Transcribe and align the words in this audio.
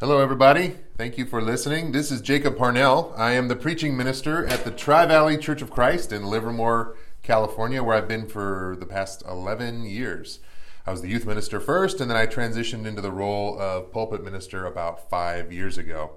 Hello, 0.00 0.18
everybody. 0.18 0.76
Thank 0.96 1.18
you 1.18 1.26
for 1.26 1.42
listening. 1.42 1.92
This 1.92 2.10
is 2.10 2.22
Jacob 2.22 2.56
Parnell. 2.56 3.12
I 3.18 3.32
am 3.32 3.48
the 3.48 3.54
preaching 3.54 3.98
minister 3.98 4.46
at 4.46 4.64
the 4.64 4.70
Tri 4.70 5.04
Valley 5.04 5.36
Church 5.36 5.60
of 5.60 5.70
Christ 5.70 6.10
in 6.10 6.24
Livermore, 6.24 6.96
California, 7.22 7.82
where 7.82 7.98
I've 7.98 8.08
been 8.08 8.26
for 8.26 8.78
the 8.80 8.86
past 8.86 9.22
11 9.28 9.84
years. 9.84 10.38
I 10.86 10.90
was 10.90 11.02
the 11.02 11.10
youth 11.10 11.26
minister 11.26 11.60
first, 11.60 12.00
and 12.00 12.10
then 12.10 12.16
I 12.16 12.26
transitioned 12.26 12.86
into 12.86 13.02
the 13.02 13.12
role 13.12 13.60
of 13.60 13.92
pulpit 13.92 14.24
minister 14.24 14.64
about 14.64 15.10
five 15.10 15.52
years 15.52 15.76
ago. 15.76 16.12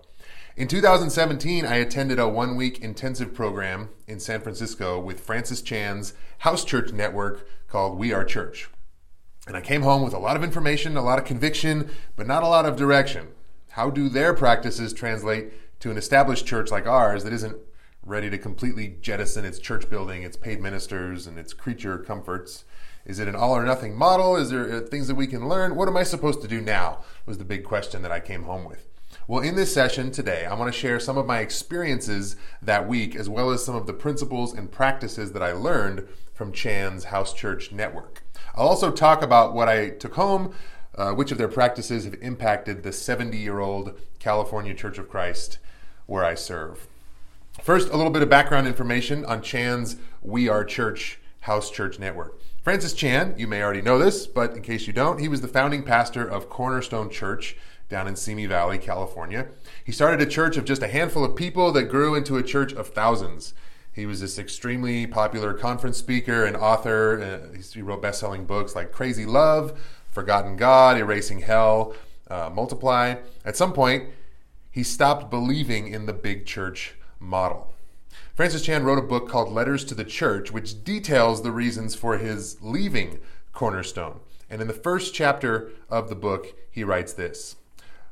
In 0.55 0.69
2017, 0.69 1.65
I 1.65 1.75
attended 1.75 2.19
a 2.19 2.29
one 2.29 2.55
week 2.55 2.79
intensive 2.79 3.33
program 3.33 3.89
in 4.07 4.21
San 4.21 4.39
Francisco 4.39 4.97
with 4.97 5.19
Francis 5.19 5.61
Chan's 5.61 6.13
house 6.37 6.63
church 6.63 6.93
network 6.93 7.45
called 7.67 7.99
We 7.99 8.13
Are 8.13 8.23
Church. 8.23 8.69
And 9.45 9.57
I 9.57 9.61
came 9.61 9.81
home 9.81 10.03
with 10.03 10.13
a 10.13 10.19
lot 10.19 10.37
of 10.37 10.43
information, 10.43 10.95
a 10.95 11.03
lot 11.03 11.19
of 11.19 11.25
conviction, 11.25 11.89
but 12.15 12.27
not 12.27 12.43
a 12.43 12.47
lot 12.47 12.65
of 12.65 12.77
direction. 12.77 13.27
How 13.73 13.89
do 13.89 14.07
their 14.07 14.35
practices 14.35 14.93
translate 14.93 15.79
to 15.79 15.89
an 15.89 15.97
established 15.97 16.45
church 16.45 16.69
like 16.69 16.85
ours 16.85 17.23
that 17.23 17.33
isn't 17.33 17.57
ready 18.05 18.29
to 18.29 18.37
completely 18.37 18.97
jettison 19.01 19.45
its 19.45 19.57
church 19.57 19.89
building, 19.89 20.21
its 20.21 20.37
paid 20.37 20.61
ministers, 20.61 21.25
and 21.25 21.39
its 21.39 21.53
creature 21.53 21.97
comforts? 21.97 22.65
Is 23.03 23.17
it 23.17 23.27
an 23.27 23.35
all 23.35 23.57
or 23.57 23.65
nothing 23.65 23.97
model? 23.97 24.35
Is 24.35 24.51
there 24.51 24.71
uh, 24.71 24.81
things 24.81 25.07
that 25.07 25.15
we 25.15 25.25
can 25.25 25.49
learn? 25.49 25.75
What 25.75 25.87
am 25.87 25.97
I 25.97 26.03
supposed 26.03 26.43
to 26.43 26.47
do 26.47 26.61
now? 26.61 26.99
Was 27.25 27.39
the 27.39 27.45
big 27.45 27.63
question 27.63 28.03
that 28.03 28.11
I 28.11 28.19
came 28.19 28.43
home 28.43 28.63
with. 28.63 28.87
Well, 29.27 29.41
in 29.41 29.55
this 29.55 29.73
session 29.73 30.11
today, 30.11 30.45
I 30.45 30.53
want 30.53 30.71
to 30.71 30.79
share 30.79 30.99
some 30.99 31.17
of 31.17 31.25
my 31.25 31.39
experiences 31.39 32.35
that 32.61 32.87
week, 32.87 33.15
as 33.15 33.27
well 33.27 33.49
as 33.49 33.65
some 33.65 33.75
of 33.75 33.87
the 33.87 33.93
principles 33.93 34.53
and 34.53 34.71
practices 34.71 35.31
that 35.31 35.41
I 35.41 35.51
learned 35.51 36.07
from 36.35 36.51
Chan's 36.51 37.05
House 37.05 37.33
Church 37.33 37.71
Network. 37.71 38.21
I'll 38.53 38.67
also 38.67 38.91
talk 38.91 39.23
about 39.23 39.55
what 39.55 39.67
I 39.67 39.89
took 39.89 40.13
home, 40.13 40.53
uh, 40.95 41.11
which 41.11 41.31
of 41.31 41.37
their 41.37 41.47
practices 41.47 42.05
have 42.05 42.15
impacted 42.21 42.83
the 42.83 42.91
70 42.91 43.37
year 43.37 43.59
old 43.59 43.99
California 44.19 44.73
Church 44.73 44.97
of 44.97 45.09
Christ 45.09 45.57
where 46.05 46.23
I 46.23 46.35
serve. 46.35 46.87
First, 47.61 47.89
a 47.89 47.97
little 47.97 48.11
bit 48.11 48.21
of 48.21 48.29
background 48.29 48.67
information 48.67 49.23
on 49.25 49.41
Chan's 49.41 49.97
We 50.21 50.49
Are 50.49 50.65
Church 50.65 51.19
House 51.41 51.69
Church 51.69 51.99
Network. 51.99 52.39
Francis 52.63 52.93
Chan, 52.93 53.35
you 53.37 53.47
may 53.47 53.61
already 53.61 53.81
know 53.81 53.99
this, 53.99 54.25
but 54.25 54.55
in 54.55 54.61
case 54.61 54.87
you 54.87 54.93
don't, 54.93 55.19
he 55.19 55.27
was 55.27 55.41
the 55.41 55.47
founding 55.47 55.83
pastor 55.83 56.25
of 56.25 56.49
Cornerstone 56.49 57.09
Church 57.09 57.57
down 57.89 58.07
in 58.07 58.15
Simi 58.15 58.45
Valley, 58.45 58.77
California. 58.77 59.47
He 59.83 59.91
started 59.91 60.25
a 60.25 60.29
church 60.29 60.57
of 60.57 60.65
just 60.65 60.81
a 60.81 60.87
handful 60.87 61.23
of 61.23 61.35
people 61.35 61.71
that 61.73 61.83
grew 61.83 62.15
into 62.15 62.37
a 62.37 62.43
church 62.43 62.73
of 62.73 62.87
thousands. 62.87 63.53
He 63.91 64.05
was 64.05 64.21
this 64.21 64.39
extremely 64.39 65.05
popular 65.05 65.53
conference 65.53 65.97
speaker 65.97 66.45
and 66.45 66.57
author. 66.57 67.21
Uh, 67.53 67.57
he 67.73 67.81
wrote 67.81 68.01
best 68.01 68.19
selling 68.19 68.45
books 68.45 68.75
like 68.75 68.91
Crazy 68.91 69.25
Love, 69.25 69.79
Forgotten 70.13 70.55
God, 70.57 70.97
Erasing 70.97 71.39
Hell, 71.39 71.93
uh, 72.29 72.49
Multiply. 72.53 73.15
At 73.43 73.57
some 73.57 73.73
point, 73.73 74.09
he 74.71 74.83
stopped 74.83 75.29
believing 75.29 75.87
in 75.87 76.05
the 76.05 76.13
big 76.13 76.45
church 76.45 76.95
model. 77.19 77.73
Francis 78.35 78.63
Chan 78.63 78.83
wrote 78.83 78.99
a 78.99 79.07
book 79.07 79.27
called 79.27 79.51
Letters 79.51 79.83
to 79.85 79.95
the 79.95 80.03
Church, 80.03 80.51
which 80.51 80.83
details 80.83 81.41
the 81.41 81.51
reasons 81.51 81.95
for 81.95 82.17
his 82.17 82.57
leaving 82.61 83.19
Cornerstone. 83.53 84.19
And 84.49 84.61
in 84.61 84.67
the 84.67 84.73
first 84.73 85.13
chapter 85.13 85.71
of 85.89 86.09
the 86.09 86.15
book, 86.15 86.53
he 86.69 86.83
writes 86.83 87.13
this 87.13 87.55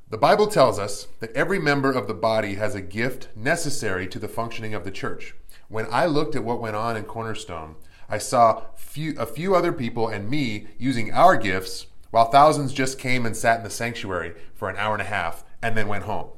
The 0.10 0.18
Bible 0.18 0.48
tells 0.48 0.80
us 0.80 1.08
that 1.20 1.36
every 1.36 1.60
member 1.60 1.92
of 1.92 2.08
the 2.08 2.14
body 2.14 2.56
has 2.56 2.76
a 2.76 2.82
gift 2.82 3.30
necessary 3.36 4.08
to 4.08 4.20
the 4.20 4.28
functioning 4.28 4.74
of 4.74 4.84
the 4.84 4.92
church. 4.92 5.36
When 5.70 5.88
I 5.92 6.06
looked 6.06 6.36
at 6.36 6.44
what 6.44 6.62
went 6.62 6.76
on 6.76 6.98
in 6.98 7.04
Cornerstone, 7.04 7.76
I 8.10 8.18
saw 8.18 8.64
few, 8.76 9.16
a 9.18 9.26
few 9.26 9.56
other 9.56 9.72
people 9.72 10.08
and 10.08 10.30
me 10.30 10.68
using 10.78 11.14
our 11.14 11.38
gifts 11.38 11.88
while 12.12 12.30
thousands 12.30 12.74
just 12.74 13.00
came 13.00 13.26
and 13.26 13.36
sat 13.36 13.58
in 13.58 13.64
the 13.64 13.70
sanctuary 13.70 14.34
for 14.54 14.70
an 14.70 14.78
hour 14.78 14.94
and 14.94 15.02
a 15.02 15.06
half 15.06 15.44
and 15.62 15.76
then 15.76 15.88
went 15.88 16.04
home. 16.04 16.30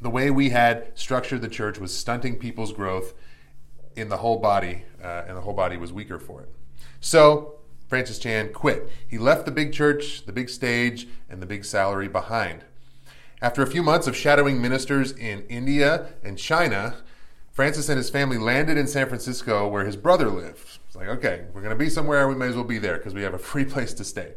The 0.00 0.10
way 0.10 0.30
we 0.30 0.50
had 0.50 0.96
structured 0.98 1.42
the 1.42 1.48
church 1.48 1.78
was 1.78 1.96
stunting 1.96 2.36
people's 2.38 2.72
growth 2.72 3.14
in 3.96 4.08
the 4.08 4.18
whole 4.18 4.38
body, 4.38 4.84
uh, 5.02 5.24
and 5.28 5.36
the 5.36 5.42
whole 5.42 5.52
body 5.52 5.76
was 5.76 5.92
weaker 5.92 6.18
for 6.18 6.42
it. 6.42 6.48
So 7.00 7.58
Francis 7.88 8.18
Chan 8.18 8.52
quit. 8.52 8.90
He 9.06 9.18
left 9.18 9.44
the 9.44 9.52
big 9.52 9.72
church, 9.72 10.26
the 10.26 10.32
big 10.32 10.48
stage, 10.48 11.06
and 11.28 11.40
the 11.40 11.46
big 11.46 11.64
salary 11.64 12.08
behind. 12.08 12.64
After 13.40 13.62
a 13.62 13.66
few 13.66 13.82
months 13.82 14.06
of 14.06 14.16
shadowing 14.16 14.60
ministers 14.60 15.12
in 15.12 15.42
India 15.48 16.14
and 16.22 16.38
China, 16.38 16.96
Francis 17.52 17.88
and 17.88 17.98
his 17.98 18.10
family 18.10 18.38
landed 18.38 18.76
in 18.76 18.86
San 18.86 19.06
Francisco 19.06 19.68
where 19.68 19.84
his 19.84 19.96
brother 19.96 20.28
lived. 20.28 20.78
It's 20.86 20.96
like, 20.96 21.08
okay, 21.08 21.44
we're 21.52 21.60
going 21.60 21.76
to 21.76 21.84
be 21.84 21.90
somewhere, 21.90 22.26
we 22.26 22.34
may 22.34 22.46
as 22.46 22.54
well 22.54 22.64
be 22.64 22.78
there 22.78 22.96
because 22.96 23.14
we 23.14 23.22
have 23.22 23.34
a 23.34 23.38
free 23.52 23.64
place 23.64 23.92
to 23.94 24.04
stay. 24.04 24.32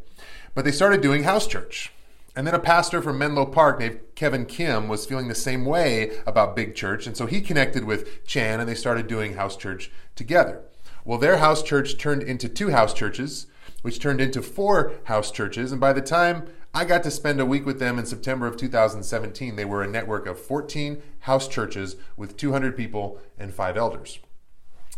But 0.58 0.66
they 0.66 0.72
started 0.72 1.02
doing 1.02 1.22
house 1.22 1.46
church. 1.46 1.92
And 2.36 2.48
then 2.48 2.56
a 2.56 2.60
pastor 2.60 3.00
from 3.00 3.20
Menlo 3.20 3.46
Park 3.46 3.80
named 3.80 4.00
Kevin 4.16 4.48
Kim 4.48 4.88
was 4.88 5.06
feeling 5.06 5.28
the 5.28 5.36
same 5.36 5.66
way 5.66 6.18
about 6.26 6.56
big 6.56 6.74
church. 6.74 7.06
And 7.06 7.16
so 7.16 7.28
he 7.28 7.42
connected 7.42 7.84
with 7.84 8.26
Chan 8.26 8.60
and 8.60 8.68
they 8.68 8.74
started 8.74 9.06
doing 9.06 9.36
house 9.36 9.56
church 9.56 9.92
together. 10.16 10.64
Well, 11.06 11.20
their 11.20 11.38
house 11.38 11.62
church 11.62 12.00
turned 12.00 12.24
into 12.24 12.50
two 12.50 12.72
house 12.72 12.96
churches, 12.96 13.46
which 13.84 14.00
turned 14.00 14.20
into 14.20 14.42
four 14.42 14.94
house 15.04 15.30
churches. 15.30 15.72
And 15.72 15.80
by 15.80 15.94
the 15.94 16.02
time 16.02 16.48
I 16.74 16.86
got 16.86 17.04
to 17.04 17.12
spend 17.12 17.40
a 17.40 17.46
week 17.46 17.68
with 17.68 17.78
them 17.78 18.00
in 18.00 18.08
September 18.08 18.48
of 18.48 18.58
2017. 18.58 19.58
They 19.58 19.64
were 19.66 19.84
a 19.84 19.88
network 19.88 20.26
of 20.26 20.40
14 20.40 21.04
house 21.20 21.48
churches 21.48 21.98
with 22.16 22.36
200 22.36 22.76
people 22.76 23.20
and 23.38 23.54
five 23.54 23.78
elders. 23.78 24.18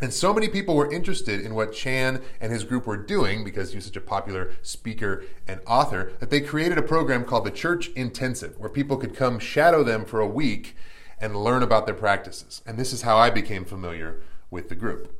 And 0.02 0.14
so 0.14 0.34
many 0.34 0.48
people 0.48 0.76
were 0.76 0.92
interested 0.92 1.42
in 1.42 1.56
what 1.56 1.74
Chan 1.74 2.22
and 2.40 2.52
his 2.54 2.64
group 2.64 2.88
were 2.88 2.98
doing 2.98 3.44
because 3.44 3.72
he 3.72 3.76
was 3.76 3.86
such 3.86 3.98
a 3.98 4.02
popular 4.02 4.52
speaker 4.62 5.26
and 5.48 5.60
author 5.68 6.14
that 6.20 6.30
they 6.30 6.40
created 6.40 6.78
a 6.78 6.84
program 6.84 7.26
called 7.26 7.46
the 7.46 7.52
Church 7.52 7.90
Intensive, 7.90 8.58
where 8.58 8.70
people 8.70 8.98
could 8.98 9.16
come 9.16 9.40
shadow 9.40 9.84
them 9.84 10.06
for 10.06 10.22
a 10.22 10.28
week 10.28 10.76
and 11.20 11.36
learn 11.36 11.64
about 11.64 11.86
their 11.86 11.96
practices. 11.96 12.62
And 12.66 12.78
this 12.78 12.94
is 12.94 13.02
how 13.02 13.18
I 13.18 13.30
became 13.30 13.66
familiar 13.66 14.22
with 14.50 14.70
the 14.70 14.76
group. 14.76 15.14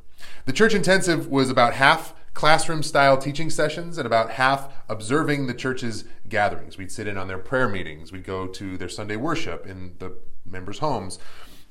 The 0.46 0.52
Church 0.52 0.74
Intensive 0.74 1.28
was 1.28 1.50
about 1.50 1.74
half 1.74 2.14
classroom 2.32 2.82
style 2.82 3.18
teaching 3.18 3.50
sessions 3.50 3.98
and 3.98 4.06
about 4.06 4.30
half 4.30 4.72
observing 4.88 5.46
the 5.46 5.54
church's 5.54 6.04
gatherings. 6.28 6.78
We'd 6.78 6.92
sit 6.92 7.06
in 7.06 7.18
on 7.18 7.28
their 7.28 7.38
prayer 7.38 7.68
meetings, 7.68 8.12
we'd 8.12 8.24
go 8.24 8.46
to 8.46 8.76
their 8.78 8.88
Sunday 8.88 9.16
worship 9.16 9.66
in 9.66 9.94
the 9.98 10.16
members' 10.46 10.78
homes. 10.78 11.18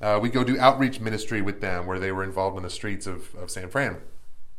Uh, 0.00 0.18
we'd 0.20 0.32
go 0.32 0.44
do 0.44 0.58
outreach 0.58 1.00
ministry 1.00 1.42
with 1.42 1.60
them 1.60 1.86
where 1.86 1.98
they 1.98 2.12
were 2.12 2.24
involved 2.24 2.56
in 2.56 2.62
the 2.62 2.70
streets 2.70 3.06
of, 3.06 3.34
of 3.34 3.50
San 3.50 3.68
Fran. 3.68 3.98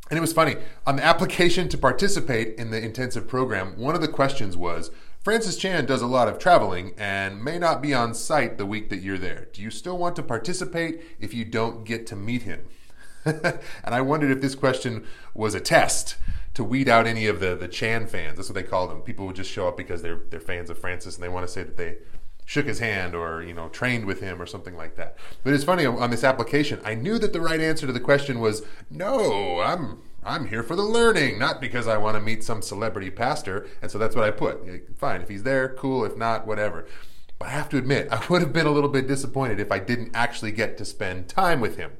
And 0.09 0.17
it 0.17 0.21
was 0.21 0.33
funny. 0.33 0.57
On 0.85 0.97
the 0.97 1.03
application 1.03 1.69
to 1.69 1.77
participate 1.77 2.59
in 2.59 2.69
the 2.69 2.83
intensive 2.83 3.27
program, 3.27 3.77
one 3.77 3.95
of 3.95 4.01
the 4.01 4.07
questions 4.09 4.57
was 4.57 4.91
Francis 5.23 5.55
Chan 5.55 5.85
does 5.85 6.01
a 6.01 6.07
lot 6.07 6.27
of 6.27 6.37
traveling 6.37 6.93
and 6.97 7.43
may 7.43 7.57
not 7.57 7.81
be 7.81 7.93
on 7.93 8.13
site 8.13 8.57
the 8.57 8.65
week 8.65 8.89
that 8.89 9.01
you're 9.01 9.17
there. 9.17 9.47
Do 9.53 9.61
you 9.61 9.69
still 9.69 9.97
want 9.97 10.15
to 10.17 10.23
participate 10.23 11.01
if 11.19 11.33
you 11.33 11.45
don't 11.45 11.85
get 11.85 12.05
to 12.07 12.15
meet 12.15 12.41
him? 12.41 12.65
and 13.25 13.59
I 13.85 14.01
wondered 14.01 14.31
if 14.31 14.41
this 14.41 14.55
question 14.55 15.05
was 15.33 15.53
a 15.53 15.59
test 15.61 16.17
to 16.55 16.63
weed 16.63 16.89
out 16.89 17.07
any 17.07 17.27
of 17.27 17.39
the, 17.39 17.55
the 17.55 17.67
Chan 17.67 18.07
fans. 18.07 18.35
That's 18.35 18.49
what 18.49 18.55
they 18.55 18.63
call 18.63 18.87
them. 18.87 19.01
People 19.01 19.27
would 19.27 19.35
just 19.35 19.51
show 19.51 19.67
up 19.67 19.77
because 19.77 20.01
they're, 20.01 20.21
they're 20.29 20.39
fans 20.39 20.69
of 20.69 20.77
Francis 20.77 21.15
and 21.15 21.23
they 21.23 21.29
want 21.29 21.45
to 21.47 21.51
say 21.51 21.63
that 21.63 21.77
they 21.77 21.97
shook 22.45 22.65
his 22.65 22.79
hand 22.79 23.15
or 23.15 23.41
you 23.41 23.53
know 23.53 23.69
trained 23.69 24.05
with 24.05 24.19
him 24.19 24.41
or 24.41 24.45
something 24.45 24.75
like 24.75 24.95
that. 24.95 25.17
But 25.43 25.53
it's 25.53 25.63
funny 25.63 25.85
on 25.85 26.09
this 26.09 26.23
application, 26.23 26.81
I 26.83 26.95
knew 26.95 27.17
that 27.19 27.33
the 27.33 27.41
right 27.41 27.59
answer 27.59 27.87
to 27.87 27.93
the 27.93 27.99
question 27.99 28.39
was 28.39 28.63
no. 28.89 29.59
I'm 29.59 30.01
I'm 30.23 30.47
here 30.47 30.61
for 30.61 30.75
the 30.75 30.83
learning, 30.83 31.39
not 31.39 31.59
because 31.59 31.87
I 31.87 31.97
want 31.97 32.15
to 32.15 32.21
meet 32.21 32.43
some 32.43 32.61
celebrity 32.61 33.09
pastor. 33.09 33.67
And 33.81 33.89
so 33.89 33.97
that's 33.97 34.15
what 34.15 34.25
I 34.25 34.31
put. 34.31 34.61
Fine, 34.97 35.21
if 35.21 35.29
he's 35.29 35.43
there, 35.43 35.69
cool. 35.69 36.05
If 36.05 36.15
not, 36.15 36.45
whatever. 36.45 36.85
But 37.39 37.47
I 37.47 37.51
have 37.51 37.69
to 37.69 37.77
admit, 37.77 38.07
I 38.11 38.23
would 38.29 38.41
have 38.41 38.53
been 38.53 38.67
a 38.67 38.71
little 38.71 38.89
bit 38.89 39.07
disappointed 39.07 39.59
if 39.59 39.71
I 39.71 39.79
didn't 39.79 40.11
actually 40.13 40.51
get 40.51 40.77
to 40.77 40.85
spend 40.85 41.27
time 41.27 41.59
with 41.59 41.77
him. 41.77 41.93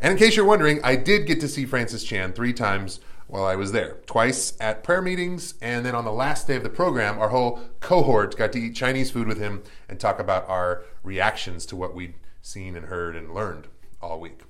And 0.00 0.12
in 0.12 0.18
case 0.18 0.36
you're 0.36 0.46
wondering, 0.46 0.80
I 0.82 0.96
did 0.96 1.26
get 1.26 1.40
to 1.40 1.48
see 1.48 1.66
Francis 1.66 2.02
Chan 2.02 2.32
three 2.32 2.54
times 2.54 3.00
while 3.30 3.44
I 3.44 3.56
was 3.56 3.72
there. 3.72 3.98
Twice 4.06 4.54
at 4.60 4.82
prayer 4.82 5.00
meetings, 5.00 5.54
and 5.62 5.86
then 5.86 5.94
on 5.94 6.04
the 6.04 6.12
last 6.12 6.46
day 6.46 6.56
of 6.56 6.62
the 6.62 6.68
program, 6.68 7.18
our 7.18 7.28
whole 7.28 7.60
cohort 7.80 8.36
got 8.36 8.52
to 8.52 8.58
eat 8.58 8.74
Chinese 8.74 9.10
food 9.10 9.28
with 9.28 9.38
him 9.38 9.62
and 9.88 9.98
talk 9.98 10.18
about 10.18 10.48
our 10.48 10.84
reactions 11.02 11.64
to 11.66 11.76
what 11.76 11.94
we'd 11.94 12.14
seen 12.42 12.76
and 12.76 12.86
heard 12.86 13.16
and 13.16 13.32
learned 13.32 13.68
all 14.02 14.20
week. 14.20 14.40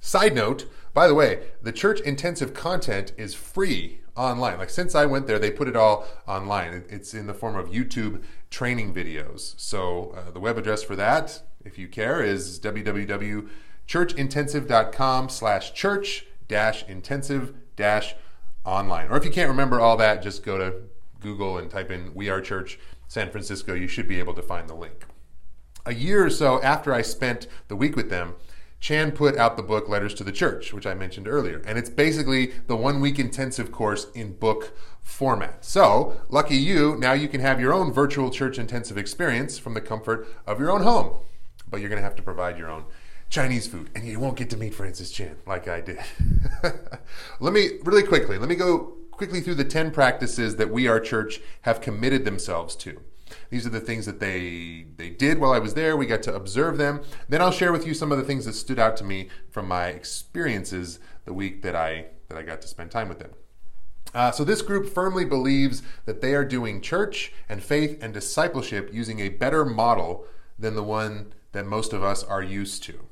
Side 0.00 0.34
note, 0.34 0.66
by 0.92 1.08
the 1.08 1.14
way, 1.14 1.48
the 1.62 1.72
church 1.72 2.00
intensive 2.00 2.54
content 2.54 3.12
is 3.16 3.34
free 3.34 4.00
online. 4.16 4.58
Like 4.58 4.70
since 4.70 4.94
I 4.94 5.06
went 5.06 5.26
there, 5.26 5.38
they 5.38 5.50
put 5.50 5.68
it 5.68 5.76
all 5.76 6.06
online. 6.26 6.84
It's 6.88 7.14
in 7.14 7.26
the 7.26 7.34
form 7.34 7.56
of 7.56 7.68
YouTube 7.68 8.22
training 8.50 8.92
videos. 8.92 9.54
So 9.58 10.14
uh, 10.16 10.30
the 10.30 10.40
web 10.40 10.58
address 10.58 10.82
for 10.82 10.96
that, 10.96 11.42
if 11.64 11.78
you 11.78 11.88
care, 11.88 12.22
is 12.22 12.60
www 12.60 13.48
churchintensive.com 13.88 15.28
slash 15.28 15.74
church 15.74 16.26
dash 17.76 18.14
online. 18.64 19.08
Or 19.08 19.16
if 19.16 19.24
you 19.24 19.30
can't 19.30 19.48
remember 19.48 19.80
all 19.80 19.96
that, 19.96 20.22
just 20.22 20.44
go 20.44 20.58
to 20.58 20.74
Google 21.20 21.58
and 21.58 21.70
type 21.70 21.90
in 21.90 22.14
We 22.14 22.28
Are 22.28 22.40
Church 22.40 22.78
San 23.08 23.30
Francisco. 23.30 23.74
You 23.74 23.88
should 23.88 24.08
be 24.08 24.18
able 24.18 24.34
to 24.34 24.42
find 24.42 24.68
the 24.68 24.74
link. 24.74 25.06
A 25.84 25.94
year 25.94 26.24
or 26.24 26.30
so 26.30 26.62
after 26.62 26.94
I 26.94 27.02
spent 27.02 27.46
the 27.68 27.76
week 27.76 27.96
with 27.96 28.10
them, 28.10 28.34
Chan 28.82 29.12
put 29.12 29.36
out 29.36 29.56
the 29.56 29.62
book 29.62 29.88
Letters 29.88 30.12
to 30.14 30.24
the 30.24 30.32
Church, 30.32 30.72
which 30.72 30.86
I 30.86 30.94
mentioned 30.94 31.28
earlier. 31.28 31.62
And 31.64 31.78
it's 31.78 31.88
basically 31.88 32.52
the 32.66 32.76
one 32.76 33.00
week 33.00 33.18
intensive 33.18 33.70
course 33.70 34.08
in 34.12 34.32
book 34.32 34.76
format. 35.02 35.64
So, 35.64 36.20
lucky 36.28 36.56
you, 36.56 36.96
now 36.96 37.12
you 37.12 37.28
can 37.28 37.40
have 37.40 37.60
your 37.60 37.72
own 37.72 37.92
virtual 37.92 38.28
church 38.28 38.58
intensive 38.58 38.98
experience 38.98 39.56
from 39.56 39.74
the 39.74 39.80
comfort 39.80 40.26
of 40.48 40.58
your 40.58 40.72
own 40.72 40.82
home. 40.82 41.18
But 41.68 41.80
you're 41.80 41.90
going 41.90 42.00
to 42.00 42.04
have 42.04 42.16
to 42.16 42.22
provide 42.22 42.58
your 42.58 42.68
own 42.68 42.84
Chinese 43.32 43.66
food, 43.66 43.88
and 43.94 44.06
you 44.06 44.20
won't 44.20 44.36
get 44.36 44.50
to 44.50 44.58
meet 44.58 44.74
Francis 44.74 45.10
Chan 45.10 45.34
like 45.46 45.66
I 45.66 45.80
did. 45.80 45.98
let 47.40 47.54
me, 47.54 47.78
really 47.82 48.02
quickly, 48.02 48.36
let 48.36 48.46
me 48.46 48.54
go 48.54 48.92
quickly 49.10 49.40
through 49.40 49.54
the 49.54 49.64
10 49.64 49.90
practices 49.90 50.56
that 50.56 50.68
We 50.68 50.86
Are 50.86 51.00
Church, 51.00 51.40
have 51.62 51.80
committed 51.80 52.26
themselves 52.26 52.76
to. 52.76 53.00
These 53.48 53.64
are 53.64 53.70
the 53.70 53.80
things 53.80 54.04
that 54.04 54.20
they 54.20 54.84
they 54.98 55.08
did 55.08 55.38
while 55.38 55.52
I 55.52 55.58
was 55.60 55.72
there. 55.72 55.96
We 55.96 56.04
got 56.04 56.22
to 56.24 56.34
observe 56.34 56.76
them. 56.76 57.00
Then 57.26 57.40
I'll 57.40 57.50
share 57.50 57.72
with 57.72 57.86
you 57.86 57.94
some 57.94 58.12
of 58.12 58.18
the 58.18 58.24
things 58.24 58.44
that 58.44 58.52
stood 58.52 58.78
out 58.78 58.98
to 58.98 59.04
me 59.04 59.30
from 59.50 59.66
my 59.66 59.86
experiences 59.86 60.98
the 61.24 61.32
week 61.32 61.62
that 61.62 61.74
I 61.74 62.08
that 62.28 62.36
I 62.36 62.42
got 62.42 62.60
to 62.60 62.68
spend 62.68 62.90
time 62.90 63.08
with 63.08 63.18
them. 63.18 63.30
Uh, 64.14 64.30
so 64.30 64.44
this 64.44 64.60
group 64.60 64.92
firmly 64.92 65.24
believes 65.24 65.82
that 66.04 66.20
they 66.20 66.34
are 66.34 66.44
doing 66.44 66.82
church 66.82 67.32
and 67.48 67.62
faith 67.62 67.96
and 68.02 68.12
discipleship 68.12 68.90
using 68.92 69.20
a 69.20 69.30
better 69.30 69.64
model 69.64 70.26
than 70.58 70.74
the 70.74 70.82
one 70.82 71.32
that 71.52 71.64
most 71.64 71.94
of 71.94 72.04
us 72.04 72.22
are 72.22 72.42
used 72.42 72.82
to. 72.82 73.06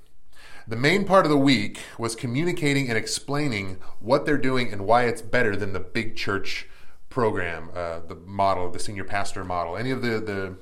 The 0.70 0.76
main 0.76 1.04
part 1.04 1.26
of 1.26 1.30
the 1.30 1.36
week 1.36 1.80
was 1.98 2.14
communicating 2.14 2.88
and 2.88 2.96
explaining 2.96 3.78
what 3.98 4.24
they're 4.24 4.38
doing 4.38 4.72
and 4.72 4.86
why 4.86 5.02
it's 5.02 5.20
better 5.20 5.56
than 5.56 5.72
the 5.72 5.80
big 5.80 6.14
church 6.14 6.68
program, 7.08 7.70
uh, 7.74 7.98
the 8.06 8.14
model, 8.14 8.70
the 8.70 8.78
senior 8.78 9.02
pastor 9.02 9.42
model. 9.42 9.76
Any 9.76 9.90
of 9.90 10.00
the, 10.00 10.20
the 10.20 10.56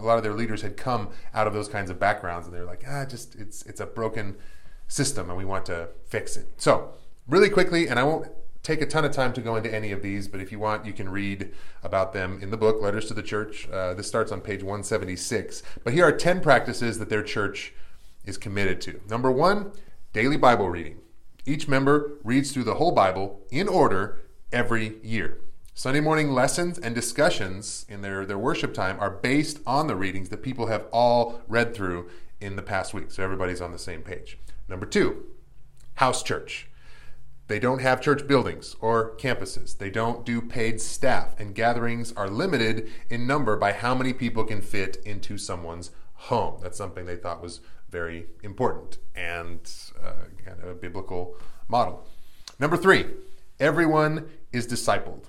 a 0.00 0.06
lot 0.06 0.16
of 0.16 0.22
their 0.22 0.32
leaders 0.32 0.62
had 0.62 0.76
come 0.76 1.08
out 1.34 1.48
of 1.48 1.54
those 1.54 1.66
kinds 1.66 1.90
of 1.90 1.98
backgrounds, 1.98 2.46
and 2.46 2.54
they're 2.54 2.64
like, 2.64 2.84
ah, 2.86 3.04
just 3.04 3.34
it's 3.34 3.62
it's 3.62 3.80
a 3.80 3.86
broken 3.86 4.36
system, 4.86 5.28
and 5.28 5.36
we 5.36 5.44
want 5.44 5.66
to 5.66 5.88
fix 6.06 6.36
it. 6.36 6.46
So 6.58 6.92
really 7.26 7.50
quickly, 7.50 7.88
and 7.88 7.98
I 7.98 8.04
won't 8.04 8.28
take 8.62 8.80
a 8.80 8.86
ton 8.86 9.04
of 9.04 9.10
time 9.10 9.32
to 9.32 9.40
go 9.40 9.56
into 9.56 9.74
any 9.74 9.90
of 9.90 10.02
these, 10.02 10.28
but 10.28 10.40
if 10.40 10.52
you 10.52 10.60
want, 10.60 10.86
you 10.86 10.92
can 10.92 11.08
read 11.08 11.52
about 11.82 12.12
them 12.12 12.38
in 12.40 12.50
the 12.52 12.56
book, 12.56 12.80
Letters 12.80 13.06
to 13.06 13.14
the 13.14 13.24
Church. 13.24 13.68
Uh, 13.68 13.92
this 13.92 14.06
starts 14.06 14.30
on 14.30 14.40
page 14.40 14.62
176. 14.62 15.64
But 15.82 15.94
here 15.94 16.04
are 16.04 16.12
10 16.12 16.42
practices 16.42 17.00
that 17.00 17.08
their 17.08 17.24
church 17.24 17.74
is 18.28 18.38
committed 18.38 18.80
to. 18.82 19.00
Number 19.08 19.30
one, 19.30 19.72
daily 20.12 20.36
Bible 20.36 20.68
reading. 20.68 20.98
Each 21.46 21.66
member 21.66 22.18
reads 22.22 22.52
through 22.52 22.64
the 22.64 22.74
whole 22.74 22.92
Bible 22.92 23.40
in 23.50 23.68
order 23.68 24.20
every 24.52 24.96
year. 25.02 25.38
Sunday 25.74 26.00
morning 26.00 26.30
lessons 26.30 26.78
and 26.78 26.94
discussions 26.94 27.86
in 27.88 28.02
their, 28.02 28.26
their 28.26 28.38
worship 28.38 28.74
time 28.74 28.98
are 29.00 29.10
based 29.10 29.60
on 29.66 29.86
the 29.86 29.96
readings 29.96 30.28
that 30.28 30.42
people 30.42 30.66
have 30.66 30.86
all 30.92 31.40
read 31.48 31.74
through 31.74 32.10
in 32.40 32.56
the 32.56 32.62
past 32.62 32.92
week. 32.92 33.10
So 33.10 33.22
everybody's 33.22 33.60
on 33.60 33.72
the 33.72 33.78
same 33.78 34.02
page. 34.02 34.38
Number 34.68 34.86
two, 34.86 35.24
house 35.94 36.22
church. 36.22 36.68
They 37.46 37.58
don't 37.58 37.80
have 37.80 38.02
church 38.02 38.26
buildings 38.26 38.76
or 38.80 39.16
campuses. 39.16 39.78
They 39.78 39.88
don't 39.88 40.26
do 40.26 40.42
paid 40.42 40.82
staff, 40.82 41.34
and 41.38 41.54
gatherings 41.54 42.12
are 42.12 42.28
limited 42.28 42.90
in 43.08 43.26
number 43.26 43.56
by 43.56 43.72
how 43.72 43.94
many 43.94 44.12
people 44.12 44.44
can 44.44 44.60
fit 44.60 44.98
into 45.06 45.38
someone's 45.38 45.92
home. 46.12 46.58
That's 46.62 46.76
something 46.76 47.06
they 47.06 47.16
thought 47.16 47.40
was 47.40 47.60
very 47.90 48.26
important 48.42 48.98
and 49.14 49.60
uh, 50.02 50.12
kind 50.44 50.60
of 50.62 50.68
a 50.68 50.74
biblical 50.74 51.36
model. 51.68 52.06
Number 52.58 52.76
three, 52.76 53.06
everyone 53.58 54.28
is 54.52 54.66
discipled 54.66 55.24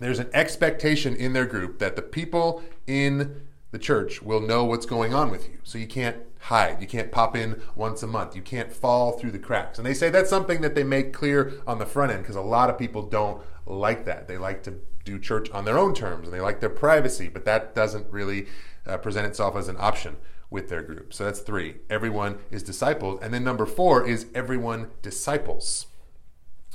there's 0.00 0.18
an 0.18 0.30
expectation 0.32 1.14
in 1.14 1.32
their 1.32 1.46
group 1.46 1.78
that 1.78 1.96
the 1.96 2.02
people 2.02 2.62
in 2.86 3.42
the 3.70 3.78
church 3.78 4.22
will 4.22 4.40
know 4.40 4.64
what's 4.64 4.86
going 4.86 5.14
on 5.14 5.30
with 5.30 5.48
you. 5.48 5.58
So 5.62 5.78
you 5.78 5.86
can't 5.86 6.16
hide. 6.40 6.80
You 6.80 6.86
can't 6.86 7.10
pop 7.10 7.36
in 7.36 7.60
once 7.74 8.02
a 8.02 8.06
month. 8.06 8.36
You 8.36 8.42
can't 8.42 8.72
fall 8.72 9.12
through 9.12 9.32
the 9.32 9.38
cracks. 9.38 9.78
And 9.78 9.86
they 9.86 9.94
say 9.94 10.10
that's 10.10 10.30
something 10.30 10.60
that 10.60 10.74
they 10.74 10.84
make 10.84 11.12
clear 11.12 11.54
on 11.66 11.78
the 11.78 11.86
front 11.86 12.12
end 12.12 12.22
because 12.22 12.36
a 12.36 12.42
lot 12.42 12.70
of 12.70 12.78
people 12.78 13.02
don't 13.02 13.42
like 13.66 14.04
that. 14.04 14.28
They 14.28 14.36
like 14.36 14.62
to 14.64 14.80
do 15.04 15.18
church 15.18 15.50
on 15.50 15.64
their 15.64 15.78
own 15.78 15.94
terms 15.94 16.28
and 16.28 16.34
they 16.34 16.40
like 16.40 16.60
their 16.60 16.70
privacy, 16.70 17.28
but 17.28 17.44
that 17.44 17.74
doesn't 17.74 18.10
really 18.10 18.46
uh, 18.86 18.98
present 18.98 19.26
itself 19.26 19.56
as 19.56 19.68
an 19.68 19.76
option 19.78 20.16
with 20.54 20.68
their 20.68 20.82
group. 20.82 21.12
So 21.12 21.24
that's 21.24 21.40
three. 21.40 21.78
Everyone 21.90 22.38
is 22.52 22.62
discipled. 22.62 23.20
And 23.20 23.34
then 23.34 23.42
number 23.42 23.66
four 23.66 24.06
is 24.06 24.26
everyone 24.36 24.92
disciples. 25.02 25.88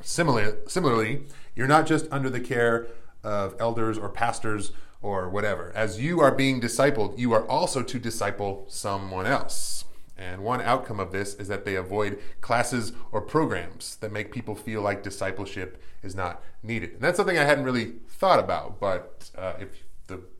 Similar, 0.03 0.57
similarly, 0.67 1.23
you're 1.55 1.65
not 1.65 1.87
just 1.87 2.05
under 2.11 2.29
the 2.29 2.41
care 2.41 2.87
of 3.23 3.55
elders 3.57 3.97
or 3.97 4.09
pastors 4.09 4.73
or 5.01 5.29
whatever. 5.29 5.71
As 5.73 5.99
you 6.01 6.19
are 6.19 6.35
being 6.35 6.59
discipled, 6.59 7.17
you 7.17 7.31
are 7.31 7.47
also 7.47 7.81
to 7.81 7.97
disciple 7.97 8.65
someone 8.67 9.25
else. 9.25 9.85
And 10.17 10.43
one 10.43 10.59
outcome 10.59 10.99
of 10.99 11.13
this 11.13 11.35
is 11.35 11.47
that 11.47 11.63
they 11.63 11.75
avoid 11.75 12.19
classes 12.41 12.91
or 13.13 13.21
programs 13.21 13.95
that 14.01 14.11
make 14.11 14.33
people 14.33 14.55
feel 14.55 14.81
like 14.81 15.03
discipleship 15.03 15.81
is 16.03 16.15
not 16.15 16.43
needed. 16.61 16.91
And 16.95 17.01
that's 17.01 17.15
something 17.15 17.37
I 17.37 17.45
hadn't 17.45 17.63
really 17.63 17.93
thought 18.09 18.39
about, 18.39 18.81
but 18.81 19.31
uh, 19.37 19.53
if 19.57 19.69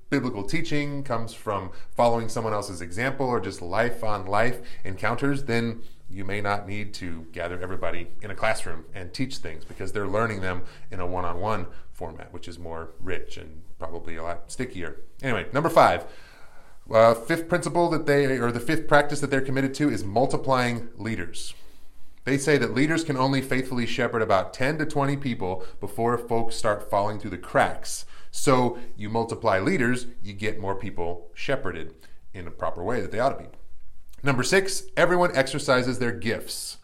biblical 0.10 0.44
teaching 0.44 1.04
comes 1.04 1.34
from 1.34 1.72
following 1.96 2.30
someone 2.30 2.54
else's 2.54 2.82
example 2.82 3.28
or 3.28 3.40
just 3.40 3.62
life 3.62 4.04
on 4.04 4.26
life 4.26 4.60
encounters, 4.84 5.44
then 5.44 5.82
you 6.10 6.26
may 6.26 6.42
not 6.42 6.68
need 6.68 6.94
to 6.96 7.28
gather 7.32 7.60
everybody 7.62 8.08
in 8.22 8.32
a 8.32 8.36
classroom 8.36 8.86
and 8.94 9.14
teach 9.14 9.38
things 9.38 9.64
because 9.64 9.92
they're 9.92 10.08
learning 10.08 10.42
them 10.42 10.64
in 10.90 11.00
a 11.00 11.06
one 11.06 11.26
on 11.26 11.40
one 11.40 11.68
format, 11.92 12.34
which 12.34 12.48
is 12.48 12.58
more 12.58 12.90
rich 13.00 13.38
and 13.38 13.62
probably 13.78 14.16
a 14.16 14.24
lot 14.24 14.52
stickier. 14.52 15.02
Anyway, 15.22 15.46
number 15.54 15.70
five. 15.70 16.06
Uh, 16.92 17.14
fifth 17.14 17.48
principle 17.48 17.88
that 17.90 18.08
they, 18.08 18.26
or 18.40 18.52
the 18.52 18.60
fifth 18.60 18.88
practice 18.88 19.22
that 19.22 19.30
they're 19.30 19.42
committed 19.42 19.76
to 19.76 19.92
is 19.92 20.04
multiplying 20.04 20.90
leaders. 20.98 21.54
They 22.24 22.38
say 22.38 22.58
that 22.58 22.74
leaders 22.74 23.04
can 23.04 23.16
only 23.16 23.42
faithfully 23.42 23.86
shepherd 23.86 24.24
about 24.24 24.54
10 24.54 24.80
to 24.80 24.86
20 24.86 25.18
people 25.18 25.64
before 25.80 26.18
folks 26.18 26.56
start 26.56 26.90
falling 26.90 27.20
through 27.20 27.32
the 27.32 27.38
cracks. 27.38 28.06
So 28.32 28.78
you 28.96 29.10
multiply 29.10 29.60
leaders, 29.60 30.08
you 30.22 30.34
get 30.34 30.60
more 30.60 30.76
people 30.76 31.30
shepherded 31.34 31.94
in 32.34 32.48
a 32.48 32.52
proper 32.52 32.84
way 32.84 33.02
that 33.02 33.12
they 33.12 33.20
ought 33.20 33.38
to 33.38 33.44
be. 33.44 33.50
Number 34.22 34.44
six, 34.44 34.84
everyone 34.98 35.36
exercises 35.36 36.00
their 36.00 36.12
gifts. 36.12 36.78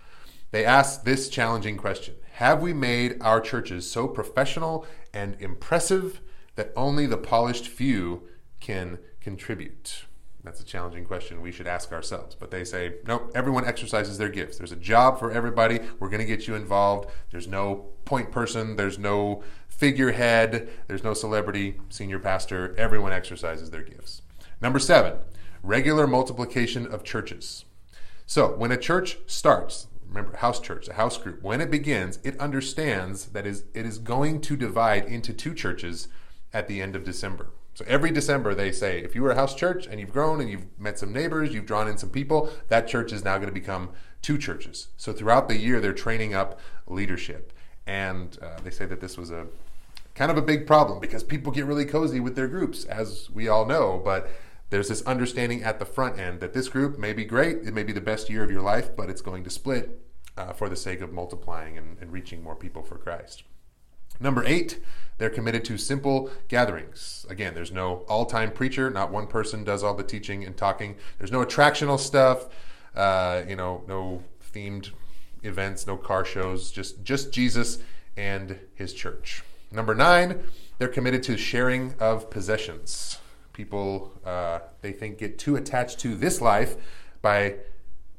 They 0.51 0.65
ask 0.65 1.03
this 1.03 1.27
challenging 1.30 1.77
question 1.77 2.15
Have 2.33 2.62
we 2.62 2.74
made 2.74 3.18
our 3.21 3.42
churches 3.42 3.89
so 3.89 4.07
professional 4.07 4.86
and 5.13 5.36
impressive 5.39 6.21
that 6.56 6.71
only 6.75 7.06
the 7.06 7.18
polished 7.18 7.68
few 7.68 8.24
can 8.59 9.00
contribute? 9.19 10.06
That's 10.45 10.62
a 10.62 10.63
challenging 10.63 11.06
question 11.06 11.42
we 11.42 11.51
should 11.51 11.65
ask 11.65 11.92
ourselves. 11.92 12.36
But 12.36 12.51
they 12.51 12.63
say, 12.63 12.97
nope, 13.07 13.31
everyone 13.33 13.65
exercises 13.65 14.19
their 14.19 14.30
gifts. 14.30 14.59
There's 14.59 14.71
a 14.71 14.77
job 14.77 15.18
for 15.18 15.31
everybody. 15.31 15.80
We're 16.00 16.09
going 16.09 16.21
to 16.21 16.25
get 16.25 16.47
you 16.47 16.53
involved. 16.53 17.09
There's 17.31 17.47
no 17.47 17.88
point 18.06 18.31
person. 18.31 18.75
There's 18.75 19.00
no 19.00 19.44
figurehead. 19.68 20.69
There's 20.88 21.03
no 21.03 21.15
celebrity, 21.15 21.81
senior 21.89 22.19
pastor. 22.19 22.75
Everyone 22.77 23.12
exercises 23.12 23.71
their 23.71 23.81
gifts. 23.81 24.21
Number 24.62 24.77
seven, 24.77 25.18
regular 25.63 26.05
multiplication 26.05 26.86
of 26.86 27.03
churches. 27.03 27.65
So 28.27 28.55
when 28.55 28.72
a 28.72 28.77
church 28.77 29.17
starts, 29.25 29.88
remember 30.08 30.38
house 30.38 30.60
church, 30.60 30.88
a 30.88 30.93
house 30.93 31.17
group, 31.17 31.41
when 31.41 31.60
it 31.60 31.72
begins, 31.72 32.20
it 32.24 32.39
understands 32.39 33.25
that 33.27 33.48
is 33.48 33.63
it 33.74 33.86
is 33.86 33.98
going 33.98 34.41
to 34.41 34.55
divide 34.55 35.05
into 35.05 35.34
two 35.34 35.55
churches 35.55 36.08
at 36.53 36.67
the 36.67 36.84
end 36.84 36.96
of 36.96 37.03
December. 37.03 37.50
So 37.75 37.84
every 37.88 38.10
December 38.10 38.55
they 38.55 38.72
say, 38.72 39.00
if 39.00 39.15
you 39.15 39.22
were 39.22 39.32
a 39.32 39.36
house 39.36 39.53
church 39.53 39.86
and 39.86 40.00
you've 40.00 40.13
grown 40.13 40.39
and 40.39 40.50
you've 40.50 40.65
met 40.79 40.98
some 40.98 41.12
neighbors, 41.12 41.53
you've 41.53 41.65
drawn 41.65 41.89
in 41.89 41.98
some 41.98 42.10
people, 42.10 42.50
that 42.70 42.88
church 42.88 43.12
is 43.12 43.24
now 43.24 43.36
going 43.36 43.50
to 43.50 43.53
become 43.53 43.89
two 44.22 44.38
churches. 44.38 44.88
So 44.96 45.12
throughout 45.12 45.50
the 45.50 45.58
year 45.58 45.82
they're 45.82 45.94
training 45.94 46.34
up 46.34 46.60
leadership, 46.88 47.51
and 47.86 48.38
uh, 48.41 48.60
they 48.63 48.72
say 48.72 48.86
that 48.86 49.01
this 49.01 49.17
was 49.17 49.29
a 49.29 49.48
kind 50.15 50.32
of 50.32 50.38
a 50.38 50.41
big 50.41 50.65
problem 50.65 51.01
because 51.01 51.22
people 51.22 51.51
get 51.51 51.65
really 51.65 51.86
cozy 51.86 52.22
with 52.22 52.38
their 52.38 52.48
groups, 52.48 52.86
as 52.86 53.29
we 53.29 53.50
all 53.50 53.65
know, 53.65 54.01
but 54.03 54.29
there's 54.70 54.88
this 54.88 55.01
understanding 55.01 55.62
at 55.62 55.77
the 55.77 55.86
front 55.86 56.17
end 56.17 56.39
that 56.39 56.53
this 56.53 56.70
group 56.70 56.98
may 56.98 57.12
be 57.12 57.25
great, 57.25 57.58
it 57.58 57.74
may 57.74 57.84
be 57.84 57.91
the 57.91 58.00
best 58.00 58.29
year 58.29 58.44
of 58.44 58.50
your 58.50 58.62
life, 58.62 58.96
but 58.96 59.10
it's 59.10 59.22
going 59.22 59.44
to 59.44 59.50
split 59.50 60.01
uh, 60.38 60.53
for 60.53 60.70
the 60.70 60.77
sake 60.77 61.01
of 61.01 61.12
multiplying 61.12 61.77
and, 61.77 61.98
and 62.00 62.13
reaching 62.13 62.41
more 62.41 62.55
people 62.55 62.84
for 62.84 62.98
Christ. 62.98 63.44
Number 64.19 64.43
eight, 64.45 64.81
they're 65.17 65.29
committed 65.29 65.63
to 65.65 65.77
simple 65.77 66.29
gatherings. 66.48 67.25
Again, 67.29 67.53
there's 67.53 67.72
no 67.72 68.05
all 68.07 68.25
time 68.25 68.51
preacher, 68.51 68.89
not 68.89 69.12
one 69.12 69.27
person 69.27 69.63
does 69.63 69.84
all 69.84 69.93
the 69.93 70.03
teaching 70.03 70.43
and 70.43 70.55
talking. 70.55 70.95
There's 71.17 71.31
no 71.31 71.43
attractional 71.43 72.00
stuff, 72.00 72.48
uh, 72.95 73.43
you 73.48 73.55
know, 73.55 73.84
no 73.88 74.24
themed 74.53 74.91
events, 75.43 75.88
no 75.88 75.98
car 75.98 76.25
shows, 76.25 76.72
just, 76.72 77.03
just 77.03 77.31
Jesus 77.31 77.79
and 78.17 78.60
his 78.74 78.93
church. 78.93 79.43
Number 79.72 79.95
nine, 79.95 80.43
they're 80.77 80.88
committed 80.88 81.24
to 81.24 81.38
sharing 81.38 81.95
of 82.00 82.29
possessions 82.29 83.19
people 83.55 84.12
uh, 84.25 84.60
they 84.81 84.91
think 84.91 85.17
get 85.17 85.39
too 85.39 85.55
attached 85.55 85.98
to 85.98 86.13
this 86.13 86.41
life 86.41 86.75
by 87.22 87.55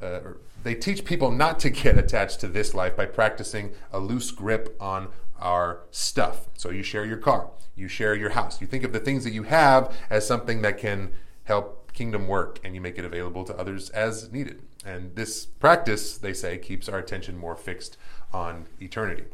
uh, 0.02 0.20
they 0.64 0.74
teach 0.74 1.04
people 1.04 1.30
not 1.30 1.60
to 1.60 1.70
get 1.70 1.96
attached 2.04 2.40
to 2.40 2.48
this 2.48 2.74
life 2.74 2.96
by 2.96 3.06
practicing 3.06 3.72
a 3.92 4.00
loose 4.00 4.30
grip 4.30 4.74
on 4.80 5.08
our 5.40 5.80
stuff 5.90 6.48
so 6.54 6.70
you 6.70 6.82
share 6.82 7.04
your 7.04 7.16
car 7.16 7.50
you 7.74 7.88
share 7.88 8.14
your 8.14 8.30
house 8.30 8.60
you 8.60 8.66
think 8.66 8.84
of 8.84 8.92
the 8.92 9.00
things 9.00 9.24
that 9.24 9.32
you 9.32 9.44
have 9.44 9.94
as 10.10 10.26
something 10.26 10.62
that 10.62 10.78
can 10.78 11.12
help 11.44 11.92
kingdom 11.92 12.28
work 12.28 12.60
and 12.62 12.74
you 12.74 12.80
make 12.80 12.98
it 12.98 13.04
available 13.04 13.44
to 13.44 13.56
others 13.56 13.90
as 13.90 14.30
needed 14.30 14.62
And 14.84 15.16
this 15.16 15.46
practice, 15.46 16.16
they 16.16 16.32
say, 16.32 16.58
keeps 16.58 16.88
our 16.88 16.98
attention 16.98 17.36
more 17.36 17.56
fixed 17.56 17.96
on 18.32 18.66
eternity 18.80 19.24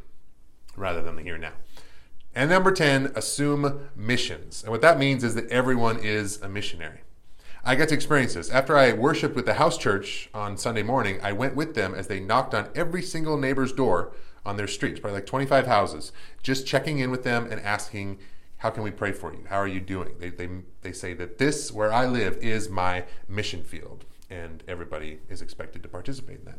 rather 0.77 1.03
than 1.03 1.17
the 1.17 1.23
here 1.23 1.35
and 1.35 1.43
now. 1.43 1.53
And 2.35 2.49
number 2.49 2.73
10, 2.73 3.13
assume 3.15 3.91
missions. 3.95 4.63
And 4.63 4.73
what 4.73 4.81
that 4.81 4.99
means 4.99 5.23
is 5.23 5.35
that 5.35 5.51
everyone 5.51 5.99
is 5.99 6.41
a 6.41 6.49
missionary. 6.49 7.01
I 7.65 7.75
got 7.77 7.89
to 7.89 7.95
experience 7.95 8.35
this. 8.35 8.49
After 8.51 8.77
I 8.77 8.93
worshiped 8.95 9.37
with 9.37 9.45
the 9.45 9.55
house 9.55 9.77
church 9.77 10.31
on 10.33 10.57
Sunday 10.57 10.83
morning, 10.83 11.21
I 11.23 11.33
went 11.33 11.55
with 11.55 11.75
them 11.75 11.95
as 11.95 12.07
they 12.07 12.19
knocked 12.19 12.55
on 12.55 12.71
every 12.75 13.03
single 13.03 13.37
neighbor's 13.37 13.73
door 13.73 14.13
on 14.45 14.57
their 14.57 14.67
streets, 14.67 15.01
probably 15.01 15.19
like 15.19 15.27
25 15.27 15.67
houses, 15.67 16.13
just 16.43 16.67
checking 16.67 16.99
in 16.99 17.11
with 17.11 17.25
them 17.25 17.47
and 17.51 17.61
asking, 17.61 18.19
How 18.59 18.71
can 18.71 18.83
we 18.83 18.91
pray 18.91 19.13
for 19.13 19.33
you? 19.33 19.45
How 19.49 19.57
are 19.57 19.69
you 19.69 19.81
doing? 19.81 20.15
They, 20.19 20.31
they, 20.31 20.49
they 20.83 20.93
say 20.93 21.15
that 21.15 21.39
this, 21.39 21.71
where 21.73 21.93
I 21.93 22.07
live, 22.07 22.37
is 22.39 22.69
my 22.69 23.05
mission 23.29 23.63
field, 23.63 24.05
and 24.29 24.63
everybody 24.67 25.21
is 25.29 25.43
expected 25.43 25.83
to 25.83 25.89
participate 25.89 26.41
in 26.41 26.45
that. 26.47 26.59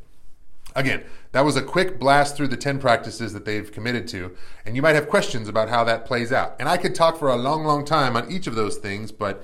Again, 0.75 1.03
that 1.33 1.45
was 1.45 1.55
a 1.55 1.61
quick 1.61 1.99
blast 1.99 2.35
through 2.35 2.47
the 2.47 2.57
10 2.57 2.79
practices 2.79 3.33
that 3.33 3.45
they've 3.45 3.71
committed 3.71 4.07
to, 4.09 4.35
and 4.65 4.75
you 4.75 4.81
might 4.81 4.95
have 4.95 5.07
questions 5.07 5.47
about 5.47 5.69
how 5.69 5.83
that 5.83 6.05
plays 6.05 6.31
out. 6.31 6.55
And 6.59 6.67
I 6.67 6.77
could 6.77 6.95
talk 6.95 7.19
for 7.19 7.29
a 7.29 7.35
long, 7.35 7.63
long 7.63 7.85
time 7.85 8.15
on 8.15 8.31
each 8.31 8.47
of 8.47 8.55
those 8.55 8.77
things, 8.77 9.11
but 9.11 9.43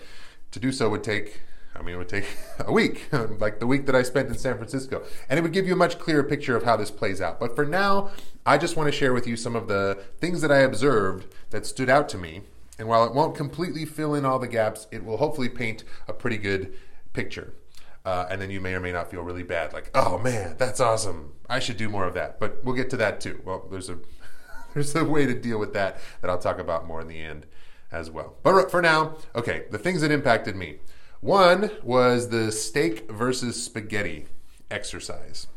to 0.52 0.60
do 0.60 0.72
so 0.72 0.90
would 0.90 1.04
take, 1.04 1.42
I 1.80 1.84
mean, 1.84 1.96
it 1.96 1.98
would 1.98 2.10
take 2.10 2.26
a 2.60 2.72
week, 2.72 3.08
like 3.40 3.60
the 3.60 3.68
week 3.68 3.86
that 3.86 3.96
I 3.96 4.04
spent 4.04 4.28
in 4.28 4.38
San 4.38 4.58
Francisco. 4.58 5.04
And 5.30 5.40
it 5.40 5.42
would 5.42 5.54
give 5.54 5.66
you 5.66 5.74
a 5.74 5.78
much 5.78 5.98
clearer 5.98 6.24
picture 6.24 6.56
of 6.56 6.64
how 6.64 6.76
this 6.76 6.92
plays 6.92 7.22
out. 7.22 7.40
But 7.40 7.56
for 7.56 7.66
now, 7.66 8.12
I 8.46 8.58
just 8.58 8.76
want 8.76 8.92
to 8.92 8.98
share 8.98 9.14
with 9.14 9.28
you 9.28 9.36
some 9.36 9.56
of 9.56 9.68
the 9.68 10.04
things 10.18 10.42
that 10.42 10.52
I 10.52 10.60
observed 10.60 11.34
that 11.52 11.66
stood 11.66 11.90
out 11.90 12.10
to 12.10 12.18
me. 12.18 12.42
And 12.78 12.88
while 12.88 13.06
it 13.06 13.14
won't 13.14 13.36
completely 13.36 13.86
fill 13.86 14.16
in 14.16 14.26
all 14.26 14.40
the 14.40 14.48
gaps, 14.48 14.88
it 14.92 15.04
will 15.04 15.18
hopefully 15.18 15.50
paint 15.50 15.84
a 16.08 16.14
pretty 16.14 16.38
good 16.38 16.74
picture. 17.14 17.54
Uh, 18.06 18.26
and 18.30 18.42
then 18.42 18.50
you 18.50 18.62
may 18.62 18.74
or 18.74 18.80
may 18.80 18.92
not 18.92 19.12
feel 19.12 19.22
really 19.22 19.44
bad, 19.44 19.74
like, 19.74 19.92
oh 19.94 20.18
man, 20.18 20.56
that's 20.58 20.80
awesome. 20.80 21.34
I 21.50 21.60
should 21.60 21.76
do 21.76 21.90
more 21.90 22.06
of 22.06 22.14
that. 22.14 22.40
But 22.40 22.64
we'll 22.64 22.76
get 22.76 22.90
to 22.92 22.98
that 22.98 23.20
too. 23.20 23.42
Well, 23.44 23.68
there's 23.70 23.90
a 23.90 24.00
there's 24.74 24.96
a 24.96 25.04
way 25.04 25.26
to 25.26 25.34
deal 25.34 25.60
with 25.60 25.74
that 25.74 26.00
that 26.22 26.30
I'll 26.30 26.40
talk 26.40 26.60
about 26.60 26.88
more 26.88 27.02
in 27.02 27.08
the 27.08 27.20
end 27.20 27.46
as 27.92 28.10
well. 28.10 28.38
But 28.42 28.72
for 28.72 28.82
now, 28.82 29.18
okay, 29.36 29.66
the 29.70 29.78
things 29.78 30.02
that 30.02 30.12
impacted 30.12 30.56
me. 30.56 30.78
One 31.22 31.72
was 31.84 32.30
the 32.30 32.50
steak 32.50 33.12
versus 33.12 33.62
spaghetti 33.62 34.28
exercise. 34.72 35.48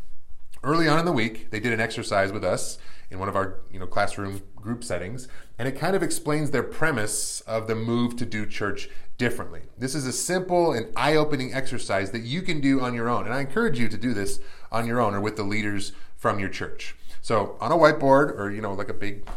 Early 0.65 0.89
on 0.89 0.99
in 0.99 1.05
the 1.05 1.13
week, 1.13 1.51
they 1.51 1.61
did 1.61 1.73
an 1.73 1.81
exercise 1.81 2.33
with 2.33 2.43
us 2.43 2.79
in 3.13 3.21
one 3.21 3.29
of 3.29 3.37
our 3.37 3.61
you 3.71 3.79
know 3.79 3.87
classroom 3.87 4.43
group 4.57 4.83
settings, 4.83 5.29
and 5.61 5.69
it 5.69 5.79
kind 5.79 5.95
of 5.95 6.03
explains 6.03 6.51
their 6.51 6.65
premise 6.65 7.43
of 7.43 7.69
the 7.69 7.77
move 7.77 8.17
to 8.17 8.27
do 8.27 8.45
church 8.45 8.89
differently. 9.19 9.61
This 9.79 9.95
is 9.95 10.05
a 10.05 10.13
simple 10.13 10.73
and 10.73 10.87
eye-opening 10.97 11.55
exercise 11.55 12.11
that 12.11 12.23
you 12.23 12.43
can 12.43 12.61
do 12.61 12.81
on 12.81 12.93
your 12.93 13.09
own, 13.09 13.25
and 13.25 13.35
I 13.35 13.41
encourage 13.41 13.79
you 13.79 13.89
to 13.89 13.97
do 13.97 14.13
this 14.13 14.41
on 14.73 14.89
your 14.89 15.01
own 15.01 15.15
or 15.15 15.21
with 15.21 15.37
the 15.37 15.45
leaders 15.45 15.93
from 16.17 16.41
your 16.41 16.49
church. 16.49 16.97
So, 17.21 17.57
on 17.61 17.71
a 17.71 17.77
whiteboard 17.77 18.37
or 18.37 18.51
you 18.51 18.63
know 18.63 18.73
like 18.73 18.89
a 18.89 18.95
big 18.95 19.29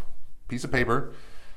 piece 0.48 0.64
of 0.64 0.72
paper 0.72 1.14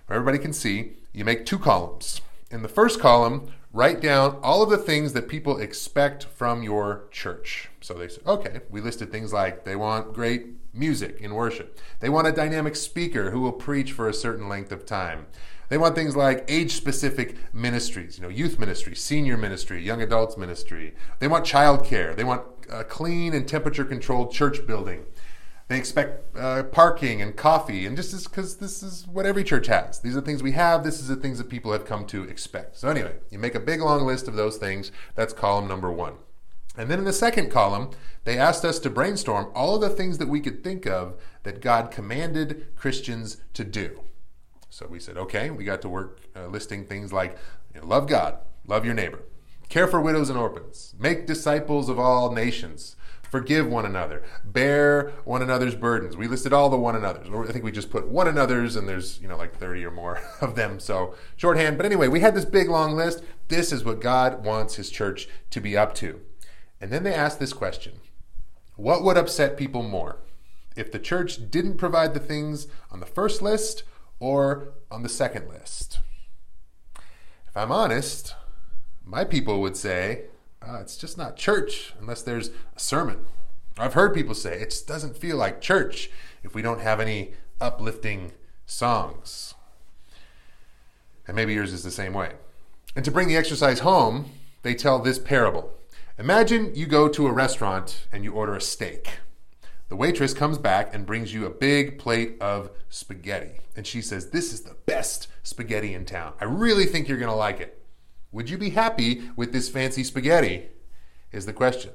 where 0.06 0.18
everybody 0.18 0.38
can 0.38 0.52
see, 0.52 0.92
you 1.14 1.24
make 1.24 1.46
two 1.46 1.58
columns. 1.58 2.20
In 2.50 2.62
the 2.62 2.68
first 2.68 3.00
column, 3.00 3.52
write 3.72 4.00
down 4.00 4.38
all 4.42 4.62
of 4.62 4.70
the 4.70 4.78
things 4.78 5.12
that 5.12 5.28
people 5.28 5.58
expect 5.58 6.24
from 6.24 6.62
your 6.62 7.04
church. 7.10 7.68
So 7.80 7.94
they 7.94 8.08
said, 8.08 8.26
okay, 8.26 8.60
we 8.70 8.80
listed 8.80 9.12
things 9.12 9.32
like 9.32 9.64
they 9.64 9.76
want 9.76 10.14
great 10.14 10.46
music 10.72 11.20
in 11.20 11.34
worship. 11.34 11.78
They 12.00 12.08
want 12.08 12.26
a 12.26 12.32
dynamic 12.32 12.76
speaker 12.76 13.30
who 13.30 13.40
will 13.40 13.52
preach 13.52 13.92
for 13.92 14.08
a 14.08 14.14
certain 14.14 14.48
length 14.48 14.72
of 14.72 14.86
time. 14.86 15.26
They 15.68 15.76
want 15.76 15.94
things 15.94 16.16
like 16.16 16.46
age 16.48 16.72
specific 16.72 17.36
ministries, 17.52 18.16
you 18.16 18.22
know, 18.22 18.30
youth 18.30 18.58
ministry, 18.58 18.94
senior 18.94 19.36
ministry, 19.36 19.82
young 19.82 20.00
adults 20.00 20.38
ministry. 20.38 20.94
They 21.18 21.28
want 21.28 21.44
childcare. 21.44 22.16
They 22.16 22.24
want 22.24 22.42
a 22.70 22.84
clean 22.84 23.34
and 23.34 23.46
temperature 23.46 23.84
controlled 23.84 24.32
church 24.32 24.66
building. 24.66 25.04
They 25.68 25.76
expect 25.76 26.34
uh, 26.34 26.62
parking 26.64 27.20
and 27.20 27.36
coffee, 27.36 27.84
and 27.84 27.94
just 27.94 28.24
because 28.24 28.56
this 28.56 28.82
is 28.82 29.06
what 29.06 29.26
every 29.26 29.44
church 29.44 29.66
has. 29.66 30.00
These 30.00 30.16
are 30.16 30.20
the 30.20 30.26
things 30.26 30.42
we 30.42 30.52
have. 30.52 30.82
This 30.82 30.98
is 30.98 31.08
the 31.08 31.16
things 31.16 31.36
that 31.38 31.50
people 31.50 31.72
have 31.72 31.84
come 31.84 32.06
to 32.06 32.22
expect. 32.24 32.78
So, 32.78 32.88
anyway, 32.88 33.16
you 33.30 33.38
make 33.38 33.54
a 33.54 33.60
big 33.60 33.82
long 33.82 34.06
list 34.06 34.28
of 34.28 34.34
those 34.34 34.56
things. 34.56 34.90
That's 35.14 35.34
column 35.34 35.68
number 35.68 35.92
one. 35.92 36.14
And 36.78 36.88
then 36.88 37.00
in 37.00 37.04
the 37.04 37.12
second 37.12 37.50
column, 37.50 37.90
they 38.24 38.38
asked 38.38 38.64
us 38.64 38.78
to 38.80 38.90
brainstorm 38.90 39.50
all 39.54 39.74
of 39.74 39.80
the 39.80 39.90
things 39.90 40.18
that 40.18 40.28
we 40.28 40.40
could 40.40 40.62
think 40.62 40.86
of 40.86 41.20
that 41.42 41.60
God 41.60 41.90
commanded 41.90 42.74
Christians 42.76 43.38
to 43.54 43.64
do. 43.64 44.00
So 44.70 44.86
we 44.86 45.00
said, 45.00 45.16
okay, 45.16 45.50
we 45.50 45.64
got 45.64 45.82
to 45.82 45.88
work 45.88 46.20
uh, 46.36 46.46
listing 46.46 46.84
things 46.84 47.12
like 47.12 47.36
you 47.74 47.80
know, 47.80 47.86
love 47.86 48.06
God, 48.06 48.38
love 48.66 48.84
your 48.84 48.94
neighbor, 48.94 49.22
care 49.68 49.88
for 49.88 50.00
widows 50.00 50.30
and 50.30 50.38
orphans, 50.38 50.94
make 50.98 51.26
disciples 51.26 51.88
of 51.88 51.98
all 51.98 52.32
nations, 52.32 52.96
forgive 53.30 53.66
one 53.66 53.84
another, 53.84 54.22
bear 54.44 55.12
one 55.24 55.42
another's 55.42 55.74
burdens. 55.74 56.16
We 56.16 56.28
listed 56.28 56.52
all 56.52 56.70
the 56.70 56.76
one 56.76 56.96
another's. 56.96 57.28
I 57.28 57.52
think 57.52 57.64
we 57.64 57.72
just 57.72 57.90
put 57.90 58.08
one 58.08 58.28
another's, 58.28 58.76
and 58.76 58.88
there's 58.88 59.20
you 59.20 59.28
know 59.28 59.36
like 59.36 59.56
30 59.56 59.84
or 59.84 59.90
more 59.90 60.20
of 60.40 60.54
them. 60.54 60.80
So 60.80 61.14
shorthand. 61.36 61.76
But 61.76 61.86
anyway, 61.86 62.08
we 62.08 62.20
had 62.20 62.34
this 62.34 62.44
big 62.44 62.68
long 62.68 62.94
list. 62.94 63.22
This 63.48 63.72
is 63.72 63.84
what 63.84 64.00
God 64.00 64.44
wants 64.44 64.76
His 64.76 64.90
church 64.90 65.28
to 65.50 65.60
be 65.60 65.76
up 65.76 65.94
to. 65.96 66.20
And 66.80 66.90
then 66.90 67.02
they 67.02 67.14
asked 67.14 67.38
this 67.38 67.52
question: 67.52 68.00
What 68.76 69.04
would 69.04 69.16
upset 69.16 69.56
people 69.56 69.82
more? 69.82 70.18
If 70.76 70.92
the 70.92 71.00
church 71.00 71.50
didn't 71.50 71.76
provide 71.76 72.14
the 72.14 72.20
things 72.20 72.68
on 72.90 73.00
the 73.00 73.06
first 73.06 73.42
list 73.42 73.82
or 74.20 74.74
on 74.90 75.02
the 75.02 75.08
second 75.08 75.48
list? 75.48 75.98
If 77.48 77.56
I'm 77.56 77.72
honest, 77.72 78.34
my 79.04 79.24
people 79.24 79.60
would 79.60 79.76
say, 79.76 80.26
uh, 80.68 80.78
it's 80.80 80.96
just 80.96 81.16
not 81.16 81.36
church 81.36 81.94
unless 82.00 82.22
there's 82.22 82.50
a 82.76 82.80
sermon. 82.80 83.24
I've 83.78 83.94
heard 83.94 84.14
people 84.14 84.34
say 84.34 84.60
it 84.60 84.82
doesn't 84.86 85.16
feel 85.16 85.36
like 85.36 85.60
church 85.60 86.10
if 86.42 86.54
we 86.54 86.62
don't 86.62 86.80
have 86.80 87.00
any 87.00 87.32
uplifting 87.60 88.32
songs. 88.66 89.54
And 91.26 91.36
maybe 91.36 91.54
yours 91.54 91.72
is 91.72 91.84
the 91.84 91.90
same 91.90 92.12
way. 92.12 92.32
And 92.96 93.04
to 93.04 93.10
bring 93.10 93.28
the 93.28 93.36
exercise 93.36 93.80
home, 93.80 94.32
they 94.62 94.74
tell 94.74 94.98
this 94.98 95.18
parable. 95.18 95.72
Imagine 96.18 96.74
you 96.74 96.86
go 96.86 97.08
to 97.08 97.26
a 97.26 97.32
restaurant 97.32 98.06
and 98.10 98.24
you 98.24 98.32
order 98.32 98.56
a 98.56 98.60
steak. 98.60 99.20
The 99.88 99.96
waitress 99.96 100.34
comes 100.34 100.58
back 100.58 100.92
and 100.92 101.06
brings 101.06 101.32
you 101.32 101.46
a 101.46 101.50
big 101.50 101.98
plate 101.98 102.36
of 102.40 102.70
spaghetti. 102.90 103.60
And 103.76 103.86
she 103.86 104.02
says, 104.02 104.30
This 104.30 104.52
is 104.52 104.62
the 104.62 104.76
best 104.84 105.28
spaghetti 105.42 105.94
in 105.94 106.04
town. 106.04 106.34
I 106.40 106.44
really 106.44 106.84
think 106.84 107.08
you're 107.08 107.18
going 107.18 107.30
to 107.30 107.36
like 107.36 107.60
it. 107.60 107.77
Would 108.32 108.50
you 108.50 108.58
be 108.58 108.70
happy 108.70 109.30
with 109.36 109.52
this 109.52 109.68
fancy 109.68 110.04
spaghetti? 110.04 110.68
Is 111.32 111.46
the 111.46 111.52
question. 111.52 111.92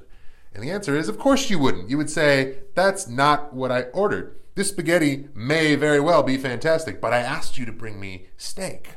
And 0.54 0.62
the 0.62 0.70
answer 0.70 0.96
is, 0.96 1.08
of 1.08 1.18
course 1.18 1.50
you 1.50 1.58
wouldn't. 1.58 1.90
You 1.90 1.98
would 1.98 2.10
say, 2.10 2.58
that's 2.74 3.08
not 3.08 3.52
what 3.52 3.72
I 3.72 3.82
ordered. 3.84 4.36
This 4.54 4.68
spaghetti 4.68 5.28
may 5.34 5.74
very 5.74 5.98
well 5.98 6.22
be 6.22 6.36
fantastic, 6.36 7.00
but 7.00 7.12
I 7.12 7.18
asked 7.18 7.58
you 7.58 7.66
to 7.66 7.72
bring 7.72 7.98
me 7.98 8.28
steak. 8.36 8.90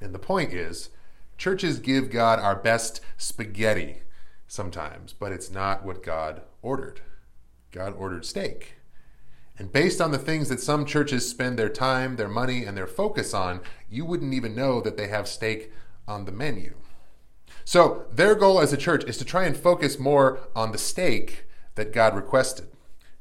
And 0.00 0.14
the 0.14 0.18
point 0.18 0.52
is, 0.52 0.90
churches 1.38 1.78
give 1.78 2.10
God 2.10 2.38
our 2.38 2.56
best 2.56 3.00
spaghetti 3.16 4.02
sometimes, 4.46 5.14
but 5.14 5.32
it's 5.32 5.50
not 5.50 5.84
what 5.84 6.02
God 6.02 6.42
ordered. 6.60 7.00
God 7.70 7.94
ordered 7.96 8.26
steak. 8.26 8.74
And 9.58 9.72
based 9.72 10.00
on 10.00 10.10
the 10.10 10.18
things 10.18 10.48
that 10.48 10.60
some 10.60 10.84
churches 10.84 11.28
spend 11.28 11.58
their 11.58 11.68
time, 11.68 12.16
their 12.16 12.28
money, 12.28 12.64
and 12.64 12.76
their 12.76 12.86
focus 12.86 13.32
on, 13.32 13.60
you 13.90 14.04
wouldn't 14.04 14.34
even 14.34 14.54
know 14.54 14.80
that 14.82 14.96
they 14.96 15.08
have 15.08 15.28
steak 15.28 15.72
on 16.10 16.24
the 16.24 16.32
menu. 16.32 16.74
So, 17.64 18.06
their 18.12 18.34
goal 18.34 18.60
as 18.60 18.72
a 18.72 18.76
church 18.76 19.04
is 19.04 19.16
to 19.18 19.24
try 19.24 19.44
and 19.44 19.56
focus 19.56 19.98
more 19.98 20.40
on 20.56 20.72
the 20.72 20.78
steak 20.78 21.46
that 21.76 21.92
God 21.92 22.16
requested 22.16 22.66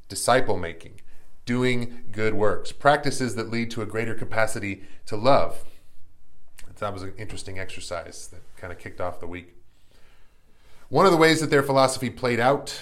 disciple 0.07 0.57
making, 0.57 1.01
doing 1.45 2.01
good 2.11 2.33
works, 2.33 2.71
practices 2.71 3.35
that 3.35 3.51
lead 3.51 3.69
to 3.71 3.83
a 3.83 3.85
greater 3.85 4.15
capacity 4.15 4.83
to 5.05 5.15
love. 5.15 5.63
That 6.79 6.93
was 6.93 7.03
an 7.03 7.13
interesting 7.17 7.59
exercise 7.59 8.27
that 8.27 8.41
kind 8.57 8.73
of 8.73 8.79
kicked 8.79 9.01
off 9.01 9.19
the 9.19 9.27
week. 9.27 9.53
One 10.87 11.05
of 11.05 11.11
the 11.11 11.17
ways 11.17 11.41
that 11.41 11.51
their 11.51 11.61
philosophy 11.61 12.09
played 12.09 12.39
out 12.39 12.81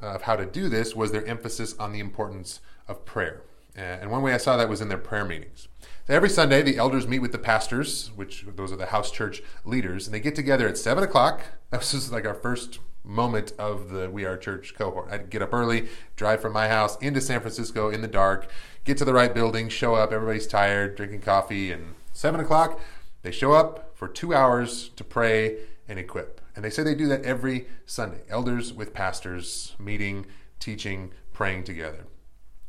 uh, 0.00 0.14
of 0.14 0.22
how 0.22 0.36
to 0.36 0.46
do 0.46 0.68
this 0.68 0.94
was 0.94 1.10
their 1.10 1.26
emphasis 1.26 1.74
on 1.78 1.92
the 1.92 1.98
importance 1.98 2.60
of 2.86 3.04
prayer. 3.04 3.42
And 3.74 4.10
one 4.10 4.22
way 4.22 4.34
I 4.34 4.36
saw 4.36 4.56
that 4.56 4.68
was 4.68 4.80
in 4.80 4.88
their 4.88 4.98
prayer 4.98 5.24
meetings. 5.24 5.66
Every 6.08 6.28
Sunday, 6.28 6.62
the 6.62 6.78
elders 6.78 7.06
meet 7.06 7.20
with 7.20 7.30
the 7.30 7.38
pastors, 7.38 8.10
which 8.16 8.44
those 8.56 8.72
are 8.72 8.76
the 8.76 8.86
house 8.86 9.12
church 9.12 9.40
leaders, 9.64 10.06
and 10.06 10.12
they 10.12 10.18
get 10.18 10.34
together 10.34 10.66
at 10.66 10.76
seven 10.76 11.04
o'clock. 11.04 11.42
This 11.70 11.94
is 11.94 12.12
like 12.12 12.26
our 12.26 12.34
first 12.34 12.80
moment 13.02 13.52
of 13.58 13.88
the 13.90 14.10
We 14.10 14.26
Are 14.26 14.36
Church 14.36 14.74
cohort. 14.74 15.08
I'd 15.10 15.30
get 15.30 15.40
up 15.40 15.54
early, 15.54 15.88
drive 16.16 16.42
from 16.42 16.52
my 16.52 16.68
house 16.68 16.98
into 16.98 17.20
San 17.20 17.40
Francisco 17.40 17.88
in 17.88 18.02
the 18.02 18.08
dark, 18.08 18.50
get 18.84 18.98
to 18.98 19.06
the 19.06 19.14
right 19.14 19.32
building, 19.32 19.70
show 19.70 19.94
up. 19.94 20.12
Everybody's 20.12 20.46
tired, 20.46 20.96
drinking 20.96 21.22
coffee, 21.22 21.72
and 21.72 21.94
seven 22.12 22.40
o'clock, 22.40 22.78
they 23.22 23.30
show 23.30 23.52
up 23.52 23.96
for 23.96 24.06
two 24.06 24.34
hours 24.34 24.90
to 24.96 25.04
pray 25.04 25.60
and 25.88 25.98
equip. 25.98 26.40
And 26.54 26.64
they 26.64 26.70
say 26.70 26.82
they 26.82 26.94
do 26.94 27.08
that 27.08 27.24
every 27.24 27.68
Sunday. 27.86 28.22
Elders 28.28 28.72
with 28.72 28.92
pastors 28.92 29.74
meeting, 29.78 30.26
teaching, 30.58 31.12
praying 31.32 31.64
together. 31.64 32.04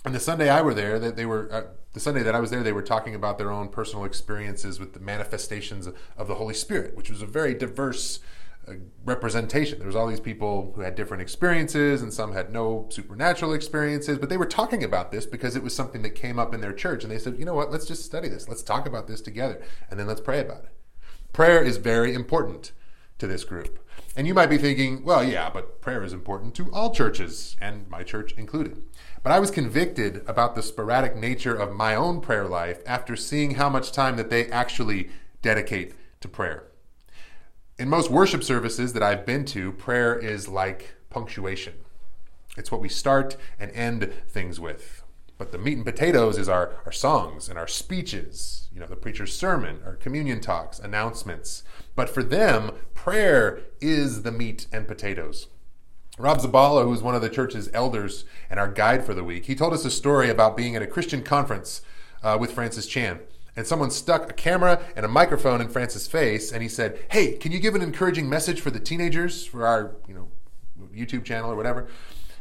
And 0.06 0.16
the 0.16 0.20
Sunday 0.20 0.50
I 0.50 0.62
were 0.62 0.74
there, 0.74 1.00
that 1.00 1.16
they 1.16 1.26
were 1.26 1.50
uh, 1.52 1.64
the 1.94 2.00
Sunday 2.00 2.24
that 2.24 2.36
I 2.36 2.40
was 2.40 2.52
there, 2.52 2.64
they 2.64 2.74
were 2.74 2.82
talking 2.82 3.16
about 3.16 3.38
their 3.38 3.52
own 3.52 3.70
personal 3.70 4.06
experiences 4.06 4.80
with 4.80 4.94
the 4.94 5.00
manifestations 5.00 5.88
of 6.18 6.28
the 6.28 6.36
Holy 6.36 6.54
Spirit, 6.54 6.98
which 6.98 7.10
was 7.10 7.22
a 7.22 7.28
very 7.28 7.54
diverse 7.54 8.20
a 8.68 8.76
representation. 9.04 9.80
There 9.80 9.88
was 9.88 9.96
all 9.96 10.08
these 10.08 10.20
people 10.20 10.72
who 10.76 10.82
had 10.82 10.96
different 10.96 11.22
experiences, 11.22 12.02
and 12.02 12.14
some 12.14 12.32
had 12.32 12.52
no 12.52 12.88
supernatural 12.90 13.54
experiences, 13.54 14.18
but 14.18 14.30
they 14.30 14.38
were 14.38 14.46
talking 14.46 14.84
about 14.84 15.12
this 15.12 15.26
because 15.26 15.56
it 15.56 15.64
was 15.64 15.76
something 15.76 16.02
that 16.04 16.12
came 16.12 16.40
up 16.40 16.54
in 16.54 16.62
their 16.62 16.74
church, 16.74 17.04
and 17.04 17.12
they 17.12 17.20
said, 17.20 17.38
you 17.38 17.46
know 17.46 17.56
what, 17.56 17.72
let's 17.72 17.86
just 17.86 18.06
study 18.06 18.30
this. 18.30 18.48
Let's 18.48 18.64
talk 18.64 18.88
about 18.88 19.08
this 19.08 19.22
together, 19.22 19.62
and 19.90 20.00
then 20.00 20.08
let's 20.08 20.22
pray 20.22 20.40
about 20.40 20.64
it. 20.64 20.72
Prayer 21.34 21.62
is 21.62 21.78
very 21.78 22.14
important 22.14 22.72
to 23.18 23.28
this 23.28 23.44
group. 23.44 23.80
And 24.16 24.28
you 24.28 24.34
might 24.34 24.50
be 24.50 24.58
thinking, 24.58 25.04
well, 25.04 25.24
yeah, 25.24 25.50
but 25.50 25.82
prayer 25.82 26.04
is 26.04 26.14
important 26.14 26.56
to 26.56 26.72
all 26.72 26.94
churches, 26.94 27.58
and 27.60 27.90
my 27.90 28.04
church 28.04 28.32
included. 28.34 28.82
But 29.24 29.32
I 29.32 29.40
was 29.40 29.52
convicted 29.52 30.22
about 30.28 30.54
the 30.54 30.62
sporadic 30.62 31.16
nature 31.16 31.56
of 31.56 31.72
my 31.72 31.96
own 31.96 32.20
prayer 32.20 32.46
life 32.46 32.82
after 32.86 33.16
seeing 33.16 33.56
how 33.56 33.70
much 33.70 33.94
time 33.94 34.18
that 34.18 34.30
they 34.30 34.48
actually 34.48 35.10
dedicate 35.42 35.94
to 36.20 36.28
prayer. 36.28 36.66
In 37.80 37.88
most 37.88 38.12
worship 38.12 38.44
services 38.44 38.92
that 38.92 39.02
I've 39.02 39.26
been 39.26 39.46
to, 39.46 39.72
prayer 39.72 40.14
is 40.14 40.50
like 40.50 40.96
punctuation. 41.10 41.74
It's 42.58 42.70
what 42.72 42.82
we 42.82 42.90
start 42.90 43.38
and 43.58 43.72
end 43.72 44.12
things 44.28 44.60
with. 44.60 45.04
But 45.38 45.54
the 45.54 45.58
meat 45.58 45.78
and 45.78 45.86
potatoes 45.86 46.38
is 46.38 46.50
our, 46.50 46.76
our 46.86 46.92
songs 46.92 47.48
and 47.48 47.58
our 47.58 47.68
speeches, 47.68 48.68
you 48.74 48.80
know, 48.80 48.86
the 48.86 48.96
preacher's 48.96 49.36
sermon, 49.36 49.80
our 49.86 49.96
communion 49.96 50.42
talks, 50.42 50.80
announcements. 50.80 51.64
But 51.96 52.10
for 52.10 52.24
them, 52.24 52.74
prayer 52.94 53.62
is 53.80 54.24
the 54.24 54.32
meat 54.32 54.68
and 54.72 54.88
potatoes. 54.88 55.48
Rob 56.18 56.40
Zabala, 56.40 56.84
who's 56.84 57.02
one 57.02 57.16
of 57.16 57.22
the 57.22 57.30
church's 57.30 57.70
elders 57.74 58.26
and 58.50 58.60
our 58.60 58.68
guide 58.68 59.04
for 59.04 59.14
the 59.14 59.24
week, 59.24 59.46
he 59.46 59.56
told 59.56 59.74
us 59.74 59.84
a 59.84 59.92
story 59.92 60.30
about 60.30 60.56
being 60.56 60.76
at 60.76 60.82
a 60.82 60.88
Christian 60.88 61.24
conference 61.24 61.82
uh, 62.22 62.38
with 62.40 62.52
Francis 62.52 62.86
Chan 62.86 63.20
and 63.56 63.68
someone 63.68 63.92
stuck 63.92 64.30
a 64.30 64.34
camera 64.34 64.82
and 64.96 65.06
a 65.06 65.10
microphone 65.10 65.62
in 65.62 65.70
Francis' 65.70 66.08
face, 66.08 66.52
and 66.52 66.62
he 66.64 66.70
said, 66.70 67.00
"Hey, 67.12 67.34
can 67.34 67.52
you 67.52 67.60
give 67.60 67.76
an 67.76 67.82
encouraging 67.82 68.30
message 68.30 68.62
for 68.62 68.72
the 68.72 68.80
teenagers 68.80 69.46
for 69.46 69.66
our, 69.66 69.96
you 70.08 70.14
know, 70.14 70.28
YouTube 70.96 71.24
channel 71.24 71.52
or 71.52 71.56
whatever?" 71.56 71.88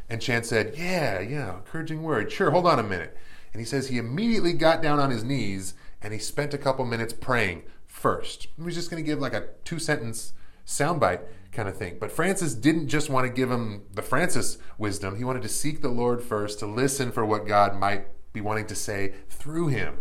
And 0.08 0.20
Chan 0.20 0.44
said, 0.44 0.74
"Yeah, 0.76 1.20
yeah, 1.20 1.56
encouraging 1.56 2.02
word. 2.02 2.32
Sure, 2.32 2.50
hold 2.50 2.66
on 2.66 2.78
a 2.78 2.82
minute." 2.82 3.16
And 3.52 3.60
he 3.60 3.66
says 3.66 3.88
he 3.88 3.98
immediately 3.98 4.54
got 4.54 4.82
down 4.82 4.98
on 4.98 5.10
his 5.10 5.22
knees 5.22 5.74
and 6.00 6.14
he 6.14 6.18
spent 6.18 6.54
a 6.54 6.58
couple 6.58 6.86
minutes 6.86 7.12
praying 7.12 7.64
first. 7.86 8.48
He 8.56 8.62
was 8.62 8.74
just 8.74 8.90
going 8.90 9.02
to 9.02 9.06
give 9.06 9.18
like 9.18 9.34
a 9.34 9.48
two 9.64 9.78
sentence 9.78 10.32
soundbite 10.72 11.22
kind 11.52 11.68
of 11.68 11.76
thing. 11.76 11.98
But 12.00 12.10
Francis 12.10 12.54
didn't 12.54 12.88
just 12.88 13.10
want 13.10 13.26
to 13.26 13.32
give 13.32 13.50
him 13.50 13.82
the 13.92 14.02
Francis 14.02 14.58
wisdom. 14.78 15.16
He 15.16 15.24
wanted 15.24 15.42
to 15.42 15.48
seek 15.48 15.82
the 15.82 15.88
Lord 15.88 16.22
first, 16.22 16.58
to 16.60 16.66
listen 16.66 17.12
for 17.12 17.24
what 17.24 17.46
God 17.46 17.78
might 17.78 18.06
be 18.32 18.40
wanting 18.40 18.66
to 18.66 18.74
say 18.74 19.14
through 19.28 19.68
him. 19.68 19.98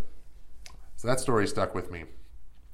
So 0.96 1.08
that 1.08 1.20
story 1.20 1.48
stuck 1.48 1.75
with 1.75 1.92
me. 1.92 2.06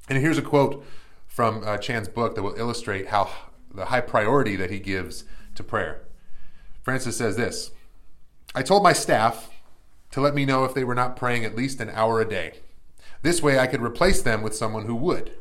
And 0.10 0.20
here's 0.20 0.38
a 0.38 0.44
quote 0.44 0.86
from 1.26 1.64
uh, 1.66 1.78
Chan's 1.78 2.08
book 2.08 2.36
that 2.36 2.44
will 2.44 2.58
illustrate 2.58 3.08
how 3.08 3.30
the 3.74 3.86
high 3.86 4.02
priority 4.02 4.56
that 4.56 4.72
he 4.72 4.80
gives 4.80 5.24
to 5.56 5.64
prayer. 5.64 6.04
Francis 6.82 7.18
says 7.18 7.36
this 7.36 7.72
I 8.56 8.62
told 8.62 8.84
my 8.84 8.94
staff 8.94 9.50
to 10.12 10.22
let 10.22 10.36
me 10.36 10.46
know 10.46 10.64
if 10.64 10.74
they 10.74 10.84
were 10.84 10.96
not 10.96 11.16
praying 11.16 11.44
at 11.44 11.56
least 11.56 11.82
an 11.82 11.90
hour 11.90 12.22
a 12.22 12.30
day. 12.30 12.60
This 13.22 13.42
way 13.42 13.60
I 13.60 13.68
could 13.68 13.82
replace 13.82 14.22
them 14.22 14.42
with 14.42 14.56
someone 14.56 14.86
who 14.86 14.96
would. 14.96 15.34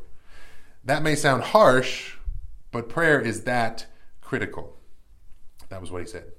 That 0.83 1.03
may 1.03 1.15
sound 1.15 1.43
harsh, 1.43 2.16
but 2.71 2.89
prayer 2.89 3.19
is 3.19 3.43
that 3.43 3.85
critical. 4.21 4.77
That 5.69 5.81
was 5.81 5.91
what 5.91 6.01
he 6.01 6.07
said. 6.07 6.31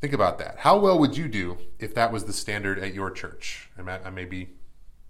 Think 0.00 0.12
about 0.12 0.38
that. 0.38 0.58
How 0.58 0.78
well 0.78 0.98
would 0.98 1.16
you 1.16 1.28
do 1.28 1.58
if 1.78 1.94
that 1.94 2.12
was 2.12 2.24
the 2.24 2.32
standard 2.32 2.78
at 2.78 2.94
your 2.94 3.10
church? 3.10 3.70
I 3.78 4.10
may 4.10 4.24
be 4.26 4.50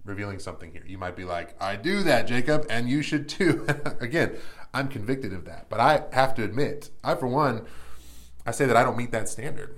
revealing 0.05 0.39
something 0.39 0.71
here. 0.71 0.85
You 0.87 0.99
might 0.99 1.17
be 1.17 1.25
like, 1.25 1.61
I 1.61 1.77
do 1.77 2.03
that, 2.05 2.29
Jacob, 2.29 2.65
and 2.71 2.89
you 2.89 3.03
should 3.03 3.29
too. 3.29 3.67
Again, 4.01 4.37
I'm 4.73 4.89
convicted 4.89 5.33
of 5.33 5.45
that. 5.47 5.69
But 5.69 5.81
I 5.81 6.05
have 6.13 6.35
to 6.37 6.45
admit, 6.45 6.91
I, 7.03 7.15
for 7.17 7.27
one, 7.27 7.67
I 8.47 8.53
say 8.53 8.67
that 8.67 8.77
I 8.77 8.85
don't 8.85 8.97
meet 8.97 9.11
that 9.11 9.29
standard. 9.29 9.77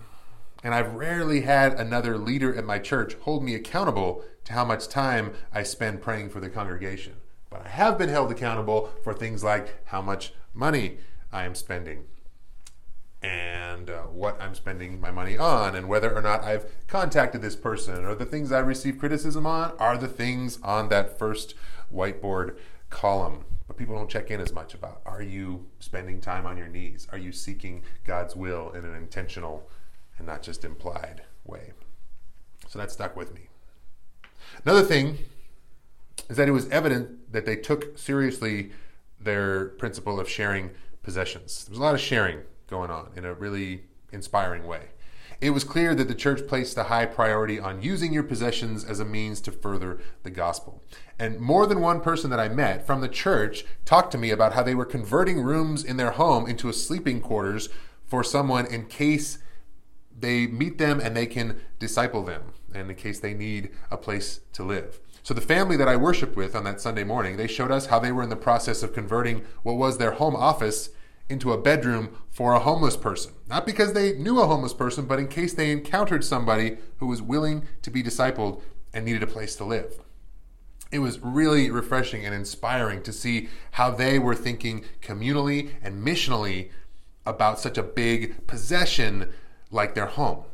And 0.62 0.74
I've 0.74 0.94
rarely 0.94 1.42
had 1.42 1.74
another 1.74 2.18
leader 2.18 2.54
at 2.54 2.64
my 2.64 2.78
church 2.78 3.14
hold 3.20 3.42
me 3.42 3.54
accountable 3.54 4.24
to 4.44 4.52
how 4.52 4.64
much 4.64 4.88
time 4.88 5.32
I 5.54 5.62
spend 5.62 6.02
praying 6.02 6.30
for 6.30 6.40
the 6.40 6.50
congregation. 6.50 7.14
I 7.64 7.68
have 7.68 7.98
been 7.98 8.08
held 8.08 8.30
accountable 8.30 8.90
for 9.02 9.12
things 9.12 9.42
like 9.44 9.86
how 9.86 10.02
much 10.02 10.32
money 10.54 10.98
I 11.32 11.44
am 11.44 11.54
spending 11.54 12.04
and 13.23 13.90
uh, 13.90 14.02
what 14.02 14.40
I'm 14.40 14.54
spending 14.54 15.00
my 15.00 15.10
money 15.10 15.36
on, 15.36 15.75
and 15.75 15.88
whether 15.88 16.14
or 16.14 16.23
not 16.23 16.44
I've 16.44 16.66
contacted 16.86 17.42
this 17.42 17.56
person, 17.56 18.04
or 18.04 18.14
the 18.14 18.25
things 18.25 18.52
I 18.52 18.60
receive 18.60 18.99
criticism 18.99 19.44
on 19.44 19.73
are 19.78 19.99
the 19.99 20.08
things 20.08 20.58
on 20.62 20.88
that 20.90 21.18
first 21.18 21.54
whiteboard 21.92 22.56
column. 22.90 23.44
But 23.66 23.76
people 23.76 23.97
don't 23.97 24.08
check 24.08 24.30
in 24.30 24.40
as 24.40 24.52
much 24.52 24.73
about 24.73 25.02
are 25.04 25.21
you 25.21 25.66
spending 25.78 26.21
time 26.21 26.47
on 26.47 26.56
your 26.56 26.68
knees? 26.68 27.06
Are 27.10 27.18
you 27.18 27.32
seeking 27.32 27.82
God's 28.04 28.36
will 28.36 28.71
in 28.71 28.84
an 28.84 28.94
intentional 28.94 29.68
and 30.16 30.26
not 30.26 30.42
just 30.42 30.64
implied 30.64 31.23
way? 31.44 31.73
So 32.68 32.78
that 32.78 32.90
stuck 32.90 33.16
with 33.16 33.34
me. 33.34 33.49
Another 34.64 34.82
thing 34.82 35.18
is 36.28 36.36
that 36.36 36.49
it 36.49 36.52
was 36.52 36.69
evident 36.69 37.32
that 37.32 37.47
they 37.47 37.56
took 37.56 37.99
seriously 37.99 38.71
their 39.21 39.71
principle 39.71 40.21
of 40.21 40.28
sharing 40.28 40.71
possessions. 41.02 41.64
There 41.64 41.73
was 41.73 41.78
a 41.78 41.82
lot 41.82 41.95
of 41.95 42.00
sharing 42.00 42.41
going 42.69 42.91
on 42.91 43.10
in 43.17 43.25
a 43.25 43.34
really 43.34 43.84
inspiring 44.12 44.67
way. 44.67 44.88
It 45.41 45.50
was 45.50 45.62
clear 45.62 45.95
that 45.95 46.08
the 46.08 46.14
church 46.17 46.49
placed 46.49 46.76
a 46.78 46.84
high 46.84 47.06
priority 47.06 47.60
on 47.60 47.80
using 47.80 48.12
your 48.12 48.25
possessions 48.25 48.84
as 48.84 48.99
a 48.99 49.04
means 49.04 49.41
to 49.43 49.52
further 49.52 50.00
the 50.25 50.30
gospel. 50.30 50.82
And 51.17 51.38
more 51.38 51.67
than 51.67 51.80
one 51.80 52.00
person 52.00 52.28
that 52.30 52.41
I 52.41 52.49
met 52.49 52.84
from 52.84 53.00
the 53.00 53.08
church 53.08 53.64
talked 53.84 54.10
to 54.12 54.19
me 54.19 54.30
about 54.30 54.54
how 54.54 54.64
they 54.64 54.75
were 54.75 54.84
converting 54.84 55.41
rooms 55.41 55.84
in 55.84 55.97
their 55.97 56.10
home 56.12 56.49
into 56.49 56.69
a 56.69 56.73
sleeping 56.73 57.21
quarters 57.21 57.69
for 58.04 58.25
someone 58.25 58.67
in 58.67 58.86
case 58.86 59.38
they 60.19 60.49
meet 60.49 60.78
them 60.78 60.99
and 60.99 61.17
they 61.17 61.26
can 61.26 61.60
disciple 61.78 62.25
them, 62.25 62.43
and 62.75 62.91
in 62.91 62.97
case 62.97 63.21
they 63.21 63.34
need 63.34 63.71
a 63.93 63.97
place 63.97 64.41
to 64.54 64.64
live. 64.64 64.99
So 65.28 65.34
the 65.34 65.43
family 65.43 65.76
that 65.76 65.88
I 65.88 65.95
worshiped 65.95 66.36
with 66.36 66.56
on 66.56 66.64
that 66.64 66.80
Sunday 66.80 67.04
morning, 67.04 67.36
they 67.36 67.47
showed 67.47 67.71
us 67.71 67.88
how 67.88 67.99
they 67.99 68.12
were 68.12 68.23
in 68.23 68.30
the 68.30 68.34
process 68.34 68.82
of 68.82 68.95
converting 68.95 69.45
what 69.62 69.76
was 69.76 69.99
their 69.99 70.12
home 70.12 70.34
office 70.34 70.88
into 71.28 71.52
a 71.52 71.60
bedroom 71.60 72.17
for 72.30 72.54
a 72.54 72.60
homeless 72.60 72.97
person. 72.97 73.34
Not 73.47 73.67
because 73.67 73.93
they 73.93 74.14
knew 74.14 74.41
a 74.41 74.47
homeless 74.47 74.73
person, 74.73 75.04
but 75.04 75.19
in 75.19 75.28
case 75.28 75.52
they 75.52 75.71
encountered 75.71 76.25
somebody 76.25 76.78
who 76.97 77.06
was 77.06 77.21
willing 77.21 77.69
to 77.82 77.91
be 77.91 78.02
discipled 78.02 78.62
and 78.95 79.04
needed 79.04 79.23
a 79.23 79.26
place 79.26 79.54
to 79.56 79.67
live. 79.67 80.00
It 80.91 81.00
was 81.00 81.21
really 81.21 81.71
refreshing 81.71 82.25
and 82.25 82.34
inspiring 82.34 83.02
to 83.02 83.12
see 83.12 83.50
how 83.73 83.91
they 83.91 84.19
were 84.19 84.34
thinking 84.34 84.86
communally 85.02 85.73
and 85.82 86.02
missionally 86.02 86.71
about 87.26 87.60
such 87.60 87.76
a 87.76 87.82
big 87.82 88.47
possession 88.47 89.30
like 89.71 89.95
their 89.95 90.06
home. 90.06 90.45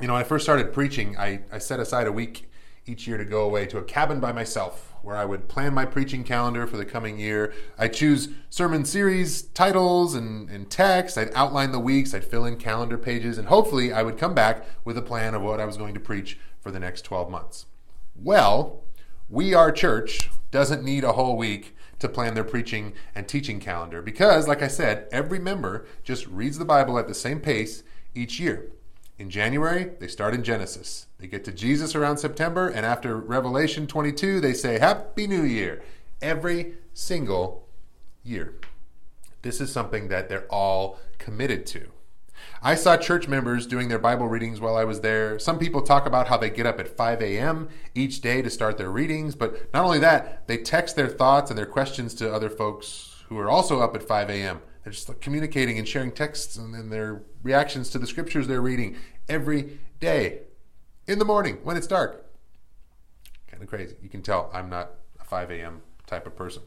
You 0.00 0.06
know, 0.06 0.12
when 0.12 0.22
I 0.22 0.24
first 0.24 0.44
started 0.44 0.72
preaching, 0.72 1.18
I, 1.18 1.40
I 1.50 1.58
set 1.58 1.80
aside 1.80 2.06
a 2.06 2.12
week 2.12 2.48
each 2.86 3.06
year 3.06 3.16
to 3.16 3.24
go 3.24 3.42
away 3.42 3.66
to 3.66 3.78
a 3.78 3.82
cabin 3.82 4.20
by 4.20 4.32
myself 4.32 4.94
where 5.02 5.16
I 5.16 5.24
would 5.24 5.48
plan 5.48 5.74
my 5.74 5.84
preaching 5.84 6.24
calendar 6.24 6.66
for 6.66 6.76
the 6.76 6.84
coming 6.84 7.18
year. 7.18 7.52
I'd 7.78 7.92
choose 7.92 8.28
sermon 8.48 8.84
series 8.84 9.42
titles 9.42 10.14
and, 10.14 10.48
and 10.48 10.70
text. 10.70 11.18
I'd 11.18 11.32
outline 11.34 11.72
the 11.72 11.78
weeks. 11.78 12.14
I'd 12.14 12.24
fill 12.24 12.44
in 12.46 12.56
calendar 12.56 12.96
pages. 12.96 13.36
And 13.36 13.48
hopefully, 13.48 13.92
I 13.92 14.02
would 14.02 14.18
come 14.18 14.34
back 14.34 14.66
with 14.84 14.96
a 14.96 15.02
plan 15.02 15.34
of 15.34 15.42
what 15.42 15.60
I 15.60 15.66
was 15.66 15.76
going 15.76 15.94
to 15.94 16.00
preach 16.00 16.38
for 16.60 16.70
the 16.70 16.80
next 16.80 17.02
12 17.02 17.30
months. 17.30 17.66
Well, 18.16 18.82
We 19.28 19.52
Are 19.52 19.70
Church, 19.70 20.30
doesn't 20.50 20.84
need 20.84 21.04
a 21.04 21.12
whole 21.12 21.36
week 21.36 21.76
to 21.98 22.08
plan 22.08 22.34
their 22.34 22.44
preaching 22.44 22.92
and 23.14 23.28
teaching 23.28 23.60
calendar 23.60 24.00
because, 24.00 24.48
like 24.48 24.62
I 24.62 24.68
said, 24.68 25.08
every 25.12 25.38
member 25.38 25.86
just 26.02 26.26
reads 26.26 26.58
the 26.58 26.64
Bible 26.64 26.98
at 26.98 27.08
the 27.08 27.14
same 27.14 27.40
pace 27.40 27.82
each 28.14 28.40
year. 28.40 28.70
In 29.16 29.30
January, 29.30 29.92
they 30.00 30.08
start 30.08 30.34
in 30.34 30.42
Genesis. 30.42 31.06
They 31.18 31.28
get 31.28 31.44
to 31.44 31.52
Jesus 31.52 31.94
around 31.94 32.18
September, 32.18 32.68
and 32.68 32.84
after 32.84 33.16
Revelation 33.16 33.86
22, 33.86 34.40
they 34.40 34.52
say, 34.52 34.80
Happy 34.80 35.28
New 35.28 35.44
Year, 35.44 35.82
every 36.20 36.74
single 36.92 37.68
year. 38.24 38.54
This 39.42 39.60
is 39.60 39.72
something 39.72 40.08
that 40.08 40.28
they're 40.28 40.46
all 40.50 40.98
committed 41.18 41.64
to. 41.66 41.90
I 42.60 42.74
saw 42.74 42.96
church 42.96 43.28
members 43.28 43.68
doing 43.68 43.88
their 43.88 44.00
Bible 44.00 44.26
readings 44.26 44.60
while 44.60 44.76
I 44.76 44.84
was 44.84 45.00
there. 45.00 45.38
Some 45.38 45.60
people 45.60 45.82
talk 45.82 46.06
about 46.06 46.26
how 46.26 46.36
they 46.36 46.50
get 46.50 46.66
up 46.66 46.80
at 46.80 46.88
5 46.88 47.22
a.m. 47.22 47.68
each 47.94 48.20
day 48.20 48.42
to 48.42 48.50
start 48.50 48.78
their 48.78 48.90
readings, 48.90 49.36
but 49.36 49.72
not 49.72 49.84
only 49.84 50.00
that, 50.00 50.48
they 50.48 50.56
text 50.56 50.96
their 50.96 51.08
thoughts 51.08 51.50
and 51.50 51.58
their 51.58 51.66
questions 51.66 52.14
to 52.14 52.32
other 52.32 52.50
folks 52.50 53.22
who 53.28 53.38
are 53.38 53.48
also 53.48 53.80
up 53.80 53.94
at 53.94 54.02
5 54.02 54.28
a.m. 54.28 54.60
They're 54.84 54.92
just 54.92 55.20
communicating 55.22 55.78
and 55.78 55.88
sharing 55.88 56.12
texts 56.12 56.56
and, 56.56 56.74
and 56.74 56.92
their 56.92 57.22
reactions 57.42 57.88
to 57.90 57.98
the 57.98 58.06
scriptures 58.06 58.46
they're 58.46 58.60
reading 58.60 58.96
every 59.28 59.78
day 59.98 60.42
in 61.06 61.18
the 61.18 61.24
morning 61.24 61.58
when 61.62 61.76
it's 61.78 61.86
dark. 61.86 62.26
Kind 63.50 63.62
of 63.62 63.68
crazy. 63.68 63.96
You 64.02 64.10
can 64.10 64.20
tell 64.20 64.50
I'm 64.52 64.68
not 64.68 64.90
a 65.18 65.24
5 65.24 65.50
a.m. 65.50 65.80
type 66.06 66.26
of 66.26 66.36
person. 66.36 66.62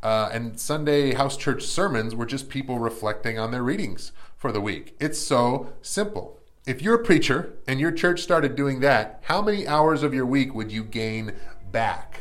Uh, 0.00 0.30
and 0.32 0.60
Sunday 0.60 1.14
house 1.14 1.36
church 1.36 1.64
sermons 1.64 2.14
were 2.14 2.26
just 2.26 2.48
people 2.48 2.78
reflecting 2.78 3.38
on 3.38 3.50
their 3.50 3.64
readings 3.64 4.12
for 4.36 4.52
the 4.52 4.60
week. 4.60 4.94
It's 5.00 5.18
so 5.18 5.72
simple. 5.82 6.38
If 6.64 6.82
you're 6.82 6.94
a 6.94 7.02
preacher 7.02 7.54
and 7.66 7.80
your 7.80 7.90
church 7.90 8.20
started 8.20 8.54
doing 8.54 8.78
that, 8.80 9.20
how 9.24 9.42
many 9.42 9.66
hours 9.66 10.04
of 10.04 10.14
your 10.14 10.26
week 10.26 10.54
would 10.54 10.70
you 10.70 10.84
gain 10.84 11.32
back? 11.72 12.20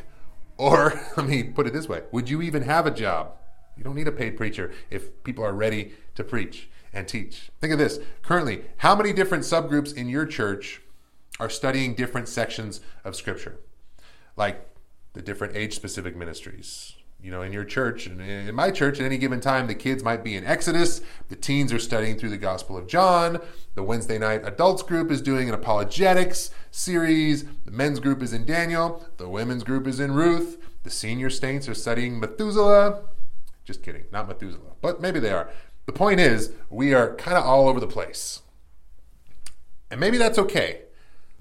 Or, 0.58 1.00
let 1.18 1.28
me 1.28 1.44
put 1.44 1.68
it 1.68 1.74
this 1.74 1.88
way 1.88 2.04
would 2.12 2.28
you 2.28 2.42
even 2.42 2.64
have 2.64 2.88
a 2.88 2.92
job? 2.92 3.34
You 3.78 3.84
don't 3.84 3.96
need 3.96 4.08
a 4.08 4.12
paid 4.12 4.36
preacher 4.36 4.72
if 4.90 5.24
people 5.24 5.44
are 5.46 5.54
ready 5.54 5.94
to 6.16 6.24
preach 6.24 6.70
and 6.94 7.08
teach. 7.08 7.52
Think 7.60 7.74
of 7.74 7.80
this. 7.80 8.00
Currently, 8.24 8.64
how 8.78 8.96
many 8.96 9.14
different 9.14 9.44
subgroups 9.44 9.96
in 9.96 10.10
your 10.10 10.26
church 10.26 10.82
are 11.40 11.50
studying 11.50 11.94
different 11.94 12.28
sections 12.28 12.82
of 13.04 13.16
Scripture? 13.16 13.60
Like 14.36 14.68
the 15.14 15.22
different 15.22 15.56
age 15.56 15.76
specific 15.76 16.16
ministries. 16.16 16.94
You 17.20 17.32
know, 17.32 17.42
in 17.42 17.52
your 17.52 17.66
church 17.66 18.06
and 18.06 18.22
in 18.22 18.54
my 18.54 18.70
church, 18.70 19.00
at 19.00 19.06
any 19.06 19.18
given 19.18 19.42
time, 19.42 19.66
the 19.66 19.74
kids 19.74 20.04
might 20.04 20.24
be 20.24 20.36
in 20.36 20.46
Exodus, 20.46 21.02
the 21.30 21.36
teens 21.36 21.74
are 21.74 21.80
studying 21.80 22.18
through 22.18 22.30
the 22.30 22.38
Gospel 22.38 22.78
of 22.78 22.86
John, 22.86 23.40
the 23.74 23.82
Wednesday 23.82 24.20
night 24.20 24.42
adults 24.46 24.84
group 24.84 25.10
is 25.10 25.24
doing 25.24 25.50
an 25.50 25.56
apologetics 25.56 26.52
series, 26.70 27.46
the 27.66 27.72
men's 27.72 28.00
group 28.00 28.22
is 28.22 28.34
in 28.34 28.46
Daniel, 28.46 29.04
the 29.18 29.28
women's 29.28 29.64
group 29.64 29.88
is 29.88 30.00
in 30.00 30.12
Ruth, 30.12 30.60
the 30.84 30.92
senior 30.92 31.32
saints 31.32 31.68
are 31.68 31.74
studying 31.74 32.20
Methuselah. 32.20 33.02
Just 33.68 33.84
kidding, 33.84 34.06
not 34.14 34.30
Methuselah, 34.30 34.76
but 34.80 35.02
maybe 35.02 35.20
they 35.20 35.34
are. 35.34 35.50
The 35.88 35.92
point 35.92 36.22
is, 36.22 36.54
we 36.70 36.94
are 36.94 37.16
kind 37.16 37.38
of 37.38 37.44
all 37.44 37.68
over 37.68 37.82
the 37.82 37.86
place. 37.86 38.42
And 39.92 40.00
maybe 40.00 40.18
that's 40.18 40.40
okay, 40.40 40.84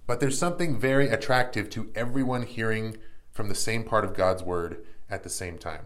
but 0.08 0.18
there's 0.18 0.36
something 0.36 0.76
very 0.76 1.08
attractive 1.08 1.70
to 1.70 1.88
everyone 1.94 2.42
hearing 2.42 2.96
from 3.30 3.48
the 3.48 3.54
same 3.54 3.84
part 3.84 4.04
of 4.04 4.12
God's 4.12 4.42
Word 4.42 4.84
at 5.08 5.22
the 5.22 5.28
same 5.28 5.56
time. 5.56 5.84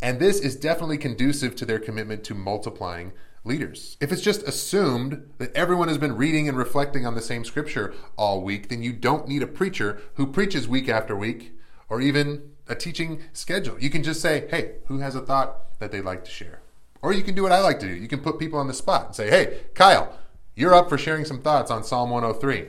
And 0.00 0.18
this 0.18 0.40
is 0.40 0.56
definitely 0.56 0.96
conducive 0.96 1.54
to 1.56 1.66
their 1.66 1.78
commitment 1.78 2.24
to 2.24 2.34
multiplying 2.34 3.12
leaders. 3.44 3.98
If 4.00 4.10
it's 4.10 4.22
just 4.22 4.44
assumed 4.44 5.32
that 5.36 5.54
everyone 5.54 5.88
has 5.88 5.98
been 5.98 6.16
reading 6.16 6.48
and 6.48 6.56
reflecting 6.56 7.04
on 7.04 7.14
the 7.14 7.20
same 7.20 7.44
scripture 7.44 7.92
all 8.16 8.40
week, 8.40 8.70
then 8.70 8.82
you 8.82 8.94
don't 8.94 9.28
need 9.28 9.42
a 9.42 9.46
preacher 9.46 10.00
who 10.14 10.26
preaches 10.26 10.66
week 10.66 10.88
after 10.88 11.14
week 11.14 11.52
or 11.90 12.00
even 12.00 12.51
a 12.68 12.74
teaching 12.74 13.22
schedule. 13.32 13.78
You 13.78 13.90
can 13.90 14.02
just 14.02 14.20
say, 14.20 14.46
hey, 14.50 14.76
who 14.86 14.98
has 14.98 15.14
a 15.14 15.20
thought 15.20 15.78
that 15.78 15.92
they'd 15.92 16.02
like 16.02 16.24
to 16.24 16.30
share? 16.30 16.60
Or 17.02 17.12
you 17.12 17.22
can 17.22 17.34
do 17.34 17.42
what 17.42 17.52
I 17.52 17.60
like 17.60 17.80
to 17.80 17.88
do. 17.88 17.94
You 17.94 18.08
can 18.08 18.20
put 18.20 18.38
people 18.38 18.58
on 18.58 18.68
the 18.68 18.74
spot 18.74 19.06
and 19.06 19.14
say, 19.14 19.28
hey, 19.28 19.60
Kyle, 19.74 20.16
you're 20.54 20.74
up 20.74 20.88
for 20.88 20.96
sharing 20.96 21.24
some 21.24 21.40
thoughts 21.40 21.70
on 21.70 21.82
Psalm 21.82 22.10
103. 22.10 22.68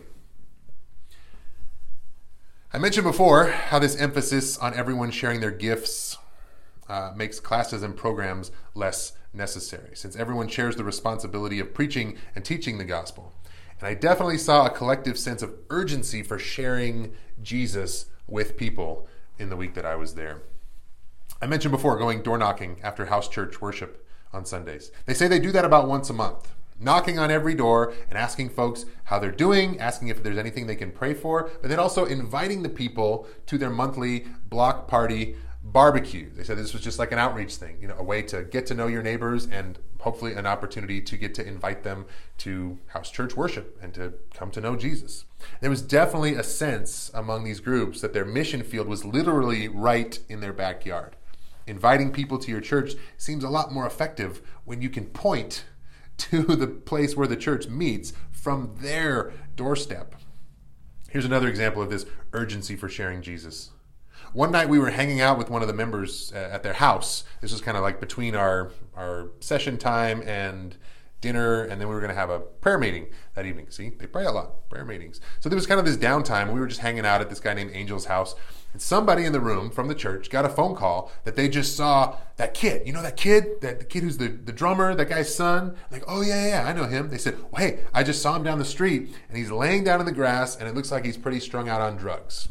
I 2.74 2.80
mentioned 2.80 3.06
before 3.06 3.50
how 3.50 3.78
this 3.78 3.96
emphasis 3.96 4.58
on 4.58 4.74
everyone 4.74 5.12
sharing 5.12 5.42
their 5.42 5.52
gifts 5.52 6.18
uh, 6.90 7.12
makes 7.16 7.40
classes 7.40 7.84
and 7.84 7.96
programs 7.96 8.52
less 8.74 9.14
necessary, 9.32 9.96
since 9.96 10.16
everyone 10.16 10.48
shares 10.48 10.76
the 10.76 10.84
responsibility 10.84 11.60
of 11.60 11.74
preaching 11.74 12.18
and 12.36 12.44
teaching 12.44 12.80
the 12.80 12.84
gospel. 12.84 13.32
And 13.80 13.88
I 13.88 13.94
definitely 13.94 14.38
saw 14.38 14.66
a 14.66 14.72
collective 14.72 15.20
sense 15.20 15.42
of 15.42 15.54
urgency 15.70 16.24
for 16.24 16.40
sharing 16.40 17.14
Jesus 17.42 18.08
with 18.28 18.58
people 18.58 19.08
in 19.38 19.50
the 19.50 19.56
week 19.56 19.74
that 19.74 19.86
I 19.86 19.96
was 19.96 20.16
there. 20.16 20.42
I 21.42 21.48
mentioned 21.48 21.72
before 21.72 21.98
going 21.98 22.22
door 22.22 22.38
knocking 22.38 22.80
after 22.84 23.06
house 23.06 23.28
church 23.28 23.62
worship 23.62 24.08
on 24.32 24.46
Sundays. 24.46 24.92
They 25.06 25.14
say 25.14 25.28
they 25.28 25.40
do 25.40 25.52
that 25.52 25.66
about 25.66 25.88
once 25.88 26.10
a 26.10 26.14
month 26.14 26.50
knocking 26.80 27.18
on 27.20 27.32
every 27.32 27.56
door 27.56 27.94
and 28.10 28.18
asking 28.18 28.50
folks 28.50 28.86
how 29.06 29.20
they're 29.20 29.32
doing, 29.32 29.80
asking 29.80 30.10
if 30.10 30.22
there's 30.22 30.38
anything 30.38 30.68
they 30.68 30.76
can 30.76 30.92
pray 30.92 31.14
for, 31.14 31.50
but 31.62 31.70
then 31.70 31.80
also 31.80 32.06
inviting 32.06 32.64
the 32.64 32.70
people 32.70 33.28
to 33.46 33.58
their 33.58 33.70
monthly 33.70 34.26
block 34.50 34.88
party 34.88 35.36
barbecue. 35.64 36.30
They 36.30 36.44
said 36.44 36.58
this 36.58 36.74
was 36.74 36.82
just 36.82 37.00
like 37.00 37.12
an 37.12 37.20
outreach 37.20 37.56
thing, 37.56 37.78
you 37.82 37.88
know, 37.88 37.96
a 37.98 38.04
way 38.04 38.22
to 38.24 38.44
get 38.44 38.66
to 38.68 38.74
know 38.74 38.88
your 38.88 39.02
neighbors 39.02 39.48
and 39.48 39.80
hopefully 40.02 40.34
an 40.34 40.46
opportunity 40.46 41.02
to 41.02 41.18
get 41.18 41.34
to 41.36 41.48
invite 41.48 41.84
them 41.84 42.06
to 42.40 42.78
house 42.88 43.10
church 43.10 43.38
worship 43.38 43.78
and 43.82 43.94
to 43.94 44.14
come 44.34 44.52
to 44.52 44.62
know 44.62 44.76
Jesus. 44.76 45.24
There 45.62 45.70
was 45.70 45.82
definitely 45.82 46.36
a 46.36 46.44
sense 46.44 47.10
among 47.14 47.46
these 47.46 47.62
groups 47.62 48.02
that 48.02 48.14
their 48.14 48.26
mission 48.26 48.64
field 48.64 48.88
was 48.88 49.06
literally 49.06 49.70
right 49.70 50.20
in 50.28 50.42
their 50.42 50.54
backyard. 50.54 51.16
Inviting 51.66 52.12
people 52.12 52.38
to 52.40 52.52
your 52.52 52.60
church 52.60 52.94
seems 53.18 53.44
a 53.44 53.50
lot 53.50 53.72
more 53.72 53.88
effective 53.88 54.42
when 54.66 54.82
you 54.82 54.90
can 54.90 55.06
point 55.06 55.64
to 56.18 56.44
the 56.44 56.68
place 56.68 57.16
where 57.16 57.28
the 57.28 57.38
church 57.38 57.68
meets 57.68 58.12
from 58.32 58.76
their 58.82 59.32
doorstep. 59.56 60.16
Here's 61.10 61.26
another 61.26 61.48
example 61.48 61.82
of 61.82 61.90
this 61.90 62.06
urgency 62.34 62.76
for 62.76 62.90
sharing 62.90 63.22
Jesus. 63.22 63.70
One 64.34 64.52
night 64.52 64.68
we 64.68 64.80
were 64.80 64.90
hanging 64.90 65.22
out 65.22 65.38
with 65.38 65.52
one 65.52 65.62
of 65.62 65.68
the 65.68 65.76
members 65.76 66.34
uh, 66.36 66.50
at 66.52 66.64
their 66.64 66.74
house. 66.74 67.24
This 67.42 67.52
was 67.52 67.62
kind 67.62 67.78
of 67.78 67.84
like 67.84 68.00
between 68.00 68.36
our, 68.36 68.72
our 68.96 69.30
session 69.40 69.78
time 69.78 70.24
and 70.24 70.76
dinner, 71.22 71.62
and 71.62 71.80
then 71.80 71.88
we 71.88 71.94
were 71.94 72.02
going 72.02 72.10
to 72.10 72.16
have 72.16 72.32
a 72.32 72.40
prayer 72.40 72.80
meeting 72.80 73.08
that 73.36 73.46
evening. 73.46 73.68
See, 73.70 73.90
they 73.90 74.08
pray 74.08 74.26
a 74.26 74.32
lot, 74.32 74.68
prayer 74.70 74.86
meetings. 74.86 75.22
So 75.40 75.50
there 75.50 75.56
was 75.56 75.68
kind 75.68 75.80
of 75.80 75.86
this 75.86 75.98
downtime. 75.98 76.52
We 76.52 76.60
were 76.60 76.66
just 76.66 76.82
hanging 76.82 77.06
out 77.06 77.22
at 77.22 77.30
this 77.30 77.40
guy 77.40 77.54
named 77.54 77.74
Angel's 77.74 78.06
house, 78.06 78.34
and 78.74 78.82
somebody 78.82 79.24
in 79.24 79.34
the 79.34 79.40
room 79.40 79.70
from 79.70 79.88
the 79.88 79.94
church 79.94 80.32
got 80.32 80.46
a 80.46 80.50
phone 80.50 80.76
call 80.76 81.12
that 81.26 81.36
they 81.36 81.48
just 81.48 81.78
saw 81.78 82.18
that 82.38 82.56
kid. 82.56 82.88
You 82.88 82.94
know 82.94 83.04
that 83.04 83.16
kid, 83.16 83.62
that 83.62 83.78
the 83.78 83.86
kid 83.86 84.02
who's 84.02 84.18
the, 84.18 84.30
the 84.30 84.52
drummer, 84.52 84.96
that 84.96 85.10
guy's 85.10 85.34
son. 85.34 85.76
Like, 85.92 86.04
oh 86.08 86.22
yeah, 86.22 86.48
yeah, 86.48 86.68
I 86.68 86.74
know 86.74 86.86
him. 86.86 87.10
They 87.10 87.20
said, 87.20 87.38
well, 87.52 87.62
hey, 87.62 87.82
I 87.94 88.02
just 88.02 88.24
saw 88.24 88.36
him 88.36 88.44
down 88.44 88.58
the 88.58 88.66
street, 88.66 89.16
and 89.30 89.38
he's 89.38 89.52
laying 89.52 89.84
down 89.84 90.00
in 90.00 90.08
the 90.08 90.12
grass, 90.12 90.56
and 90.56 90.68
it 90.68 90.74
looks 90.74 90.92
like 90.92 91.06
he's 91.06 91.18
pretty 91.18 91.40
strung 91.40 91.70
out 91.70 91.82
on 91.82 91.98
drugs. 91.98 92.50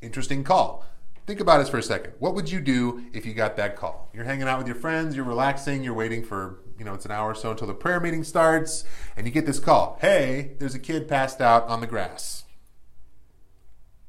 Interesting 0.00 0.44
call. 0.44 0.84
Think 1.26 1.40
about 1.40 1.58
this 1.58 1.68
for 1.68 1.76
a 1.76 1.82
second. 1.82 2.14
What 2.20 2.34
would 2.34 2.50
you 2.50 2.60
do 2.60 3.04
if 3.12 3.26
you 3.26 3.34
got 3.34 3.56
that 3.56 3.76
call? 3.76 4.08
You're 4.14 4.24
hanging 4.24 4.48
out 4.48 4.58
with 4.58 4.66
your 4.66 4.76
friends, 4.76 5.14
you're 5.14 5.26
relaxing, 5.26 5.82
you're 5.84 5.92
waiting 5.92 6.24
for, 6.24 6.60
you 6.78 6.86
know, 6.86 6.94
it's 6.94 7.04
an 7.04 7.10
hour 7.10 7.32
or 7.32 7.34
so 7.34 7.50
until 7.50 7.66
the 7.66 7.74
prayer 7.74 8.00
meeting 8.00 8.24
starts, 8.24 8.84
and 9.14 9.26
you 9.26 9.32
get 9.32 9.44
this 9.44 9.58
call. 9.58 9.98
Hey, 10.00 10.52
there's 10.58 10.74
a 10.74 10.78
kid 10.78 11.06
passed 11.06 11.42
out 11.42 11.66
on 11.68 11.82
the 11.82 11.86
grass. 11.86 12.44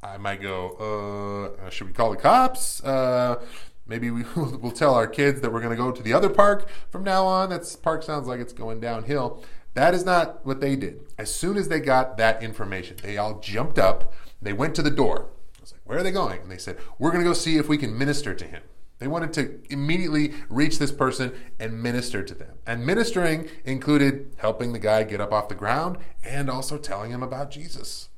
I 0.02 0.17
might 0.17 0.41
go, 0.41 1.58
uh, 1.60 1.69
should 1.69 1.88
we 1.88 1.93
call 1.93 2.12
the 2.12 2.17
cops? 2.17 2.82
Uh, 2.84 3.43
maybe 3.86 4.12
we, 4.12 4.23
will 4.36 4.71
tell 4.71 4.93
our 4.93 5.08
kids 5.08 5.41
that 5.41 5.52
we're 5.52 5.60
going 5.60 5.75
to 5.75 5.84
go 5.84 5.91
to 5.91 6.02
the 6.02 6.13
other 6.13 6.30
park 6.30 6.69
from 6.89 7.04
now 7.04 7.25
on. 7.25 7.49
That 7.49 7.75
park 7.82 8.04
sounds 8.04 8.28
like 8.28 8.39
it's 8.39 8.54
going 8.54 8.80
downhill. 8.80 9.43
That 9.73 9.93
is 9.93 10.06
not 10.06 10.45
what 10.45 10.62
they 10.62 10.78
did. 10.78 11.02
As 11.17 11.34
soon 11.34 11.58
as 11.58 11.67
they 11.67 11.82
got 11.82 12.17
that 12.17 12.41
information, 12.41 12.97
they 13.04 13.17
all 13.17 13.39
jumped 13.39 13.78
up. 13.78 14.13
They 14.41 14.54
went 14.54 14.73
to 14.75 14.82
the 14.82 14.89
door. 14.89 15.28
I 15.60 15.62
was 15.62 15.72
like, 15.74 15.82
where 15.84 16.00
are 16.00 16.04
they 16.04 16.12
going? 16.12 16.41
And 16.41 16.52
they 16.52 16.58
said, 16.58 16.78
we're 16.98 17.12
going 17.12 17.24
to 17.24 17.30
go 17.30 17.34
see 17.34 17.58
if 17.58 17.67
we 17.67 17.78
can 17.78 17.98
minister 17.98 18.34
to 18.34 18.45
him. 18.45 18.63
They 19.00 19.08
wanted 19.08 19.34
to 19.34 19.60
immediately 19.69 20.34
reach 20.50 20.78
this 20.78 20.91
person 20.91 21.34
and 21.60 21.82
minister 21.82 22.22
to 22.22 22.34
them. 22.34 22.58
And 22.65 22.86
ministering 22.86 23.48
included 23.63 24.36
helping 24.38 24.74
the 24.74 24.80
guy 24.80 25.04
get 25.04 25.22
up 25.22 25.32
off 25.32 25.48
the 25.48 25.56
ground 25.56 25.98
and 26.24 26.50
also 26.50 26.78
telling 26.78 27.12
him 27.12 27.24
about 27.24 27.52
Jesus. 27.52 28.10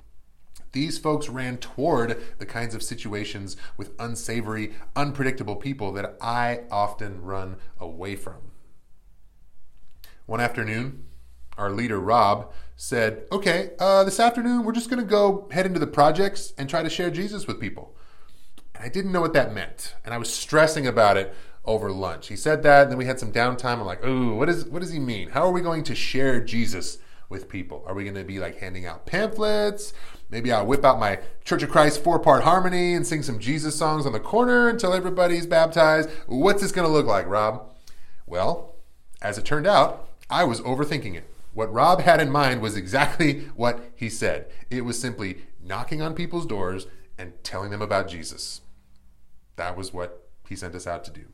These 0.72 0.98
folks 0.98 1.30
ran 1.30 1.58
toward 1.58 2.22
the 2.40 2.46
kinds 2.46 2.74
of 2.74 2.82
situations 2.82 3.58
with 3.78 3.94
unsavory, 4.00 4.74
unpredictable 4.96 5.56
people 5.56 5.92
that 5.94 6.16
I 6.22 6.62
often 6.72 7.22
run 7.22 7.58
away 7.80 8.16
from. 8.16 8.38
One 10.26 10.40
afternoon, 10.40 11.06
our 11.58 11.70
leader, 11.72 12.00
Rob, 12.00 12.54
said, 12.82 13.24
Okay, 13.32 13.70
uh, 13.78 14.04
this 14.04 14.20
afternoon 14.20 14.64
we're 14.64 14.72
just 14.72 14.90
going 14.90 15.00
to 15.00 15.08
go 15.08 15.48
head 15.52 15.68
into 15.68 15.78
the 15.78 15.86
projects 15.86 16.52
and 16.58 16.68
try 16.68 16.82
to 16.82 16.90
share 16.90 17.12
Jesus 17.12 17.46
with 17.46 17.60
people. 17.60 17.96
And 18.74 18.84
I 18.84 18.90
didn't 18.90 19.12
know 19.12 19.22
what 19.22 19.34
that 19.34 19.54
meant. 19.54 19.94
And 20.04 20.16
I 20.16 20.18
was 20.18 20.34
stressing 20.34 20.88
about 20.88 21.16
it 21.16 21.32
over 21.64 21.92
lunch. 21.92 22.28
He 22.28 22.36
said 22.36 22.64
that, 22.64 22.84
and 22.84 22.92
then 22.92 22.98
we 22.98 23.06
had 23.06 23.20
some 23.20 23.32
downtime. 23.32 23.78
I'm 23.78 23.86
like, 23.86 24.04
Ooh, 24.04 24.34
what, 24.34 24.50
is, 24.50 24.66
what 24.66 24.82
does 24.82 24.92
he 24.92 24.98
mean? 24.98 25.30
How 25.30 25.44
are 25.44 25.52
we 25.52 25.62
going 25.62 25.84
to 25.84 25.94
share 25.94 26.44
Jesus 26.44 26.98
with 27.30 27.48
people? 27.48 27.84
Are 27.86 27.94
we 27.94 28.04
going 28.04 28.16
to 28.16 28.24
be 28.24 28.40
like 28.40 28.58
handing 28.58 28.88
out 28.88 29.06
pamphlets? 29.06 29.94
Maybe 30.32 30.52
I'll 30.52 30.66
whip 30.66 30.84
out 30.84 31.00
my 31.00 31.20
Church 31.46 31.62
of 31.62 31.70
Christ 31.70 32.04
four 32.04 32.18
part 32.18 32.44
harmony 32.44 32.96
and 32.96 33.06
sing 33.06 33.22
some 33.22 33.38
Jesus 33.38 33.76
songs 33.76 34.08
on 34.08 34.12
the 34.12 34.20
corner 34.20 34.70
until 34.70 34.96
everybody's 34.96 35.46
baptized. 35.46 36.10
What's 36.26 36.64
this 36.64 36.72
going 36.72 36.88
to 36.88 36.92
look 36.92 37.06
like, 37.06 37.28
Rob? 37.28 37.76
Well, 38.26 38.74
as 39.22 39.38
it 39.38 39.46
turned 39.46 39.68
out, 39.68 40.08
I 40.32 40.46
was 40.46 40.62
overthinking 40.62 41.14
it. 41.14 41.31
What 41.54 41.74
Rob 41.74 42.02
had 42.02 42.22
in 42.22 42.32
mind 42.32 42.62
was 42.62 42.78
exactly 42.78 43.42
what 43.56 43.84
he 43.96 44.10
said. 44.10 44.48
It 44.70 44.86
was 44.86 45.00
simply 45.00 45.44
knocking 45.62 46.02
on 46.02 46.14
people's 46.14 46.46
doors 46.46 46.88
and 47.18 47.34
telling 47.44 47.72
them 47.72 47.82
about 47.82 48.08
Jesus. 48.08 48.62
That 49.58 49.78
was 49.78 49.94
what 49.94 50.30
he 50.48 50.56
sent 50.56 50.76
us 50.76 50.88
out 50.88 51.04
to 51.06 51.12
do. 51.12 51.26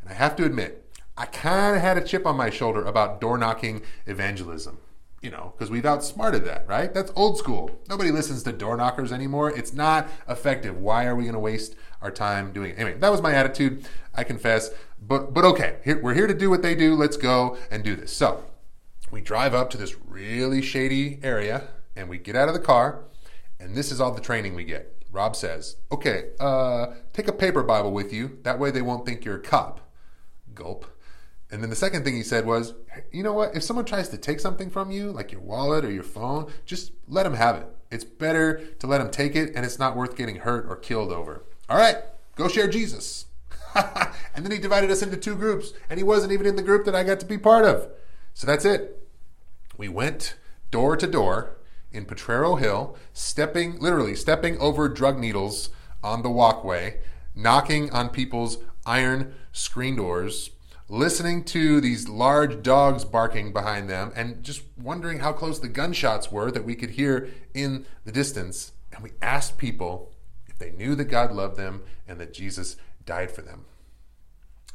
And 0.00 0.10
I 0.10 0.14
have 0.14 0.36
to 0.36 0.44
admit, 0.44 0.90
I 1.16 1.26
kind 1.26 1.76
of 1.76 1.82
had 1.82 1.98
a 1.98 2.04
chip 2.04 2.26
on 2.26 2.36
my 2.36 2.50
shoulder 2.50 2.84
about 2.84 3.20
door 3.20 3.38
knocking 3.38 3.82
evangelism 4.06 4.78
you 5.22 5.30
know, 5.30 5.54
because 5.56 5.70
we've 5.70 5.86
outsmarted 5.86 6.44
that, 6.44 6.66
right? 6.66 6.92
That's 6.92 7.12
old 7.14 7.38
school. 7.38 7.70
Nobody 7.88 8.10
listens 8.10 8.42
to 8.42 8.52
door 8.52 8.76
knockers 8.76 9.12
anymore. 9.12 9.56
It's 9.56 9.72
not 9.72 10.08
effective. 10.28 10.76
Why 10.76 11.06
are 11.06 11.14
we 11.14 11.22
going 11.22 11.34
to 11.34 11.40
waste 11.40 11.76
our 12.02 12.10
time 12.10 12.52
doing 12.52 12.72
it? 12.72 12.78
Anyway, 12.78 12.98
that 12.98 13.10
was 13.10 13.22
my 13.22 13.32
attitude. 13.32 13.86
I 14.14 14.24
confess. 14.24 14.70
But 15.00 15.32
but 15.32 15.44
okay, 15.44 15.76
here, 15.84 16.02
we're 16.02 16.14
here 16.14 16.26
to 16.26 16.34
do 16.34 16.50
what 16.50 16.62
they 16.62 16.74
do. 16.74 16.96
Let's 16.96 17.16
go 17.16 17.56
and 17.70 17.84
do 17.84 17.94
this. 17.94 18.12
So 18.12 18.44
we 19.12 19.20
drive 19.20 19.54
up 19.54 19.70
to 19.70 19.78
this 19.78 19.94
really 20.08 20.60
shady 20.60 21.20
area, 21.22 21.68
and 21.94 22.08
we 22.08 22.18
get 22.18 22.34
out 22.34 22.48
of 22.48 22.54
the 22.54 22.60
car, 22.60 23.04
and 23.60 23.76
this 23.76 23.92
is 23.92 24.00
all 24.00 24.10
the 24.10 24.20
training 24.20 24.56
we 24.56 24.64
get. 24.64 25.04
Rob 25.12 25.36
says, 25.36 25.76
"Okay, 25.92 26.30
uh, 26.40 26.86
take 27.12 27.28
a 27.28 27.32
paper 27.32 27.62
Bible 27.62 27.92
with 27.92 28.12
you. 28.12 28.38
That 28.42 28.58
way 28.58 28.70
they 28.70 28.82
won't 28.82 29.06
think 29.06 29.24
you're 29.24 29.36
a 29.36 29.40
cop." 29.40 29.80
Gulp. 30.54 30.86
And 31.50 31.62
then 31.62 31.68
the 31.68 31.76
second 31.76 32.02
thing 32.02 32.16
he 32.16 32.22
said 32.22 32.46
was, 32.46 32.72
you 33.12 33.22
know 33.22 33.34
what? 33.34 33.54
If 33.54 33.62
someone 33.62 33.84
tries 33.84 34.08
to 34.08 34.16
take 34.16 34.40
something 34.40 34.70
from 34.70 34.90
you, 34.90 35.12
like 35.12 35.32
your 35.32 35.42
wallet 35.42 35.84
or 35.84 35.92
your 35.92 36.02
phone, 36.02 36.50
just 36.64 36.92
let 37.06 37.24
them 37.24 37.34
have 37.34 37.56
it. 37.56 37.66
It's 37.90 38.04
better 38.04 38.64
to 38.78 38.86
let 38.86 38.98
them 38.98 39.10
take 39.10 39.36
it, 39.36 39.52
and 39.54 39.66
it's 39.66 39.78
not 39.78 39.94
worth 39.94 40.16
getting 40.16 40.36
hurt 40.36 40.64
or 40.66 40.76
killed 40.76 41.12
over. 41.12 41.44
All 41.68 41.76
right, 41.76 41.98
go 42.36 42.48
share 42.48 42.68
Jesus. 42.68 43.26
And 44.34 44.46
then 44.46 44.52
he 44.52 44.58
divided 44.58 44.90
us 44.90 45.02
into 45.02 45.18
two 45.18 45.34
groups, 45.34 45.74
and 45.90 45.98
he 45.98 46.04
wasn't 46.04 46.32
even 46.32 46.46
in 46.46 46.56
the 46.56 46.62
group 46.62 46.86
that 46.86 46.94
I 46.94 47.04
got 47.04 47.20
to 47.20 47.26
be 47.26 47.36
part 47.36 47.66
of. 47.66 47.88
So 48.34 48.46
that's 48.46 48.64
it. 48.64 49.01
We 49.82 49.88
went 49.88 50.36
door 50.70 50.96
to 50.96 51.08
door 51.08 51.56
in 51.90 52.04
Potrero 52.04 52.54
Hill, 52.54 52.96
stepping, 53.12 53.80
literally 53.80 54.14
stepping 54.14 54.56
over 54.58 54.88
drug 54.88 55.18
needles 55.18 55.70
on 56.04 56.22
the 56.22 56.30
walkway, 56.30 57.00
knocking 57.34 57.90
on 57.90 58.10
people's 58.10 58.58
iron 58.86 59.34
screen 59.50 59.96
doors, 59.96 60.50
listening 60.88 61.42
to 61.46 61.80
these 61.80 62.08
large 62.08 62.62
dogs 62.62 63.04
barking 63.04 63.52
behind 63.52 63.90
them, 63.90 64.12
and 64.14 64.44
just 64.44 64.62
wondering 64.80 65.18
how 65.18 65.32
close 65.32 65.58
the 65.58 65.66
gunshots 65.66 66.30
were 66.30 66.52
that 66.52 66.64
we 66.64 66.76
could 66.76 66.90
hear 66.90 67.30
in 67.52 67.84
the 68.04 68.12
distance. 68.12 68.70
And 68.92 69.02
we 69.02 69.10
asked 69.20 69.58
people 69.58 70.12
if 70.46 70.60
they 70.60 70.70
knew 70.70 70.94
that 70.94 71.06
God 71.06 71.32
loved 71.32 71.56
them 71.56 71.82
and 72.06 72.20
that 72.20 72.32
Jesus 72.32 72.76
died 73.04 73.32
for 73.32 73.42
them. 73.42 73.64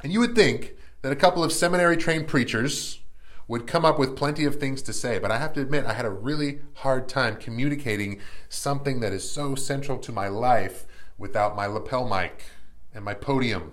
And 0.02 0.12
you 0.12 0.20
would 0.20 0.34
think 0.34 0.74
that 1.00 1.12
a 1.12 1.16
couple 1.16 1.42
of 1.42 1.50
seminary 1.50 1.96
trained 1.96 2.28
preachers 2.28 3.00
would 3.48 3.66
come 3.66 3.84
up 3.84 3.98
with 3.98 4.14
plenty 4.14 4.44
of 4.44 4.56
things 4.56 4.82
to 4.82 4.92
say, 4.92 5.18
but 5.18 5.30
I 5.30 5.38
have 5.38 5.54
to 5.54 5.62
admit, 5.62 5.86
I 5.86 5.94
had 5.94 6.04
a 6.04 6.10
really 6.10 6.60
hard 6.74 7.08
time 7.08 7.36
communicating 7.36 8.20
something 8.50 9.00
that 9.00 9.12
is 9.12 9.28
so 9.28 9.54
central 9.54 9.98
to 9.98 10.12
my 10.12 10.28
life 10.28 10.86
without 11.16 11.56
my 11.56 11.66
lapel 11.66 12.06
mic 12.06 12.44
and 12.94 13.02
my 13.02 13.14
podium 13.14 13.72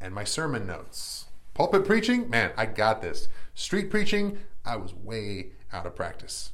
and 0.00 0.14
my 0.14 0.24
sermon 0.24 0.66
notes. 0.66 1.26
Pulpit 1.52 1.84
preaching, 1.84 2.30
man, 2.30 2.52
I 2.56 2.64
got 2.64 3.02
this. 3.02 3.28
Street 3.54 3.90
preaching, 3.90 4.38
I 4.64 4.76
was 4.76 4.94
way 4.94 5.50
out 5.70 5.84
of 5.84 5.94
practice. 5.94 6.52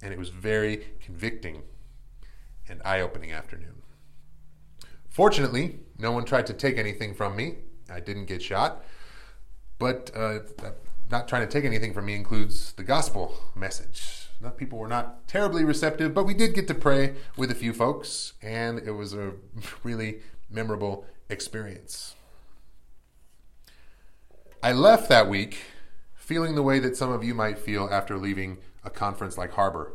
And 0.00 0.12
it 0.12 0.18
was 0.18 0.28
very 0.28 0.86
convicting 1.00 1.62
and 2.68 2.80
eye 2.84 3.00
opening 3.00 3.32
afternoon. 3.32 3.82
Fortunately, 5.08 5.80
no 5.98 6.12
one 6.12 6.24
tried 6.24 6.46
to 6.46 6.52
take 6.52 6.78
anything 6.78 7.12
from 7.12 7.34
me. 7.34 7.56
I 7.90 7.98
didn't 7.98 8.26
get 8.26 8.40
shot. 8.40 8.84
But 9.78 10.12
uh, 10.14 10.40
not 11.12 11.28
trying 11.28 11.46
to 11.46 11.52
take 11.52 11.64
anything 11.64 11.92
from 11.92 12.06
me 12.06 12.14
includes 12.14 12.72
the 12.72 12.82
gospel 12.82 13.38
message. 13.54 14.28
People 14.56 14.78
were 14.78 14.88
not 14.88 15.28
terribly 15.28 15.62
receptive, 15.62 16.12
but 16.14 16.24
we 16.24 16.34
did 16.34 16.54
get 16.54 16.66
to 16.66 16.74
pray 16.74 17.14
with 17.36 17.50
a 17.52 17.54
few 17.54 17.72
folks, 17.72 18.32
and 18.42 18.80
it 18.80 18.90
was 18.90 19.14
a 19.14 19.34
really 19.84 20.18
memorable 20.50 21.04
experience. 21.28 22.16
I 24.62 24.72
left 24.72 25.08
that 25.10 25.28
week 25.28 25.58
feeling 26.14 26.54
the 26.54 26.62
way 26.62 26.78
that 26.80 26.96
some 26.96 27.12
of 27.12 27.22
you 27.22 27.34
might 27.34 27.58
feel 27.58 27.88
after 27.92 28.16
leaving 28.16 28.58
a 28.84 28.90
conference 28.90 29.38
like 29.38 29.52
Harbor 29.52 29.94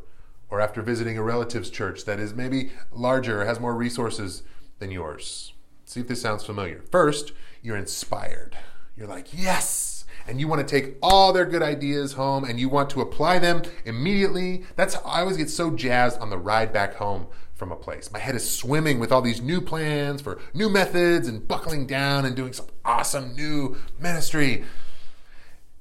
or 0.50 0.62
after 0.62 0.82
visiting 0.82 1.18
a 1.18 1.24
relative's 1.24 1.70
church 1.70 2.06
that 2.06 2.20
is 2.20 2.34
maybe 2.34 2.72
larger, 2.92 3.46
has 3.46 3.60
more 3.60 3.76
resources 3.76 4.44
than 4.80 4.92
yours. 4.92 5.54
See 5.84 6.00
if 6.00 6.08
this 6.08 6.22
sounds 6.22 6.46
familiar. 6.46 6.84
First, 6.92 7.34
you're 7.62 7.76
inspired. 7.76 8.58
You're 8.96 9.08
like, 9.08 9.28
yes! 9.34 9.97
And 10.28 10.40
you 10.40 10.48
want 10.48 10.68
to 10.68 10.80
take 10.80 10.98
all 11.02 11.32
their 11.32 11.46
good 11.46 11.62
ideas 11.62 12.14
home 12.14 12.44
and 12.44 12.60
you 12.60 12.70
want 12.70 12.90
to 12.92 13.02
apply 13.02 13.40
them 13.40 13.62
immediately. 13.86 14.66
That's 14.76 14.96
how 14.96 15.02
I 15.02 15.22
always 15.22 15.38
get 15.38 15.50
so 15.50 15.72
jazzed 15.72 16.20
on 16.20 16.30
the 16.30 16.38
ride 16.38 16.74
back 16.74 16.96
home 16.96 17.28
from 17.56 17.72
a 17.72 17.76
place. 17.76 18.12
My 18.12 18.20
head 18.20 18.36
is 18.36 18.50
swimming 18.50 19.00
with 19.00 19.12
all 19.12 19.22
these 19.22 19.42
new 19.42 19.62
plans 19.62 20.22
for 20.22 20.40
new 20.54 20.70
methods 20.70 21.28
and 21.28 21.48
buckling 21.48 21.88
down 21.88 22.26
and 22.26 22.36
doing 22.36 22.54
some 22.54 22.68
awesome 22.84 23.36
new 23.36 23.78
ministry. 24.00 24.64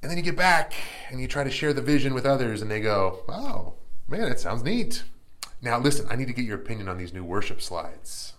And 0.03 0.11
then 0.11 0.17
you 0.17 0.23
get 0.23 0.37
back 0.37 0.75
and 1.11 1.21
you 1.21 1.27
try 1.27 1.43
to 1.43 1.51
share 1.51 1.73
the 1.73 1.83
vision 1.83 2.15
with 2.15 2.25
others 2.25 2.63
and 2.63 2.71
they 2.71 2.81
go, 2.81 3.25
oh, 3.29 3.75
man, 4.09 4.31
it 4.31 4.39
sounds 4.39 4.63
neat. 4.63 5.03
Now, 5.61 5.79
listen, 5.79 6.07
I 6.09 6.17
need 6.17 6.29
to 6.29 6.33
get 6.33 6.45
your 6.45 6.57
opinion 6.57 6.89
on 6.89 6.99
these 6.99 7.13
new 7.13 7.25
worship 7.25 7.61
slides 7.61 8.35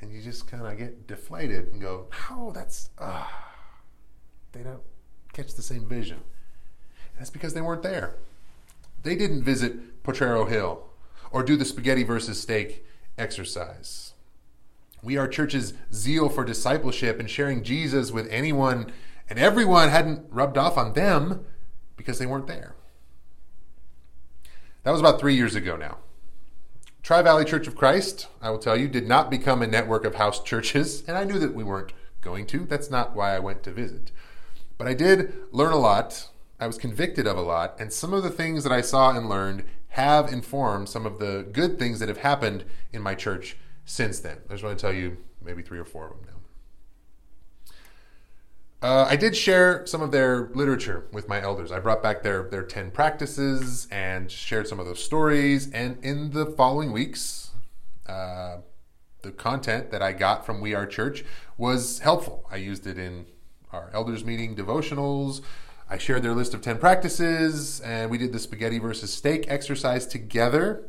and 0.00 0.12
you 0.12 0.20
just 0.20 0.46
kind 0.46 0.66
of 0.66 0.76
get 0.76 1.06
deflated 1.06 1.72
and 1.72 1.80
go, 1.80 2.06
"Oh, 2.30 2.52
that's 2.52 2.90
uh, 2.98 3.26
they 4.52 4.62
don't 4.62 4.82
catch 5.36 5.54
the 5.54 5.62
same 5.62 5.86
vision." 5.86 6.18
And 6.18 7.20
that's 7.20 7.30
because 7.30 7.54
they 7.54 7.60
weren't 7.60 7.82
there. 7.82 8.16
They 9.02 9.16
didn't 9.16 9.44
visit 9.44 10.02
Potrero 10.02 10.46
Hill 10.46 10.84
or 11.30 11.42
do 11.42 11.56
the 11.56 11.64
spaghetti 11.64 12.02
versus 12.02 12.40
steak 12.40 12.84
exercise. 13.18 14.14
We 15.02 15.16
Are 15.16 15.28
Church's 15.28 15.74
zeal 15.92 16.28
for 16.28 16.44
discipleship 16.44 17.20
and 17.20 17.30
sharing 17.30 17.62
Jesus 17.62 18.10
with 18.10 18.28
anyone 18.30 18.92
and 19.28 19.38
everyone 19.38 19.88
hadn't 19.88 20.26
rubbed 20.30 20.56
off 20.56 20.76
on 20.76 20.92
them 20.92 21.44
because 21.96 22.18
they 22.18 22.26
weren't 22.26 22.46
there. 22.46 22.74
That 24.84 24.92
was 24.92 25.00
about 25.00 25.18
three 25.18 25.34
years 25.34 25.54
ago 25.54 25.76
now. 25.76 25.98
Tri 27.02 27.22
Valley 27.22 27.44
Church 27.44 27.66
of 27.66 27.76
Christ, 27.76 28.28
I 28.40 28.50
will 28.50 28.58
tell 28.58 28.76
you, 28.76 28.88
did 28.88 29.06
not 29.06 29.30
become 29.30 29.62
a 29.62 29.66
network 29.66 30.04
of 30.04 30.16
house 30.16 30.42
churches, 30.42 31.02
and 31.06 31.16
I 31.16 31.24
knew 31.24 31.38
that 31.38 31.54
we 31.54 31.64
weren't 31.64 31.92
going 32.20 32.46
to. 32.46 32.64
That's 32.66 32.90
not 32.90 33.14
why 33.14 33.34
I 33.34 33.40
went 33.40 33.62
to 33.64 33.72
visit. 33.72 34.10
But 34.78 34.86
I 34.86 34.94
did 34.94 35.32
learn 35.52 35.72
a 35.72 35.78
lot. 35.78 36.28
I 36.58 36.66
was 36.66 36.78
convicted 36.78 37.26
of 37.26 37.36
a 37.36 37.42
lot, 37.42 37.76
and 37.78 37.92
some 37.92 38.12
of 38.12 38.22
the 38.22 38.30
things 38.30 38.64
that 38.64 38.72
I 38.72 38.80
saw 38.80 39.16
and 39.16 39.28
learned 39.28 39.64
have 39.88 40.32
informed 40.32 40.88
some 40.88 41.06
of 41.06 41.18
the 41.18 41.46
good 41.52 41.78
things 41.78 41.98
that 42.00 42.08
have 42.08 42.18
happened 42.18 42.64
in 42.92 43.02
my 43.02 43.14
church 43.14 43.56
since 43.84 44.20
then. 44.20 44.38
I 44.48 44.52
just 44.52 44.64
want 44.64 44.78
to 44.78 44.82
tell 44.82 44.94
you 44.94 45.18
maybe 45.42 45.62
three 45.62 45.78
or 45.78 45.84
four 45.84 46.06
of 46.06 46.10
them 46.12 46.26
now. 46.26 46.32
Uh, 48.82 49.06
I 49.08 49.16
did 49.16 49.34
share 49.34 49.86
some 49.86 50.02
of 50.02 50.12
their 50.12 50.50
literature 50.54 51.06
with 51.12 51.28
my 51.28 51.40
elders. 51.40 51.72
I 51.72 51.80
brought 51.80 52.02
back 52.02 52.22
their, 52.22 52.42
their 52.50 52.62
10 52.62 52.90
practices 52.90 53.88
and 53.90 54.30
shared 54.30 54.68
some 54.68 54.78
of 54.78 54.86
those 54.86 55.02
stories. 55.02 55.70
And 55.72 55.98
in 56.04 56.30
the 56.32 56.46
following 56.46 56.92
weeks, 56.92 57.50
uh, 58.06 58.58
the 59.22 59.32
content 59.32 59.90
that 59.90 60.02
I 60.02 60.12
got 60.12 60.44
from 60.44 60.60
We 60.60 60.74
Are 60.74 60.86
Church 60.86 61.24
was 61.56 62.00
helpful. 62.00 62.46
I 62.50 62.56
used 62.56 62.86
it 62.86 62.98
in 62.98 63.26
our 63.72 63.90
elders 63.92 64.24
meeting 64.24 64.54
devotionals. 64.56 65.42
I 65.88 65.98
shared 65.98 66.22
their 66.22 66.34
list 66.34 66.54
of 66.54 66.62
10 66.62 66.78
practices, 66.78 67.80
and 67.80 68.10
we 68.10 68.18
did 68.18 68.32
the 68.32 68.38
spaghetti 68.38 68.78
versus 68.78 69.12
steak 69.12 69.46
exercise 69.48 70.06
together. 70.06 70.88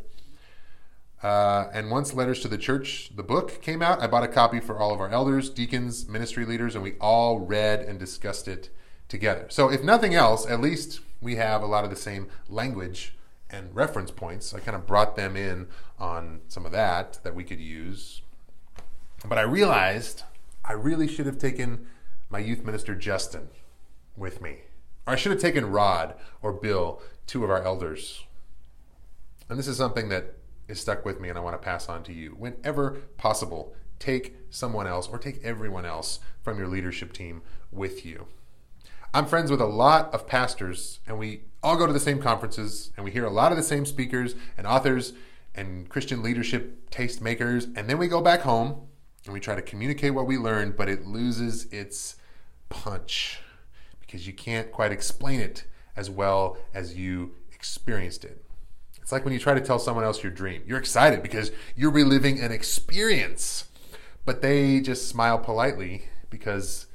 Uh, 1.21 1.65
and 1.73 1.89
once 1.89 2.13
Letters 2.13 2.39
to 2.41 2.47
the 2.47 2.57
Church, 2.57 3.11
the 3.15 3.23
book, 3.23 3.61
came 3.61 3.81
out, 3.81 4.01
I 4.01 4.07
bought 4.07 4.23
a 4.23 4.27
copy 4.27 4.59
for 4.59 4.79
all 4.79 4.93
of 4.93 4.99
our 4.99 5.09
elders, 5.09 5.49
deacons, 5.49 6.07
ministry 6.07 6.45
leaders, 6.45 6.75
and 6.75 6.83
we 6.83 6.93
all 7.01 7.39
read 7.39 7.81
and 7.81 7.99
discussed 7.99 8.47
it 8.47 8.69
together. 9.07 9.47
So, 9.49 9.71
if 9.71 9.83
nothing 9.83 10.13
else, 10.13 10.47
at 10.47 10.61
least 10.61 10.99
we 11.21 11.35
have 11.35 11.61
a 11.63 11.65
lot 11.65 11.83
of 11.83 11.89
the 11.89 11.95
same 11.95 12.27
language 12.47 13.15
and 13.49 13.73
reference 13.75 14.11
points. 14.11 14.53
I 14.53 14.59
kind 14.59 14.75
of 14.75 14.85
brought 14.85 15.15
them 15.15 15.35
in 15.35 15.67
on 15.99 16.41
some 16.47 16.65
of 16.65 16.71
that 16.73 17.19
that 17.23 17.33
we 17.33 17.43
could 17.43 17.59
use. 17.59 18.21
But 19.27 19.37
I 19.37 19.41
realized 19.41 20.23
I 20.63 20.73
really 20.73 21.07
should 21.07 21.25
have 21.25 21.39
taken 21.39 21.87
my 22.29 22.39
youth 22.39 22.63
minister, 22.63 22.95
Justin, 22.95 23.49
with 24.15 24.41
me. 24.41 24.63
Or 25.05 25.13
I 25.13 25.15
should 25.15 25.31
have 25.31 25.41
taken 25.41 25.71
Rod 25.71 26.15
or 26.41 26.51
Bill, 26.53 27.01
two 27.25 27.43
of 27.43 27.49
our 27.49 27.63
elders. 27.63 28.25
And 29.49 29.57
this 29.57 29.67
is 29.67 29.77
something 29.77 30.09
that 30.09 30.33
is 30.67 30.79
stuck 30.79 31.05
with 31.05 31.19
me 31.19 31.29
and 31.29 31.37
I 31.37 31.41
want 31.41 31.53
to 31.53 31.65
pass 31.65 31.87
on 31.87 32.03
to 32.03 32.13
you. 32.13 32.31
Whenever 32.31 32.91
possible, 33.17 33.73
take 33.99 34.35
someone 34.49 34.87
else 34.87 35.07
or 35.07 35.17
take 35.17 35.43
everyone 35.43 35.85
else 35.85 36.19
from 36.41 36.57
your 36.57 36.67
leadership 36.67 37.13
team 37.13 37.41
with 37.71 38.05
you. 38.05 38.27
I'm 39.13 39.25
friends 39.25 39.49
with 39.49 39.61
a 39.61 39.65
lot 39.65 40.13
of 40.13 40.27
pastors, 40.27 40.99
and 41.07 41.17
we 41.17 41.43
all 41.63 41.77
go 41.77 41.87
to 41.87 41.93
the 41.93 41.99
same 41.99 42.19
conferences, 42.19 42.91
and 42.95 43.03
we 43.05 43.11
hear 43.11 43.25
a 43.25 43.31
lot 43.31 43.51
of 43.51 43.57
the 43.57 43.63
same 43.63 43.85
speakers 43.85 44.35
and 44.57 44.67
authors 44.67 45.13
and 45.55 45.89
Christian 45.89 46.21
leadership 46.21 46.89
tastemakers, 46.91 47.65
and 47.75 47.89
then 47.89 47.97
we 47.97 48.07
go 48.07 48.21
back 48.21 48.41
home 48.41 48.86
and 49.27 49.33
we 49.33 49.39
try 49.39 49.55
to 49.55 49.61
communicate 49.61 50.13
what 50.13 50.25
we 50.25 50.37
learned, 50.37 50.77
but 50.77 50.89
it 50.89 51.05
loses 51.05 51.65
its 51.71 52.15
punch 52.69 53.39
because 53.99 54.25
you 54.25 54.33
can't 54.33 54.71
quite 54.71 54.91
explain 54.91 55.39
it 55.39 55.65
as 55.95 56.09
well 56.09 56.57
as 56.73 56.95
you 56.95 57.35
experienced 57.53 58.23
it. 58.23 58.43
It's 59.01 59.11
like 59.11 59.23
when 59.23 59.33
you 59.33 59.39
try 59.39 59.53
to 59.53 59.61
tell 59.61 59.79
someone 59.79 60.03
else 60.03 60.23
your 60.23 60.31
dream. 60.31 60.63
You're 60.65 60.79
excited 60.79 61.21
because 61.23 61.51
you're 61.75 61.91
reliving 61.91 62.39
an 62.39 62.51
experience, 62.51 63.65
but 64.25 64.41
they 64.41 64.79
just 64.81 65.07
smile 65.07 65.37
politely 65.39 66.09
because 66.29 66.87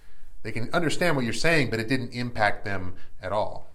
they 0.43 0.53
can 0.53 0.69
understand 0.73 1.17
what 1.17 1.25
you're 1.25 1.33
saying, 1.33 1.71
but 1.71 1.81
it 1.81 1.89
didn't 1.89 2.13
impact 2.13 2.65
them 2.65 2.95
at 3.23 3.33
all. 3.33 3.75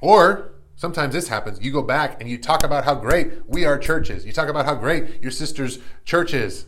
Or 0.00 0.54
sometimes 0.76 1.14
this 1.14 1.28
happens. 1.28 1.60
You 1.60 1.72
go 1.72 1.82
back 1.82 2.20
and 2.20 2.28
you 2.28 2.38
talk 2.38 2.64
about 2.64 2.84
how 2.84 2.94
great 2.94 3.46
we 3.46 3.64
are 3.64 3.78
churches. 3.78 4.26
You 4.26 4.32
talk 4.32 4.48
about 4.48 4.66
how 4.66 4.74
great 4.74 5.22
your 5.22 5.30
sister's 5.30 5.78
church 6.04 6.34
is. 6.34 6.66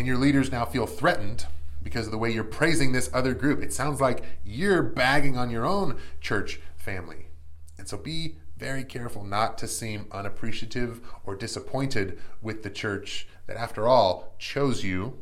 And 0.00 0.06
your 0.06 0.16
leaders 0.16 0.50
now 0.50 0.64
feel 0.64 0.86
threatened 0.86 1.44
because 1.82 2.06
of 2.06 2.10
the 2.10 2.16
way 2.16 2.30
you're 2.30 2.42
praising 2.42 2.92
this 2.92 3.10
other 3.12 3.34
group. 3.34 3.62
It 3.62 3.70
sounds 3.70 4.00
like 4.00 4.24
you're 4.46 4.82
bagging 4.82 5.36
on 5.36 5.50
your 5.50 5.66
own 5.66 5.98
church 6.22 6.58
family. 6.74 7.26
And 7.76 7.86
so 7.86 7.98
be 7.98 8.36
very 8.56 8.82
careful 8.82 9.24
not 9.24 9.58
to 9.58 9.68
seem 9.68 10.06
unappreciative 10.10 11.02
or 11.26 11.36
disappointed 11.36 12.18
with 12.40 12.62
the 12.62 12.70
church 12.70 13.28
that, 13.46 13.58
after 13.58 13.86
all, 13.86 14.34
chose 14.38 14.82
you, 14.82 15.18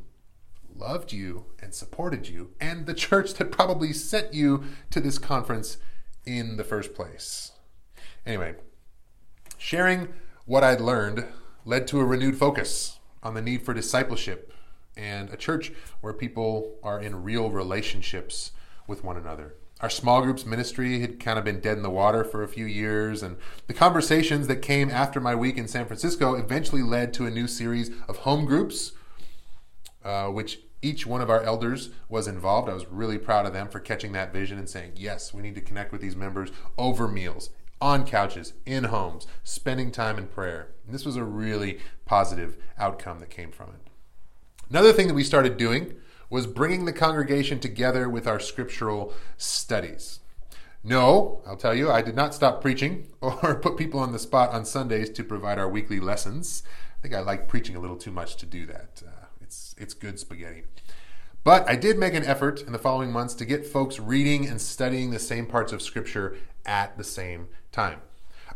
loved 0.73 1.12
you, 1.12 1.47
and 1.61 1.75
supported 1.75 2.29
you, 2.29 2.53
and 2.61 2.87
the 2.87 2.95
church 3.09 3.35
that 3.35 3.51
probably 3.51 3.93
sent 3.93 4.33
you 4.33 4.62
to 4.93 5.01
this 5.01 5.19
conference 5.19 5.79
in 6.25 6.57
the 6.57 6.62
first 6.62 6.95
place. 6.95 7.51
Anyway, 8.25 8.55
sharing 9.57 10.14
what 10.47 10.62
I'd 10.62 10.81
learned 10.81 11.25
led 11.64 11.88
to 11.88 11.99
a 11.99 12.05
renewed 12.05 12.37
focus 12.37 13.01
on 13.25 13.35
the 13.35 13.43
need 13.43 13.64
for 13.64 13.75
discipleship 13.75 14.53
and 14.99 15.31
a 15.31 15.37
church 15.37 15.73
where 16.01 16.13
people 16.13 16.75
are 16.83 17.01
in 17.01 17.23
real 17.23 17.51
relationships 17.51 18.53
with 18.87 19.05
one 19.05 19.17
another. 19.17 19.55
Our 19.81 19.91
small 19.91 20.23
groups 20.23 20.45
ministry 20.45 21.01
had 21.01 21.21
kind 21.21 21.39
of 21.39 21.45
been 21.45 21.61
dead 21.61 21.77
in 21.77 21.85
the 21.85 21.91
water 21.91 22.25
for 22.25 22.43
a 22.43 22.49
few 22.49 22.67
years, 22.67 23.23
and 23.23 23.37
the 23.69 23.75
conversations 23.75 24.49
that 24.49 24.57
came 24.57 24.91
after 24.91 25.21
my 25.21 25.37
week 25.37 25.57
in 25.57 25.69
San 25.69 25.87
Francisco 25.87 26.35
eventually 26.35 26.83
led 26.83 27.15
to 27.15 27.27
a 27.27 27.31
new 27.31 27.47
series 27.47 27.91
of 28.09 28.19
home 28.19 28.45
groups, 28.45 28.93
uh, 30.05 30.27
which 30.27 30.59
each 30.83 31.07
one 31.07 31.21
of 31.21 31.31
our 31.31 31.43
elders 31.43 31.91
was 32.09 32.27
involved. 32.27 32.69
I 32.69 32.75
was 32.75 32.87
really 32.87 33.19
proud 33.19 33.47
of 33.47 33.53
them 33.53 33.69
for 33.69 33.79
catching 33.79 34.13
that 34.13 34.33
vision 34.33 34.59
and 34.59 34.69
saying, 34.69 34.93
yes, 34.97 35.33
we 35.33 35.43
need 35.43 35.55
to 35.55 35.61
connect 35.61 35.93
with 35.93 36.01
these 36.01 36.17
members 36.17 36.51
over 36.77 37.07
meals, 37.07 37.51
on 37.81 38.05
couches, 38.05 38.55
in 38.67 38.85
homes, 38.85 39.29
spending 39.45 39.93
time 39.93 40.19
in 40.19 40.27
prayer. 40.27 40.71
And 40.85 40.93
this 40.93 41.05
was 41.05 41.17
a 41.17 41.25
really 41.25 41.79
positive 42.05 42.57
outcome 42.79 43.21
that 43.21 43.31
came 43.31 43.53
from 43.53 43.69
it. 43.71 43.88
Another 44.70 44.92
thing 44.92 45.09
that 45.09 45.14
we 45.14 45.24
started 45.24 45.57
doing 45.57 45.94
was 46.31 46.46
bringing 46.46 46.85
the 46.85 46.92
congregation 46.92 47.59
together 47.59 48.09
with 48.09 48.26
our 48.26 48.38
scriptural 48.38 49.14
studies. 49.37 50.20
No, 50.85 51.42
I'll 51.46 51.57
tell 51.57 51.74
you, 51.74 51.90
I 51.90 52.02
did 52.02 52.14
not 52.14 52.35
stop 52.35 52.61
preaching 52.61 53.09
or 53.20 53.57
put 53.57 53.76
people 53.76 54.00
on 54.00 54.12
the 54.12 54.18
spot 54.18 54.50
on 54.50 54.64
Sundays 54.64 55.11
to 55.11 55.24
provide 55.24 55.59
our 55.59 55.68
weekly 55.68 56.00
lessons. 56.00 56.62
I 56.98 57.02
think 57.02 57.14
I 57.14 57.20
like 57.20 57.48
preaching 57.48 57.76
a 57.76 57.81
little 57.81 57.96
too 57.96 58.11
much 58.11 58.37
to 58.37 58.46
do 58.46 58.66
that. 58.66 59.02
Uh, 59.07 59.26
it's, 59.40 59.74
it's 59.78 59.94
good 59.94 60.18
spaghetti. 60.18 60.64
But 61.44 61.68
I 61.68 61.76
did 61.76 61.98
make 61.98 62.14
an 62.14 62.24
effort 62.24 62.61
in 62.62 62.72
the 62.72 62.78
following 62.78 63.11
months 63.11 63.35
to 63.35 63.44
get 63.44 63.64
folks 63.64 63.98
reading 63.98 64.46
and 64.46 64.61
studying 64.61 65.11
the 65.11 65.18
same 65.18 65.46
parts 65.46 65.72
of 65.72 65.81
Scripture 65.81 66.37
at 66.66 66.98
the 66.98 67.04
same 67.04 67.48
time. 67.72 68.00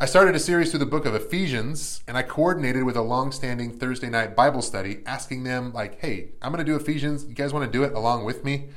I 0.03 0.07
started 0.07 0.35
a 0.35 0.41
series 0.41 0.71
through 0.71 0.81
the 0.81 0.87
book 0.87 1.07
of 1.07 1.15
Ephesians, 1.15 2.03
and 2.09 2.17
I 2.17 2.25
coordinated 2.25 2.83
with 2.83 2.97
a 2.97 3.03
long-standing 3.03 3.79
Thursday 3.79 4.11
night 4.11 4.35
Bible 4.35 4.61
study, 4.61 4.99
asking 5.07 5.45
them, 5.45 5.73
like, 5.73 6.01
hey, 6.01 6.31
I'm 6.43 6.51
going 6.51 6.59
to 6.59 6.69
do 6.69 6.75
Ephesians. 6.75 7.25
You 7.25 7.37
guys 7.37 7.53
want 7.53 7.67
to 7.67 7.71
do 7.71 7.85
it 7.85 7.93
along 7.93 8.25
with 8.25 8.45
me? 8.45 8.71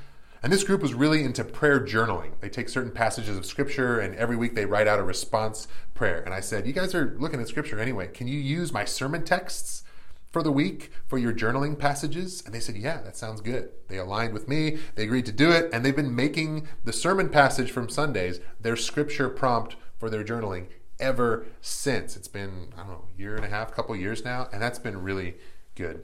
And 0.44 0.54
this 0.54 0.64
group 0.64 0.84
was 0.84 0.94
really 0.94 1.24
into 1.24 1.44
prayer 1.44 1.80
journaling. 1.80 2.40
They 2.42 2.50
take 2.50 2.70
certain 2.70 2.92
passages 2.92 3.36
of 3.36 3.44
Scripture, 3.48 4.00
and 4.00 4.14
every 4.18 4.36
week 4.36 4.54
they 4.54 4.68
write 4.68 4.88
out 4.88 5.00
a 5.00 5.04
response 5.04 5.68
prayer. 5.96 6.22
And 6.22 6.32
I 6.32 6.42
said, 6.42 6.68
you 6.68 6.74
guys 6.74 6.94
are 6.94 7.16
looking 7.18 7.42
at 7.42 7.48
Scripture 7.48 7.80
anyway. 7.80 8.06
Can 8.06 8.28
you 8.28 8.38
use 8.38 8.72
my 8.72 8.86
sermon 8.86 9.26
texts 9.26 9.82
for 10.30 10.44
the 10.44 10.52
week 10.52 10.92
for 11.08 11.18
your 11.18 11.34
journaling 11.34 11.80
passages? 11.80 12.44
And 12.46 12.54
they 12.54 12.60
said, 12.60 12.78
Yeah, 12.78 13.02
that 13.02 13.18
sounds 13.18 13.42
good. 13.42 13.70
They 13.88 13.98
aligned 13.98 14.34
with 14.34 14.48
me, 14.48 14.78
they 14.94 15.06
agreed 15.06 15.26
to 15.26 15.32
do 15.32 15.50
it, 15.50 15.72
and 15.74 15.84
they've 15.84 15.96
been 15.96 16.16
making 16.16 16.68
the 16.84 16.94
sermon 16.94 17.30
passage 17.30 17.72
from 17.72 17.90
Sundays 17.90 18.40
their 18.62 18.76
scripture 18.76 19.28
prompt 19.28 19.76
for 19.98 20.12
their 20.12 20.24
journaling 20.24 20.68
ever 21.00 21.46
since. 21.62 22.16
It's 22.16 22.28
been, 22.28 22.74
I 22.76 22.82
don't 22.82 22.90
know, 22.90 23.06
year 23.18 23.36
and 23.36 23.46
a 23.46 23.50
half, 23.50 23.74
couple 23.74 23.96
years 23.96 24.24
now, 24.24 24.48
and 24.52 24.62
that's 24.62 24.80
been 24.80 25.02
really 25.02 25.36
good. 25.76 26.04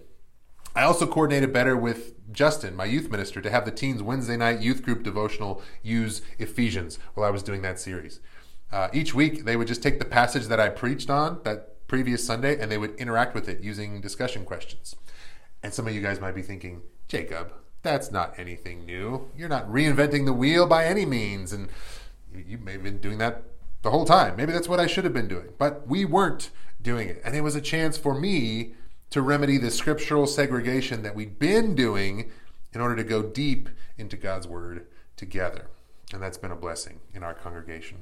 I 0.76 0.84
also 0.84 1.06
coordinated 1.06 1.52
better 1.52 1.76
with 1.76 2.14
Justin, 2.32 2.76
my 2.76 2.86
youth 2.86 3.10
minister, 3.10 3.42
to 3.42 3.50
have 3.50 3.66
the 3.66 3.72
teens 3.72 4.02
Wednesday 4.02 4.38
night 4.38 4.62
youth 4.62 4.84
group 4.84 5.04
devotional 5.04 5.62
use 5.84 6.22
Ephesians 6.40 6.98
while 7.14 7.28
I 7.28 7.32
was 7.32 7.44
doing 7.44 7.62
that 7.64 7.80
series. 7.80 8.22
Uh, 8.72 8.88
each 8.94 9.14
week, 9.14 9.44
they 9.44 9.58
would 9.58 9.68
just 9.68 9.84
take 9.84 10.00
the 10.00 10.06
passage 10.06 10.48
that 10.48 10.62
I 10.62 10.70
preached 10.70 11.10
on 11.10 11.42
that 11.44 11.88
previous 11.88 12.26
Sunday 12.26 12.58
and 12.58 12.72
they 12.72 12.78
would 12.78 12.96
interact 12.96 13.36
with 13.36 13.50
it 13.50 13.62
using 13.62 14.00
discussion 14.00 14.46
questions. 14.46 14.96
And 15.62 15.74
some 15.74 15.88
of 15.88 15.94
you 15.94 16.02
guys 16.02 16.22
might 16.22 16.36
be 16.36 16.42
thinking, 16.42 16.84
Jacob, 17.10 17.52
that's 17.84 18.12
not 18.12 18.34
anything 18.38 18.86
new. 18.86 19.30
You're 19.36 19.50
not 19.50 19.70
reinventing 19.70 20.26
the 20.26 20.34
wheel 20.34 20.68
by 20.68 20.86
any 20.86 21.06
means. 21.06 21.52
And 21.52 21.68
you 22.34 22.58
may 22.58 22.74
have 22.74 22.84
been 22.84 23.00
doing 23.00 23.18
that 23.18 23.44
the 23.82 23.92
whole 23.92 24.06
time. 24.06 24.36
Maybe 24.36 24.52
that's 24.52 24.70
what 24.70 24.80
I 24.80 24.88
should 24.88 25.04
have 25.04 25.14
been 25.14 25.28
doing, 25.28 25.50
but 25.58 25.88
we 25.88 26.06
weren't 26.06 26.50
doing 26.82 27.08
it. 27.08 27.22
And 27.24 27.36
it 27.36 27.42
was 27.42 27.56
a 27.56 27.62
chance 27.62 27.98
for 27.98 28.20
me 28.20 28.74
to 29.10 29.22
remedy 29.22 29.58
the 29.58 29.72
scriptural 29.72 30.28
segregation 30.28 31.04
that 31.04 31.16
we'd 31.16 31.40
been 31.40 31.76
doing 31.76 32.32
in 32.74 32.82
order 32.82 32.96
to 32.96 33.04
go 33.04 33.22
deep 33.22 33.70
into 33.98 34.16
God's 34.16 34.48
Word 34.48 34.88
together. 35.18 35.68
And 36.14 36.22
that's 36.22 36.38
been 36.38 36.52
a 36.52 36.56
blessing 36.56 37.00
in 37.14 37.24
our 37.24 37.34
congregation. 37.34 38.00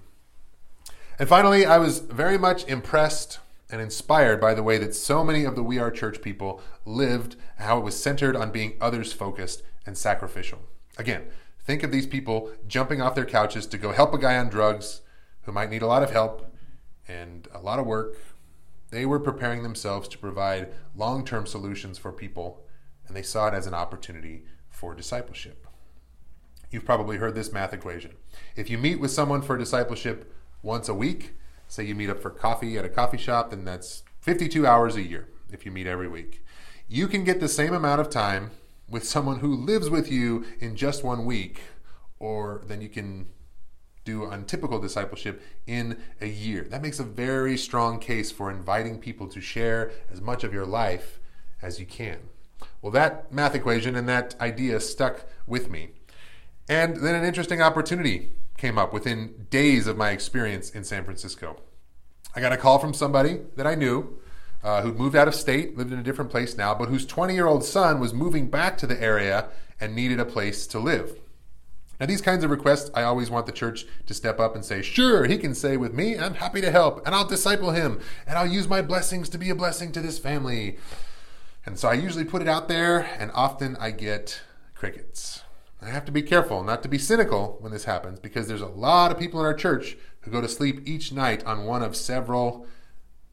And 1.18 1.28
finally, 1.28 1.66
I 1.66 1.78
was 1.78 2.00
very 2.00 2.38
much 2.38 2.66
impressed 2.68 3.40
and 3.72 3.82
inspired 3.82 4.40
by 4.40 4.54
the 4.54 4.64
way 4.64 4.78
that 4.78 4.96
so 4.96 5.24
many 5.24 5.44
of 5.44 5.56
the 5.56 5.64
We 5.64 5.78
Are 5.78 5.92
Church 5.92 6.22
people 6.22 6.62
lived, 6.86 7.36
how 7.58 7.78
it 7.78 7.84
was 7.84 8.02
centered 8.02 8.36
on 8.36 8.52
being 8.52 8.78
others 8.80 9.14
focused 9.14 9.64
and 9.86 9.98
sacrificial. 9.98 10.60
Again, 10.98 11.24
think 11.64 11.84
of 11.84 11.92
these 11.92 12.08
people 12.08 12.52
jumping 12.68 13.02
off 13.02 13.16
their 13.16 13.26
couches 13.26 13.68
to 13.68 13.78
go 13.78 13.92
help 13.92 14.14
a 14.14 14.18
guy 14.18 14.38
on 14.38 14.50
drugs 14.50 15.02
who 15.44 15.52
might 15.52 15.70
need 15.70 15.82
a 15.82 15.88
lot 15.88 16.04
of 16.04 16.12
help 16.12 16.54
and 17.08 17.48
a 17.54 17.60
lot 17.60 17.80
of 17.80 17.86
work. 17.86 18.18
They 18.92 19.06
were 19.06 19.20
preparing 19.20 19.64
themselves 19.64 20.08
to 20.10 20.18
provide 20.18 20.74
long 20.96 21.26
term 21.26 21.46
solutions 21.46 21.98
for 21.98 22.12
people, 22.12 22.66
and 23.08 23.16
they 23.16 23.24
saw 23.24 23.48
it 23.48 23.54
as 23.54 23.68
an 23.68 23.74
opportunity 23.74 24.46
for 24.70 24.96
discipleship. 24.96 25.68
You've 26.72 26.86
probably 26.86 27.18
heard 27.18 27.36
this 27.36 27.52
math 27.52 27.74
equation. 27.74 28.14
If 28.56 28.70
you 28.70 28.78
meet 28.78 29.00
with 29.00 29.12
someone 29.12 29.42
for 29.42 29.58
discipleship 29.58 30.34
once 30.62 30.88
a 30.88 30.94
week, 30.94 31.34
say 31.68 31.84
you 31.84 31.96
meet 31.96 32.10
up 32.10 32.22
for 32.22 32.30
coffee 32.30 32.78
at 32.78 32.86
a 32.86 32.90
coffee 32.90 33.18
shop, 33.18 33.50
then 33.50 33.66
that's 33.66 34.04
52 34.22 34.68
hours 34.68 34.96
a 34.96 35.02
year 35.02 35.28
if 35.52 35.66
you 35.66 35.72
meet 35.72 35.88
every 35.88 36.08
week. 36.08 36.44
You 36.88 37.08
can 37.08 37.24
get 37.24 37.40
the 37.40 37.48
same 37.48 37.74
amount 37.74 38.02
of 38.02 38.10
time 38.10 38.52
with 38.90 39.04
someone 39.04 39.40
who 39.40 39.56
lives 39.56 39.90
with 39.90 40.12
you 40.12 40.46
in 40.60 40.76
just 40.76 41.04
one 41.04 41.26
week, 41.26 41.62
or 42.20 42.64
then 42.66 42.82
you 42.82 42.90
can 42.90 43.28
do 44.10 44.26
on 44.26 44.46
typical 44.46 44.80
discipleship 44.80 45.42
in 45.68 45.98
a 46.22 46.28
year. 46.28 46.64
That 46.70 46.82
makes 46.82 47.00
a 47.00 47.04
very 47.04 47.58
strong 47.58 48.00
case 48.00 48.32
for 48.32 48.50
inviting 48.52 49.00
people 49.00 49.28
to 49.28 49.42
share 49.42 49.92
as 50.12 50.22
much 50.22 50.44
of 50.44 50.54
your 50.54 50.66
life 50.66 51.20
as 51.62 51.80
you 51.80 51.86
can. 51.86 52.20
Well, 52.82 52.92
that 52.92 53.32
math 53.32 53.56
equation 53.56 53.96
and 53.96 54.08
that 54.10 54.36
idea 54.40 54.80
stuck 54.80 55.26
with 55.48 55.70
me. 55.70 55.90
And 56.68 56.98
then 56.98 57.16
an 57.16 57.24
interesting 57.24 57.62
opportunity 57.62 58.30
came 58.58 58.78
up 58.78 58.94
within 58.94 59.48
days 59.50 59.88
of 59.88 59.98
my 59.98 60.12
experience 60.12 60.70
in 60.70 60.84
San 60.84 61.04
Francisco. 61.04 61.62
I 62.36 62.42
got 62.42 62.52
a 62.52 62.58
call 62.58 62.78
from 62.80 62.94
somebody 62.94 63.40
that 63.56 63.66
I 63.66 63.76
knew 63.76 64.20
uh, 64.64 64.82
who'd 64.82 65.00
moved 65.00 65.16
out 65.16 65.28
of 65.28 65.36
state, 65.36 65.78
lived 65.78 65.94
in 65.94 66.00
a 66.00 66.04
different 66.04 66.30
place 66.30 66.58
now, 66.58 66.76
but 66.76 66.90
whose 66.90 67.06
20 67.06 67.34
year 67.34 67.48
old 67.48 67.64
son 67.64 68.00
was 68.00 68.14
moving 68.14 68.50
back 68.50 68.78
to 68.80 68.88
the 68.88 69.02
area 69.02 69.48
and 69.80 69.96
needed 69.96 70.20
a 70.20 70.26
place 70.26 70.68
to 70.68 70.80
live. 70.80 71.18
Now, 72.00 72.06
these 72.06 72.22
kinds 72.22 72.46
of 72.46 72.50
requests, 72.50 72.90
I 72.94 73.04
always 73.04 73.30
want 73.30 73.46
the 73.46 73.52
church 73.52 73.86
to 74.06 74.14
step 74.14 74.40
up 74.40 74.56
and 74.56 74.64
say, 74.64 74.82
Sure, 74.82 75.26
he 75.26 75.38
can 75.38 75.54
say 75.54 75.76
with 75.76 75.94
me, 75.94 76.18
I'm 76.18 76.36
happy 76.36 76.62
to 76.62 76.72
help, 76.72 77.06
and 77.06 77.14
I'll 77.14 77.28
disciple 77.28 77.72
him, 77.72 78.00
and 78.26 78.38
I'll 78.38 78.48
use 78.48 78.70
my 78.70 78.82
blessings 78.82 79.28
to 79.30 79.38
be 79.38 79.50
a 79.50 79.56
blessing 79.56 79.92
to 79.92 80.00
this 80.00 80.18
family. 80.18 80.78
And 81.66 81.78
so 81.78 81.90
I 81.90 81.94
usually 81.94 82.24
put 82.24 82.42
it 82.42 82.48
out 82.48 82.70
there, 82.70 83.00
and 83.20 83.32
often 83.34 83.76
I 83.82 83.92
get 83.92 84.42
crickets. 84.76 85.44
I 85.82 85.90
have 85.90 86.06
to 86.06 86.12
be 86.12 86.22
careful 86.22 86.64
not 86.64 86.84
to 86.84 86.90
be 86.90 86.98
cynical 86.98 87.58
when 87.60 87.72
this 87.72 87.86
happens 87.86 88.20
because 88.20 88.48
there's 88.48 88.62
a 88.62 88.68
lot 88.68 89.12
of 89.12 89.20
people 89.20 89.40
in 89.42 89.46
our 89.46 89.54
church 89.54 89.98
who 90.22 90.32
go 90.32 90.42
to 90.42 90.48
sleep 90.48 90.82
each 90.86 91.12
night 91.12 91.46
on 91.46 91.66
one 91.66 91.84
of 91.84 91.96
several 91.96 92.66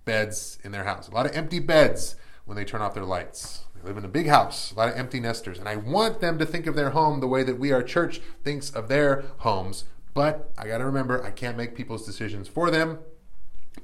beds 0.05 0.59
in 0.64 0.72
their 0.72 0.85
house. 0.85 1.09
A 1.09 1.14
lot 1.14 1.26
of 1.26 1.37
empty 1.37 1.59
beds 1.59 2.16
when 2.44 2.57
they 2.57 2.64
turn 2.64 2.83
off 2.83 2.94
their 2.94 3.05
lights 3.05 3.65
live 3.87 3.96
in 3.96 4.05
a 4.05 4.09
big 4.09 4.27
house, 4.27 4.72
a 4.72 4.75
lot 4.75 4.88
of 4.88 4.96
empty 4.96 5.20
nesters. 5.20 5.59
And 5.59 5.68
I 5.68 5.77
want 5.77 6.20
them 6.20 6.38
to 6.38 6.46
think 6.46 6.66
of 6.66 6.75
their 6.75 6.90
home 6.90 7.20
the 7.20 7.27
way 7.27 7.42
that 7.42 7.59
we, 7.59 7.72
our 7.72 7.83
church, 7.83 8.20
thinks 8.42 8.70
of 8.70 8.88
their 8.88 9.25
homes. 9.38 9.85
But 10.12 10.51
I 10.59 10.66
got 10.66 10.79
to 10.79 10.85
remember, 10.85 11.22
I 11.22 11.31
can't 11.31 11.57
make 11.57 11.75
people's 11.75 12.05
decisions 12.05 12.49
for 12.49 12.70
them, 12.70 12.99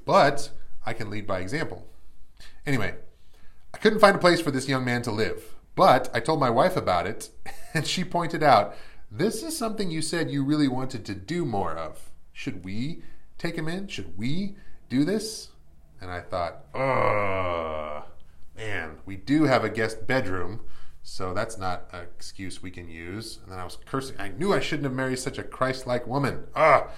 but 0.05 0.51
I 0.85 0.93
can 0.93 1.11
lead 1.11 1.27
by 1.27 1.41
example. 1.41 1.87
Anyway, 2.67 2.95
I 3.73 3.79
couldn't 3.79 4.01
find 4.01 4.17
a 4.17 4.21
place 4.21 4.41
for 4.41 4.51
this 4.51 4.69
young 4.69 4.85
man 4.85 5.03
to 5.03 5.11
live, 5.11 5.55
but 5.75 6.11
I 6.13 6.21
told 6.21 6.41
my 6.41 6.51
wife 6.51 6.77
about 6.77 7.07
it, 7.07 7.31
and 7.75 7.87
she 7.87 8.05
pointed 8.05 8.43
out 8.43 8.75
this 9.11 9.43
is 9.43 9.57
something 9.57 9.91
you 9.91 10.03
said 10.03 10.31
you 10.31 10.45
really 10.45 10.69
wanted 10.69 11.05
to 11.05 11.15
do 11.15 11.45
more 11.45 11.77
of. 11.77 12.11
Should 12.33 12.65
we 12.65 13.03
take 13.37 13.57
him 13.57 13.69
in? 13.69 13.89
Should 13.89 14.17
we 14.17 14.57
do 14.89 15.05
this? 15.05 15.51
And 16.01 16.11
I 16.11 16.21
thought, 16.21 16.65
ugh 16.75 17.92
man, 18.63 18.99
we 19.05 19.17
do 19.17 19.45
have 19.45 19.65
a 19.65 19.69
guest 19.69 20.07
bedroom, 20.07 20.61
so 21.03 21.35
that's 21.35 21.59
not 21.59 21.89
an 21.93 22.03
excuse 22.03 22.63
we 22.63 22.71
can 22.71 22.89
use. 22.89 23.39
And 23.43 23.51
then 23.51 23.59
I 23.59 23.65
was 23.65 23.79
cursing. 23.87 24.17
I 24.21 24.29
knew 24.29 24.53
I 24.53 24.61
shouldn't 24.61 24.85
have 24.85 24.93
married 24.93 25.19
such 25.19 25.39
a 25.39 25.43
Christ 25.43 25.87
like 25.87 26.07
woman. 26.07 26.45
Ah, 26.55 26.89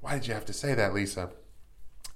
why 0.00 0.14
did 0.14 0.26
you 0.26 0.34
have 0.34 0.44
to 0.46 0.52
say 0.52 0.74
that, 0.74 0.92
Lisa? 0.92 1.30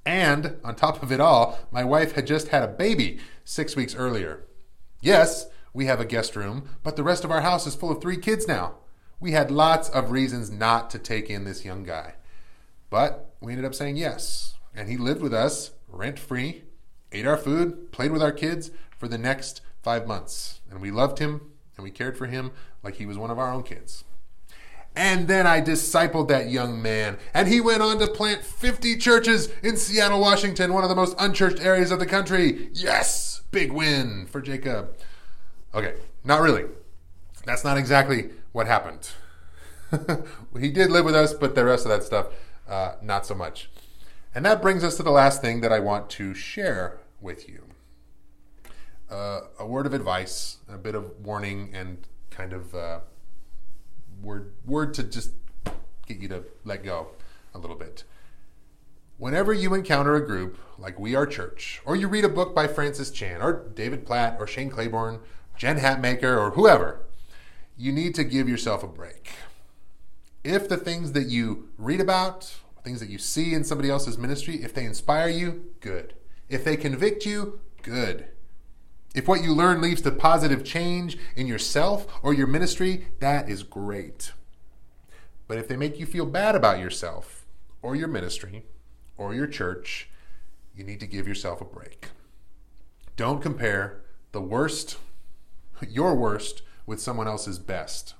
And 0.04 0.56
on 0.64 0.74
top 0.74 1.02
of 1.02 1.12
it 1.12 1.20
all, 1.20 1.58
my 1.70 1.84
wife 1.84 2.12
had 2.12 2.26
just 2.26 2.48
had 2.48 2.62
a 2.62 2.68
baby 2.68 3.18
six 3.44 3.76
weeks 3.76 3.94
earlier. 3.94 4.44
Yes, 5.00 5.46
we 5.72 5.86
have 5.86 6.00
a 6.00 6.04
guest 6.04 6.34
room, 6.34 6.68
but 6.82 6.96
the 6.96 7.04
rest 7.04 7.24
of 7.24 7.30
our 7.30 7.42
house 7.42 7.66
is 7.66 7.74
full 7.74 7.90
of 7.90 8.00
three 8.00 8.16
kids 8.16 8.48
now. 8.48 8.76
We 9.20 9.32
had 9.32 9.50
lots 9.50 9.88
of 9.88 10.10
reasons 10.10 10.50
not 10.50 10.90
to 10.90 10.98
take 10.98 11.30
in 11.30 11.44
this 11.44 11.64
young 11.64 11.84
guy. 11.84 12.14
But 12.90 13.34
we 13.40 13.52
ended 13.52 13.66
up 13.66 13.74
saying 13.74 13.96
yes. 13.96 14.54
And 14.74 14.88
he 14.88 14.96
lived 14.96 15.22
with 15.22 15.32
us 15.32 15.70
rent 15.88 16.18
free, 16.18 16.64
ate 17.12 17.26
our 17.26 17.36
food, 17.36 17.92
played 17.92 18.10
with 18.10 18.22
our 18.22 18.32
kids, 18.32 18.70
for 18.96 19.08
the 19.08 19.18
next 19.18 19.60
five 19.82 20.06
months. 20.06 20.60
And 20.70 20.80
we 20.80 20.90
loved 20.90 21.18
him 21.18 21.52
and 21.76 21.84
we 21.84 21.90
cared 21.90 22.16
for 22.16 22.26
him 22.26 22.52
like 22.82 22.96
he 22.96 23.06
was 23.06 23.18
one 23.18 23.30
of 23.30 23.38
our 23.38 23.52
own 23.52 23.62
kids. 23.62 24.04
And 24.96 25.28
then 25.28 25.46
I 25.46 25.60
discipled 25.60 26.28
that 26.28 26.48
young 26.48 26.80
man, 26.80 27.18
and 27.34 27.48
he 27.48 27.60
went 27.60 27.82
on 27.82 27.98
to 27.98 28.06
plant 28.06 28.42
50 28.42 28.96
churches 28.96 29.50
in 29.62 29.76
Seattle, 29.76 30.20
Washington, 30.20 30.72
one 30.72 30.84
of 30.84 30.88
the 30.88 30.96
most 30.96 31.14
unchurched 31.18 31.60
areas 31.60 31.90
of 31.90 31.98
the 31.98 32.06
country. 32.06 32.70
Yes, 32.72 33.42
big 33.50 33.72
win 33.72 34.26
for 34.26 34.40
Jacob. 34.40 34.96
Okay, 35.74 35.96
Not 36.24 36.40
really. 36.40 36.64
That's 37.44 37.62
not 37.62 37.76
exactly 37.76 38.30
what 38.52 38.66
happened. 38.66 39.10
he 40.58 40.70
did 40.70 40.90
live 40.90 41.04
with 41.04 41.14
us, 41.14 41.34
but 41.34 41.54
the 41.54 41.64
rest 41.64 41.84
of 41.84 41.90
that 41.90 42.02
stuff, 42.02 42.28
uh, 42.66 42.94
not 43.02 43.26
so 43.26 43.34
much. 43.34 43.70
And 44.34 44.44
that 44.46 44.62
brings 44.62 44.82
us 44.82 44.96
to 44.96 45.02
the 45.02 45.12
last 45.12 45.42
thing 45.42 45.60
that 45.60 45.72
I 45.72 45.78
want 45.78 46.10
to 46.10 46.34
share 46.34 46.98
with 47.20 47.48
you 47.48 47.65
uh, 49.10 49.40
a 49.58 49.66
word 49.66 49.86
of 49.86 49.94
advice, 49.94 50.58
a 50.68 50.78
bit 50.78 50.94
of 50.94 51.24
warning, 51.24 51.70
and 51.72 51.98
kind 52.30 52.52
of 52.52 52.74
uh, 52.74 53.00
word, 54.22 54.52
word 54.64 54.94
to 54.94 55.02
just 55.02 55.32
get 56.06 56.18
you 56.18 56.28
to 56.28 56.44
let 56.64 56.84
go 56.84 57.08
a 57.54 57.58
little 57.58 57.76
bit. 57.76 58.04
Whenever 59.18 59.52
you 59.52 59.72
encounter 59.74 60.14
a 60.14 60.26
group 60.26 60.58
like 60.78 60.98
We 60.98 61.14
Are 61.14 61.26
Church, 61.26 61.80
or 61.84 61.96
you 61.96 62.06
read 62.06 62.24
a 62.24 62.28
book 62.28 62.54
by 62.54 62.66
Francis 62.66 63.10
Chan, 63.10 63.40
or 63.40 63.68
David 63.74 64.04
Platt, 64.04 64.36
or 64.38 64.46
Shane 64.46 64.68
Claiborne, 64.68 65.20
Jen 65.56 65.78
Hatmaker, 65.78 66.36
or 66.38 66.50
whoever, 66.50 67.06
you 67.78 67.92
need 67.92 68.14
to 68.16 68.24
give 68.24 68.48
yourself 68.48 68.82
a 68.82 68.88
break. 68.88 69.30
If 70.44 70.68
the 70.68 70.76
things 70.76 71.12
that 71.12 71.28
you 71.28 71.70
read 71.78 72.00
about, 72.00 72.56
things 72.84 73.00
that 73.00 73.08
you 73.08 73.18
see 73.18 73.54
in 73.54 73.64
somebody 73.64 73.90
else's 73.90 74.18
ministry, 74.18 74.62
if 74.62 74.74
they 74.74 74.84
inspire 74.84 75.28
you, 75.28 75.64
good. 75.80 76.14
If 76.48 76.64
they 76.64 76.76
convict 76.76 77.26
you, 77.26 77.60
good. 77.82 78.26
If 79.16 79.26
what 79.26 79.42
you 79.42 79.54
learn 79.54 79.80
leads 79.80 80.02
to 80.02 80.10
positive 80.10 80.62
change 80.62 81.16
in 81.34 81.46
yourself 81.46 82.06
or 82.22 82.34
your 82.34 82.46
ministry, 82.46 83.06
that 83.20 83.48
is 83.48 83.62
great. 83.62 84.32
But 85.48 85.56
if 85.56 85.68
they 85.68 85.76
make 85.76 85.98
you 85.98 86.04
feel 86.04 86.26
bad 86.26 86.54
about 86.54 86.80
yourself 86.80 87.46
or 87.80 87.96
your 87.96 88.08
ministry 88.08 88.66
or 89.16 89.34
your 89.34 89.46
church, 89.46 90.10
you 90.76 90.84
need 90.84 91.00
to 91.00 91.06
give 91.06 91.26
yourself 91.26 91.62
a 91.62 91.64
break. 91.64 92.08
Don't 93.16 93.40
compare 93.40 94.02
the 94.32 94.42
worst, 94.42 94.98
your 95.88 96.14
worst, 96.14 96.60
with 96.84 97.00
someone 97.00 97.26
else's 97.26 97.58
best. 97.58 98.12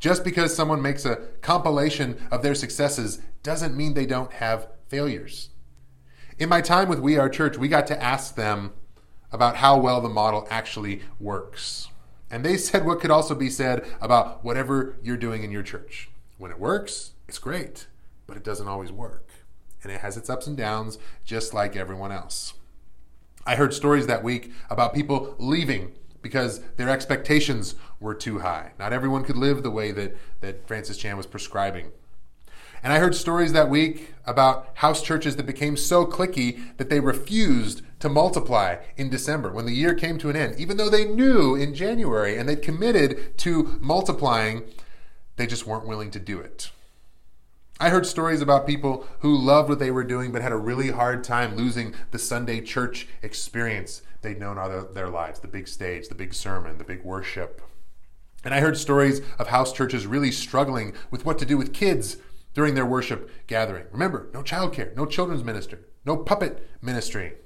Just 0.00 0.24
because 0.24 0.54
someone 0.54 0.82
makes 0.82 1.04
a 1.04 1.28
compilation 1.42 2.20
of 2.32 2.42
their 2.42 2.56
successes 2.56 3.22
doesn't 3.44 3.76
mean 3.76 3.94
they 3.94 4.04
don't 4.04 4.32
have 4.32 4.66
failures. 4.88 5.50
In 6.40 6.48
my 6.48 6.60
time 6.60 6.88
with 6.88 6.98
We 6.98 7.16
Are 7.18 7.28
Church, 7.28 7.56
we 7.56 7.68
got 7.68 7.86
to 7.86 8.02
ask 8.02 8.34
them 8.34 8.72
about 9.34 9.56
how 9.56 9.76
well 9.76 10.00
the 10.00 10.08
model 10.08 10.46
actually 10.48 11.02
works. 11.18 11.88
And 12.30 12.44
they 12.44 12.56
said 12.56 12.86
what 12.86 13.00
could 13.00 13.10
also 13.10 13.34
be 13.34 13.50
said 13.50 13.84
about 14.00 14.44
whatever 14.44 14.96
you're 15.02 15.16
doing 15.16 15.42
in 15.42 15.50
your 15.50 15.64
church. 15.64 16.08
When 16.38 16.52
it 16.52 16.60
works, 16.60 17.14
it's 17.26 17.40
great, 17.40 17.88
but 18.28 18.36
it 18.36 18.44
doesn't 18.44 18.68
always 18.68 18.92
work. 18.92 19.30
And 19.82 19.90
it 19.90 20.02
has 20.02 20.16
its 20.16 20.30
ups 20.30 20.46
and 20.46 20.56
downs, 20.56 20.98
just 21.24 21.52
like 21.52 21.74
everyone 21.74 22.12
else. 22.12 22.54
I 23.44 23.56
heard 23.56 23.74
stories 23.74 24.06
that 24.06 24.22
week 24.22 24.52
about 24.70 24.94
people 24.94 25.34
leaving 25.38 25.92
because 26.22 26.60
their 26.76 26.88
expectations 26.88 27.74
were 27.98 28.14
too 28.14 28.38
high. 28.38 28.70
Not 28.78 28.92
everyone 28.92 29.24
could 29.24 29.36
live 29.36 29.64
the 29.64 29.70
way 29.70 29.90
that, 29.90 30.16
that 30.42 30.68
Francis 30.68 30.96
Chan 30.96 31.16
was 31.16 31.26
prescribing. 31.26 31.90
And 32.84 32.92
I 32.92 33.00
heard 33.00 33.16
stories 33.16 33.52
that 33.52 33.68
week 33.68 34.14
about 34.26 34.68
house 34.74 35.02
churches 35.02 35.34
that 35.36 35.46
became 35.46 35.76
so 35.76 36.06
clicky 36.06 36.76
that 36.76 36.88
they 36.88 37.00
refused 37.00 37.82
to 38.04 38.08
multiply 38.10 38.76
in 38.98 39.08
December 39.08 39.50
when 39.50 39.64
the 39.64 39.72
year 39.72 39.94
came 39.94 40.18
to 40.18 40.28
an 40.28 40.36
end. 40.36 40.60
Even 40.60 40.76
though 40.76 40.90
they 40.90 41.06
knew 41.06 41.54
in 41.54 41.74
January 41.74 42.36
and 42.36 42.46
they'd 42.46 42.60
committed 42.60 43.38
to 43.38 43.78
multiplying, 43.80 44.62
they 45.36 45.46
just 45.46 45.66
weren't 45.66 45.86
willing 45.86 46.10
to 46.10 46.20
do 46.20 46.38
it. 46.38 46.70
I 47.80 47.88
heard 47.88 48.04
stories 48.04 48.42
about 48.42 48.66
people 48.66 49.06
who 49.20 49.34
loved 49.34 49.70
what 49.70 49.78
they 49.78 49.90
were 49.90 50.04
doing 50.04 50.32
but 50.32 50.42
had 50.42 50.52
a 50.52 50.56
really 50.58 50.90
hard 50.90 51.24
time 51.24 51.56
losing 51.56 51.94
the 52.10 52.18
Sunday 52.18 52.60
church 52.60 53.08
experience 53.22 54.02
they'd 54.20 54.38
known 54.38 54.58
all 54.58 54.68
their 54.68 55.08
lives 55.08 55.40
the 55.40 55.48
big 55.48 55.66
stage, 55.66 56.08
the 56.08 56.14
big 56.14 56.34
sermon, 56.34 56.76
the 56.76 56.84
big 56.84 57.02
worship. 57.04 57.62
And 58.44 58.52
I 58.52 58.60
heard 58.60 58.76
stories 58.76 59.22
of 59.38 59.48
house 59.48 59.72
churches 59.72 60.06
really 60.06 60.30
struggling 60.30 60.92
with 61.10 61.24
what 61.24 61.38
to 61.38 61.46
do 61.46 61.56
with 61.56 61.72
kids 61.72 62.18
during 62.52 62.74
their 62.74 62.84
worship 62.84 63.30
gathering. 63.46 63.86
Remember, 63.92 64.28
no 64.34 64.42
childcare, 64.42 64.94
no 64.94 65.06
children's 65.06 65.42
minister, 65.42 65.86
no 66.04 66.18
puppet 66.18 66.68
ministry. 66.82 67.36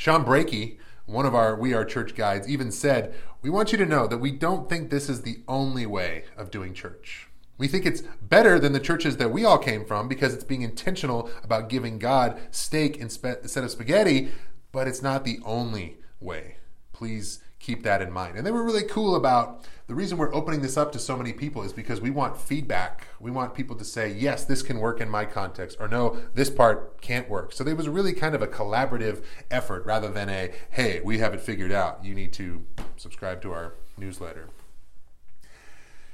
Sean 0.00 0.24
Brakey, 0.24 0.78
one 1.04 1.26
of 1.26 1.34
our 1.34 1.54
We 1.54 1.74
Are 1.74 1.84
Church 1.84 2.14
guides, 2.14 2.48
even 2.48 2.72
said, 2.72 3.14
We 3.42 3.50
want 3.50 3.70
you 3.70 3.76
to 3.76 3.84
know 3.84 4.06
that 4.06 4.16
we 4.16 4.32
don't 4.32 4.66
think 4.66 4.88
this 4.88 5.10
is 5.10 5.20
the 5.20 5.40
only 5.46 5.84
way 5.84 6.24
of 6.38 6.50
doing 6.50 6.72
church. 6.72 7.28
We 7.58 7.68
think 7.68 7.84
it's 7.84 8.02
better 8.22 8.58
than 8.58 8.72
the 8.72 8.80
churches 8.80 9.18
that 9.18 9.30
we 9.30 9.44
all 9.44 9.58
came 9.58 9.84
from 9.84 10.08
because 10.08 10.32
it's 10.32 10.42
being 10.42 10.62
intentional 10.62 11.28
about 11.44 11.68
giving 11.68 11.98
God 11.98 12.40
steak 12.50 12.96
instead 12.96 13.44
of 13.44 13.70
spaghetti, 13.70 14.30
but 14.72 14.88
it's 14.88 15.02
not 15.02 15.26
the 15.26 15.38
only 15.44 15.98
way. 16.18 16.56
Please 16.94 17.40
keep 17.60 17.82
that 17.84 18.02
in 18.02 18.10
mind. 18.10 18.36
And 18.36 18.44
they 18.46 18.50
were 18.50 18.64
really 18.64 18.82
cool 18.82 19.14
about 19.14 19.64
the 19.86 19.94
reason 19.94 20.18
we're 20.18 20.34
opening 20.34 20.62
this 20.62 20.76
up 20.76 20.92
to 20.92 20.98
so 20.98 21.16
many 21.16 21.32
people 21.32 21.62
is 21.62 21.72
because 21.72 22.00
we 22.00 22.10
want 22.10 22.36
feedback. 22.36 23.06
We 23.20 23.30
want 23.30 23.54
people 23.54 23.76
to 23.76 23.84
say, 23.84 24.10
yes, 24.10 24.44
this 24.44 24.62
can 24.62 24.80
work 24.80 25.00
in 25.00 25.08
my 25.08 25.24
context, 25.24 25.76
or 25.78 25.86
no, 25.86 26.18
this 26.34 26.48
part 26.48 27.00
can't 27.00 27.28
work. 27.28 27.52
So 27.52 27.62
there 27.62 27.76
was 27.76 27.88
really 27.88 28.12
kind 28.12 28.34
of 28.34 28.40
a 28.40 28.46
collaborative 28.46 29.22
effort 29.50 29.84
rather 29.84 30.08
than 30.08 30.28
a, 30.28 30.52
hey, 30.70 31.00
we 31.04 31.18
have 31.18 31.34
it 31.34 31.40
figured 31.40 31.70
out. 31.70 32.04
You 32.04 32.14
need 32.14 32.32
to 32.34 32.64
subscribe 32.96 33.42
to 33.42 33.52
our 33.52 33.74
newsletter. 33.98 34.48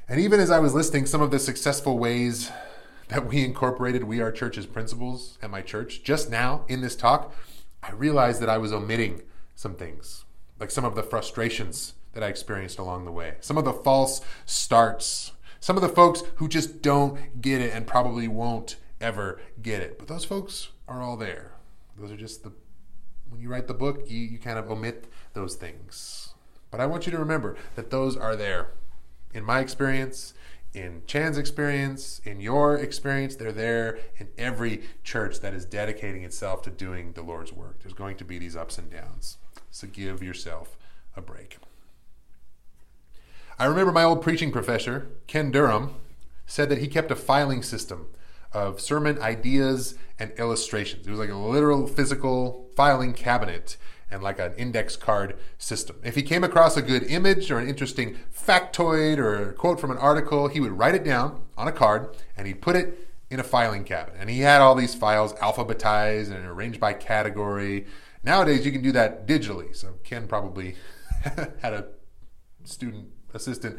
And 0.09 0.21
even 0.21 0.41
as 0.41 0.51
I 0.51 0.59
was 0.59 0.75
listing 0.75 1.07
some 1.07 1.23
of 1.23 1.31
the 1.31 1.39
successful 1.39 1.99
ways 1.99 2.51
that 3.09 3.27
we 3.27 3.45
incorporated 3.45 4.05
We 4.05 4.21
Are 4.21 4.33
Church's 4.33 4.67
principles 4.67 5.39
at 5.41 5.51
my 5.51 5.63
church, 5.63 6.03
just 6.03 6.29
now 6.29 6.65
in 6.67 6.81
this 6.81 6.97
talk, 6.97 7.33
I 7.83 7.93
realized 7.93 8.41
that 8.43 8.49
I 8.49 8.59
was 8.59 8.73
omitting 8.73 9.23
some 9.55 9.75
things, 9.75 10.25
like 10.59 10.71
some 10.71 10.85
of 10.85 10.95
the 10.95 11.03
frustrations 11.03 11.95
that 12.13 12.23
I 12.23 12.29
experienced 12.29 12.79
along 12.79 13.05
the 13.05 13.13
way. 13.13 13.35
Some 13.41 13.59
of 13.59 13.65
the 13.65 13.73
false 13.73 14.21
starts. 14.45 15.33
Some 15.61 15.77
of 15.77 15.83
the 15.83 15.89
folks 15.89 16.23
who 16.37 16.49
just 16.49 16.83
don't 16.83 17.41
get 17.41 17.61
it 17.61 17.75
and 17.75 17.87
probably 17.87 18.29
won't 18.29 18.77
ever 19.01 19.41
get 19.61 19.83
it. 19.83 19.99
But 19.99 20.09
those 20.09 20.25
folks 20.25 20.71
are 20.89 21.03
all 21.03 21.17
there. 21.17 21.53
Those 21.99 22.11
are 22.11 22.17
just 22.17 22.43
the, 22.43 22.53
when 23.29 23.41
you 23.41 23.49
write 23.49 23.67
the 23.67 23.75
book, 23.75 24.05
you, 24.09 24.19
you 24.19 24.39
kind 24.39 24.59
of 24.59 24.71
omit 24.71 25.07
those 25.35 25.57
things. 25.57 26.35
But 26.71 26.81
I 26.81 26.87
want 26.87 27.07
you 27.07 27.13
to 27.13 27.19
remember 27.19 27.57
that 27.75 27.91
those 27.91 28.17
are 28.17 28.37
there. 28.37 28.73
In 29.35 29.45
my 29.45 29.61
experience, 29.61 30.35
in 30.73 31.03
Chan's 31.07 31.39
experience, 31.39 32.21
in 32.25 32.41
your 32.41 32.77
experience, 32.77 33.37
they're 33.37 33.53
there 33.53 33.99
in 34.19 34.29
every 34.37 34.83
church 35.05 35.41
that 35.41 35.55
is 35.55 35.65
dedicating 35.65 36.23
itself 36.23 36.63
to 36.63 36.71
doing 36.71 37.13
the 37.13 37.23
Lord's 37.23 37.53
work. 37.53 37.81
There's 37.83 37.95
going 37.95 38.17
to 38.19 38.25
be 38.25 38.39
these 38.39 38.57
ups 38.57 38.79
and 38.79 38.91
downs. 38.91 39.39
So 39.77 39.87
give 39.87 40.23
yourself 40.23 40.79
a 41.19 41.21
break. 41.21 41.59
I 43.59 43.67
remember 43.67 43.93
my 43.93 44.05
old 44.05 44.23
preaching 44.23 44.51
professor, 44.51 45.09
Ken 45.27 45.51
Durham, 45.51 45.97
said 46.47 46.71
that 46.71 46.79
he 46.79 46.89
kept 46.89 47.11
a 47.11 47.15
filing 47.15 47.63
system 47.63 48.07
of 48.55 48.81
sermon 48.81 49.21
ideas 49.21 49.95
and 50.19 50.33
illustrations. 50.39 51.07
It 51.07 51.11
was 51.11 51.19
like 51.19 51.29
a 51.29 51.37
literal 51.37 51.87
physical 51.87 52.71
filing 52.75 53.13
cabinet 53.13 53.77
and 54.11 54.23
like 54.23 54.39
an 54.39 54.55
index 54.55 54.97
card 54.97 55.37
system. 55.59 55.97
If 56.03 56.15
he 56.15 56.23
came 56.23 56.43
across 56.43 56.79
a 56.79 56.83
good 56.83 57.03
image 57.03 57.51
or 57.51 57.59
an 57.59 57.69
interesting 57.69 58.17
factoid 58.35 59.19
or 59.19 59.51
a 59.51 59.53
quote 59.53 59.79
from 59.79 59.91
an 59.91 59.99
article, 59.99 60.49
he 60.49 60.59
would 60.59 60.79
write 60.79 60.95
it 60.95 61.05
down 61.05 61.43
on 61.59 61.69
a 61.69 61.73
card 61.73 62.17
and 62.35 62.47
he'd 62.47 62.63
put 62.63 62.77
it 62.77 63.07
in 63.29 63.41
a 63.41 63.45
filing 63.45 63.85
cabinet. 63.85 64.17
And 64.19 64.31
he 64.31 64.41
had 64.41 64.63
all 64.63 64.75
these 64.75 64.95
files 64.95 65.35
alphabetized 65.35 66.33
and 66.35 66.47
arranged 66.47 66.81
by 66.81 66.95
category. 66.95 67.85
Nowadays, 68.27 68.67
you 68.67 68.73
can 68.73 68.83
do 68.83 68.91
that 68.93 69.27
digitally. 69.27 69.75
So 69.75 69.95
Ken 70.03 70.27
probably 70.27 70.75
had 71.63 71.73
a 71.73 71.87
student 72.65 73.07
assistant 73.33 73.79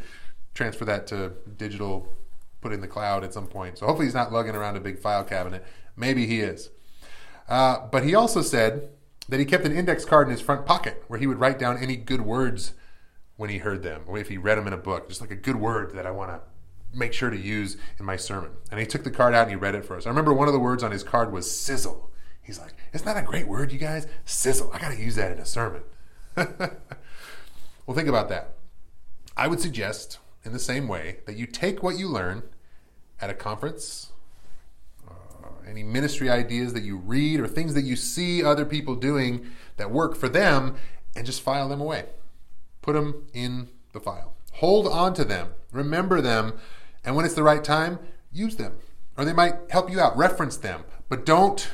transfer 0.53 0.85
that 0.85 1.05
to 1.07 1.33
digital, 1.57 2.11
put 2.61 2.71
in 2.71 2.79
the 2.79 2.87
cloud 2.87 3.25
at 3.25 3.33
some 3.33 3.47
point. 3.47 3.77
So 3.77 3.85
hopefully 3.85 4.07
he's 4.07 4.15
not 4.15 4.31
lugging 4.31 4.55
around 4.55 4.77
a 4.77 4.79
big 4.79 4.99
file 4.99 5.25
cabinet. 5.25 5.65
Maybe 5.97 6.25
he 6.25 6.39
is. 6.39 6.69
Uh, 7.49 7.87
but 7.91 8.03
he 8.03 8.15
also 8.15 8.41
said 8.41 8.89
that 9.27 9.39
he 9.39 9.45
kept 9.45 9.65
an 9.65 9.75
index 9.75 10.05
card 10.05 10.27
in 10.27 10.31
his 10.31 10.41
front 10.41 10.65
pocket 10.65 11.03
where 11.07 11.19
he 11.19 11.27
would 11.27 11.39
write 11.39 11.59
down 11.59 11.77
any 11.77 11.97
good 11.97 12.21
words 12.21 12.73
when 13.35 13.49
he 13.49 13.57
heard 13.57 13.83
them 13.83 14.03
or 14.07 14.17
if 14.17 14.29
he 14.29 14.37
read 14.37 14.57
them 14.57 14.65
in 14.65 14.73
a 14.73 14.77
book, 14.77 15.09
just 15.09 15.19
like 15.19 15.31
a 15.31 15.35
good 15.35 15.57
word 15.57 15.93
that 15.93 16.05
I 16.05 16.11
want 16.11 16.31
to 16.31 16.39
make 16.97 17.11
sure 17.11 17.29
to 17.29 17.37
use 17.37 17.75
in 17.99 18.05
my 18.05 18.15
sermon. 18.15 18.51
And 18.71 18.79
he 18.79 18.85
took 18.85 19.03
the 19.03 19.11
card 19.11 19.33
out 19.33 19.43
and 19.43 19.51
he 19.51 19.55
read 19.57 19.75
it 19.75 19.83
for 19.83 19.97
us. 19.97 20.05
I 20.05 20.09
remember 20.09 20.33
one 20.33 20.47
of 20.47 20.53
the 20.53 20.59
words 20.59 20.83
on 20.83 20.91
his 20.91 21.03
card 21.03 21.33
was 21.33 21.51
sizzle. 21.51 22.09
He's 22.47 22.59
like, 22.59 22.73
Isn't 22.93 23.05
that 23.05 23.17
a 23.17 23.21
great 23.21 23.45
word, 23.45 23.73
you 23.73 23.77
guys? 23.77 24.07
Sizzle. 24.23 24.71
I 24.73 24.79
got 24.79 24.93
to 24.93 24.97
use 24.97 25.15
that 25.15 25.33
in 25.33 25.37
a 25.37 25.45
sermon. 25.45 25.81
well, 26.37 27.93
think 27.93 28.07
about 28.07 28.29
that. 28.29 28.53
I 29.35 29.49
would 29.49 29.59
suggest, 29.59 30.19
in 30.45 30.53
the 30.53 30.59
same 30.59 30.87
way, 30.87 31.17
that 31.25 31.35
you 31.35 31.45
take 31.45 31.83
what 31.83 31.97
you 31.97 32.07
learn 32.07 32.43
at 33.19 33.29
a 33.29 33.33
conference, 33.33 34.13
uh, 35.09 35.13
any 35.67 35.83
ministry 35.83 36.29
ideas 36.29 36.71
that 36.71 36.83
you 36.83 36.95
read, 36.95 37.41
or 37.41 37.47
things 37.47 37.73
that 37.73 37.83
you 37.83 37.97
see 37.97 38.41
other 38.41 38.63
people 38.63 38.95
doing 38.95 39.47
that 39.75 39.91
work 39.91 40.15
for 40.15 40.29
them, 40.29 40.77
and 41.17 41.25
just 41.25 41.41
file 41.41 41.67
them 41.67 41.81
away. 41.81 42.05
Put 42.81 42.93
them 42.93 43.27
in 43.33 43.67
the 43.91 43.99
file. 43.99 44.35
Hold 44.53 44.87
on 44.87 45.13
to 45.15 45.25
them, 45.25 45.49
remember 45.73 46.21
them, 46.21 46.53
and 47.03 47.13
when 47.13 47.25
it's 47.25 47.35
the 47.35 47.43
right 47.43 47.63
time, 47.63 47.99
use 48.31 48.55
them. 48.55 48.77
Or 49.17 49.25
they 49.25 49.33
might 49.33 49.55
help 49.69 49.91
you 49.91 49.99
out, 49.99 50.15
reference 50.15 50.55
them, 50.55 50.85
but 51.09 51.25
don't 51.25 51.67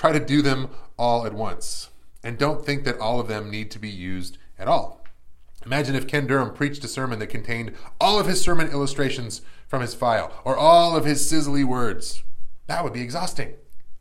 try 0.00 0.12
to 0.12 0.18
do 0.18 0.40
them 0.40 0.70
all 0.98 1.26
at 1.26 1.34
once. 1.34 1.90
And 2.22 2.38
don't 2.38 2.64
think 2.64 2.84
that 2.84 2.98
all 2.98 3.20
of 3.20 3.28
them 3.28 3.50
need 3.50 3.70
to 3.72 3.78
be 3.78 3.90
used 3.90 4.38
at 4.58 4.66
all. 4.66 5.04
Imagine 5.66 5.94
if 5.94 6.08
Ken 6.08 6.26
Durham 6.26 6.54
preached 6.54 6.82
a 6.84 6.88
sermon 6.88 7.18
that 7.18 7.26
contained 7.26 7.72
all 8.00 8.18
of 8.18 8.26
his 8.26 8.40
sermon 8.40 8.70
illustrations 8.70 9.42
from 9.68 9.82
his 9.82 9.94
file 9.94 10.32
or 10.42 10.56
all 10.56 10.96
of 10.96 11.04
his 11.04 11.30
sizzly 11.30 11.64
words. 11.64 12.22
That 12.66 12.82
would 12.82 12.94
be 12.94 13.02
exhausting, 13.02 13.52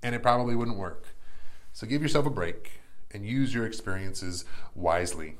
and 0.01 0.15
it 0.15 0.23
probably 0.23 0.55
wouldn't 0.55 0.77
work. 0.77 1.07
So 1.73 1.85
give 1.85 2.01
yourself 2.01 2.25
a 2.25 2.29
break 2.29 2.79
and 3.11 3.25
use 3.25 3.53
your 3.53 3.65
experiences 3.65 4.45
wisely. 4.73 5.35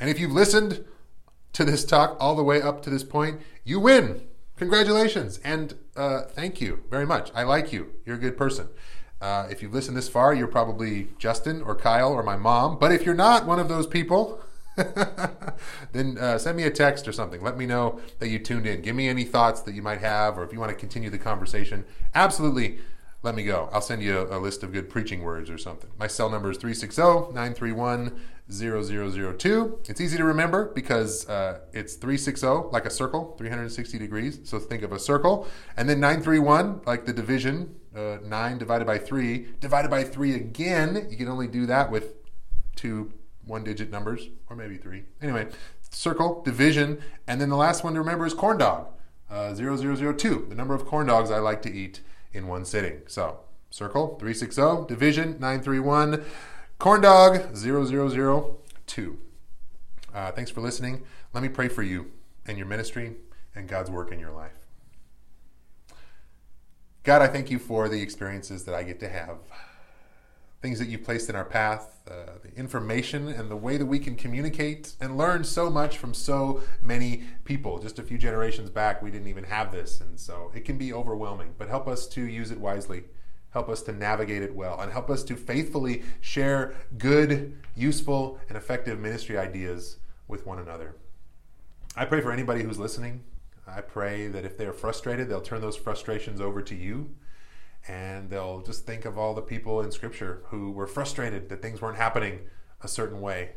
And 0.00 0.10
if 0.10 0.18
you've 0.18 0.32
listened 0.32 0.84
to 1.52 1.64
this 1.64 1.84
talk 1.84 2.16
all 2.18 2.34
the 2.34 2.42
way 2.42 2.60
up 2.60 2.82
to 2.82 2.90
this 2.90 3.04
point, 3.04 3.40
you 3.62 3.78
win. 3.78 4.26
Congratulations 4.56 5.38
and 5.44 5.74
uh, 5.96 6.22
thank 6.22 6.60
you 6.60 6.82
very 6.90 7.06
much. 7.06 7.30
I 7.32 7.44
like 7.44 7.72
you. 7.72 7.92
You're 8.04 8.16
a 8.16 8.18
good 8.18 8.36
person. 8.36 8.68
Uh, 9.22 9.46
if 9.48 9.62
you've 9.62 9.72
listened 9.72 9.96
this 9.96 10.08
far, 10.08 10.34
you're 10.34 10.48
probably 10.48 11.06
Justin 11.16 11.62
or 11.62 11.76
Kyle 11.76 12.12
or 12.12 12.24
my 12.24 12.36
mom. 12.36 12.76
But 12.78 12.90
if 12.90 13.06
you're 13.06 13.14
not 13.14 13.46
one 13.46 13.60
of 13.60 13.68
those 13.68 13.86
people, 13.86 14.40
then 15.92 16.18
uh, 16.18 16.38
send 16.38 16.56
me 16.56 16.64
a 16.64 16.70
text 16.70 17.06
or 17.06 17.12
something. 17.12 17.40
Let 17.40 17.56
me 17.56 17.64
know 17.64 18.00
that 18.18 18.28
you 18.28 18.40
tuned 18.40 18.66
in. 18.66 18.82
Give 18.82 18.96
me 18.96 19.08
any 19.08 19.22
thoughts 19.22 19.60
that 19.60 19.74
you 19.74 19.82
might 19.82 20.00
have, 20.00 20.36
or 20.36 20.42
if 20.42 20.52
you 20.52 20.58
want 20.58 20.70
to 20.70 20.76
continue 20.76 21.08
the 21.08 21.18
conversation. 21.18 21.84
Absolutely, 22.16 22.80
let 23.22 23.34
me 23.34 23.44
go. 23.44 23.68
I'll 23.72 23.80
send 23.80 24.02
you 24.02 24.18
a, 24.18 24.38
a 24.38 24.40
list 24.40 24.62
of 24.62 24.72
good 24.72 24.88
preaching 24.90 25.22
words 25.22 25.48
or 25.48 25.58
something. 25.58 25.90
My 25.98 26.06
cell 26.06 26.28
number 26.28 26.50
is 26.50 26.58
360 26.58 27.02
931 27.32 28.20
0002. 28.50 29.78
It's 29.88 30.00
easy 30.00 30.16
to 30.16 30.24
remember 30.24 30.72
because 30.74 31.28
uh, 31.28 31.60
it's 31.72 31.94
360 31.94 32.46
like 32.72 32.84
a 32.84 32.90
circle, 32.90 33.34
360 33.38 33.98
degrees. 33.98 34.40
So 34.44 34.58
think 34.58 34.82
of 34.82 34.92
a 34.92 34.98
circle. 34.98 35.46
And 35.76 35.88
then 35.88 36.00
931 36.00 36.82
like 36.84 37.06
the 37.06 37.12
division, 37.12 37.76
uh, 37.96 38.18
9 38.24 38.58
divided 38.58 38.86
by 38.86 38.98
3, 38.98 39.46
divided 39.60 39.90
by 39.90 40.04
3 40.04 40.34
again. 40.34 41.06
You 41.10 41.16
can 41.16 41.28
only 41.28 41.46
do 41.46 41.66
that 41.66 41.90
with 41.90 42.14
two 42.74 43.12
one 43.44 43.64
digit 43.64 43.90
numbers, 43.90 44.28
or 44.48 44.56
maybe 44.56 44.76
three. 44.76 45.04
Anyway, 45.20 45.48
circle, 45.90 46.42
division, 46.42 47.00
and 47.26 47.40
then 47.40 47.48
the 47.48 47.56
last 47.56 47.84
one 47.84 47.94
to 47.94 48.00
remember 48.00 48.26
is 48.26 48.34
corn 48.34 48.58
dog, 48.58 48.88
uh, 49.30 49.54
0002, 49.54 50.46
the 50.48 50.54
number 50.54 50.74
of 50.74 50.86
corn 50.86 51.06
dogs 51.06 51.30
I 51.30 51.38
like 51.38 51.62
to 51.62 51.72
eat 51.72 52.00
in 52.32 52.46
one 52.46 52.64
sitting. 52.64 53.02
So, 53.06 53.40
circle, 53.70 54.16
360, 54.18 54.86
division, 54.86 55.32
931, 55.40 56.24
corn 56.78 57.00
dog, 57.00 57.56
0002. 57.56 59.18
Uh, 60.14 60.30
thanks 60.32 60.50
for 60.50 60.60
listening. 60.60 61.02
Let 61.32 61.42
me 61.42 61.48
pray 61.48 61.68
for 61.68 61.82
you 61.82 62.10
and 62.46 62.58
your 62.58 62.66
ministry 62.66 63.16
and 63.54 63.68
God's 63.68 63.90
work 63.90 64.12
in 64.12 64.18
your 64.18 64.32
life. 64.32 64.52
God, 67.04 67.22
I 67.22 67.26
thank 67.26 67.50
you 67.50 67.58
for 67.58 67.88
the 67.88 68.00
experiences 68.00 68.64
that 68.64 68.74
I 68.74 68.82
get 68.82 69.00
to 69.00 69.08
have 69.08 69.38
things 70.60 70.78
that 70.78 70.88
you've 70.88 71.02
placed 71.02 71.28
in 71.28 71.34
our 71.34 71.44
path, 71.44 71.91
uh, 72.10 72.38
the 72.42 72.52
information, 72.58 73.28
and 73.28 73.50
the 73.50 73.56
way 73.56 73.76
that 73.76 73.86
we 73.86 73.98
can 73.98 74.16
communicate 74.16 74.96
and 75.00 75.16
learn 75.16 75.44
so 75.44 75.70
much 75.70 75.98
from 75.98 76.12
so 76.12 76.60
many 76.82 77.22
people. 77.44 77.78
Just 77.78 77.98
a 77.98 78.02
few 78.02 78.18
generations 78.18 78.70
back, 78.70 79.02
we 79.02 79.10
didn't 79.10 79.28
even 79.28 79.44
have 79.44 79.70
this, 79.70 80.00
and 80.00 80.18
so 80.18 80.50
it 80.54 80.64
can 80.64 80.76
be 80.76 80.92
overwhelming. 80.92 81.54
But 81.56 81.68
help 81.68 81.86
us 81.86 82.08
to 82.08 82.22
use 82.22 82.50
it 82.50 82.58
wisely. 82.58 83.04
Help 83.50 83.68
us 83.68 83.82
to 83.82 83.92
navigate 83.92 84.42
it 84.42 84.54
well, 84.54 84.80
and 84.80 84.90
help 84.90 85.10
us 85.10 85.22
to 85.24 85.36
faithfully 85.36 86.02
share 86.20 86.74
good, 86.98 87.56
useful, 87.76 88.40
and 88.48 88.56
effective 88.56 88.98
ministry 88.98 89.38
ideas 89.38 89.98
with 90.26 90.44
one 90.44 90.58
another. 90.58 90.96
I 91.94 92.06
pray 92.06 92.20
for 92.20 92.32
anybody 92.32 92.62
who's 92.62 92.78
listening. 92.78 93.22
I 93.66 93.80
pray 93.80 94.26
that 94.26 94.44
if 94.44 94.58
they're 94.58 94.72
frustrated, 94.72 95.28
they'll 95.28 95.40
turn 95.40 95.60
those 95.60 95.76
frustrations 95.76 96.40
over 96.40 96.62
to 96.62 96.74
you 96.74 97.14
and 97.88 98.30
they'll 98.30 98.62
just 98.62 98.86
think 98.86 99.04
of 99.04 99.18
all 99.18 99.34
the 99.34 99.42
people 99.42 99.80
in 99.80 99.90
Scripture 99.90 100.42
who 100.46 100.70
were 100.70 100.86
frustrated 100.86 101.48
that 101.48 101.62
things 101.62 101.80
weren't 101.80 101.96
happening 101.96 102.40
a 102.82 102.88
certain 102.88 103.20
way, 103.20 103.50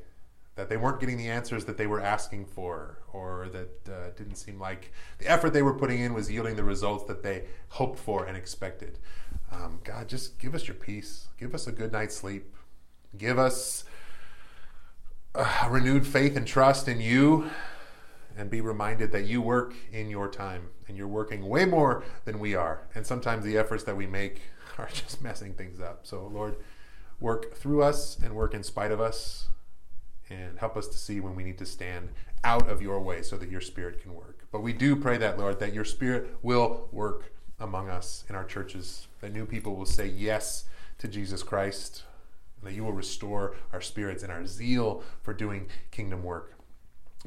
that 0.55 0.69
they 0.69 0.77
weren't 0.77 0.99
getting 0.99 1.17
the 1.17 1.29
answers 1.29 1.65
that 1.65 1.77
they 1.77 1.87
were 1.87 2.01
asking 2.01 2.45
for, 2.45 2.99
or 3.13 3.49
that 3.49 3.93
uh, 3.93 4.09
didn't 4.17 4.35
seem 4.35 4.59
like 4.59 4.91
the 5.19 5.27
effort 5.27 5.51
they 5.51 5.61
were 5.61 5.73
putting 5.73 5.99
in 5.99 6.13
was 6.13 6.31
yielding 6.31 6.55
the 6.55 6.63
results 6.63 7.05
that 7.05 7.23
they 7.23 7.45
hoped 7.69 7.99
for 7.99 8.25
and 8.25 8.35
expected. 8.35 8.97
Um, 9.51 9.79
God, 9.83 10.07
just 10.07 10.39
give 10.39 10.55
us 10.55 10.67
your 10.67 10.75
peace. 10.75 11.27
Give 11.39 11.53
us 11.53 11.67
a 11.67 11.71
good 11.71 11.91
night's 11.91 12.15
sleep. 12.15 12.53
Give 13.17 13.37
us 13.37 13.85
a 15.33 15.69
renewed 15.69 16.07
faith 16.07 16.35
and 16.35 16.47
trust 16.47 16.87
in 16.87 16.99
you 16.99 17.49
and 18.37 18.49
be 18.49 18.61
reminded 18.61 19.11
that 19.11 19.25
you 19.25 19.41
work 19.41 19.73
in 19.91 20.09
your 20.09 20.27
time 20.27 20.69
and 20.87 20.97
you're 20.97 21.07
working 21.07 21.47
way 21.47 21.65
more 21.65 22.03
than 22.25 22.39
we 22.39 22.55
are. 22.55 22.87
And 22.93 23.05
sometimes 23.05 23.43
the 23.43 23.57
efforts 23.57 23.83
that 23.83 23.95
we 23.95 24.07
make 24.07 24.41
are 24.77 24.89
just 24.91 25.21
messing 25.21 25.53
things 25.53 25.79
up. 25.79 26.05
So, 26.05 26.27
Lord, 26.27 26.57
work 27.19 27.55
through 27.55 27.83
us 27.83 28.17
and 28.19 28.35
work 28.35 28.53
in 28.53 28.63
spite 28.63 28.91
of 28.91 28.99
us 28.99 29.47
and 30.29 30.59
help 30.59 30.75
us 30.75 30.87
to 30.87 30.97
see 30.97 31.19
when 31.19 31.35
we 31.35 31.43
need 31.43 31.57
to 31.59 31.65
stand 31.65 32.09
out 32.43 32.69
of 32.69 32.81
your 32.81 32.99
way 32.99 33.21
so 33.21 33.37
that 33.37 33.49
your 33.49 33.61
spirit 33.61 34.01
can 34.01 34.13
work. 34.13 34.47
But 34.51 34.61
we 34.61 34.73
do 34.73 34.95
pray 34.95 35.17
that, 35.17 35.37
Lord, 35.37 35.59
that 35.59 35.73
your 35.73 35.85
spirit 35.85 36.37
will 36.41 36.87
work 36.91 37.31
among 37.59 37.89
us 37.89 38.25
in 38.29 38.35
our 38.35 38.43
churches, 38.43 39.07
that 39.21 39.33
new 39.33 39.45
people 39.45 39.75
will 39.75 39.85
say 39.85 40.07
yes 40.07 40.65
to 40.97 41.07
Jesus 41.07 41.43
Christ, 41.43 42.03
that 42.63 42.73
you 42.73 42.83
will 42.83 42.93
restore 42.93 43.55
our 43.71 43.81
spirits 43.81 44.23
and 44.23 44.31
our 44.31 44.45
zeal 44.45 45.03
for 45.21 45.33
doing 45.33 45.67
kingdom 45.91 46.23
work. 46.23 46.54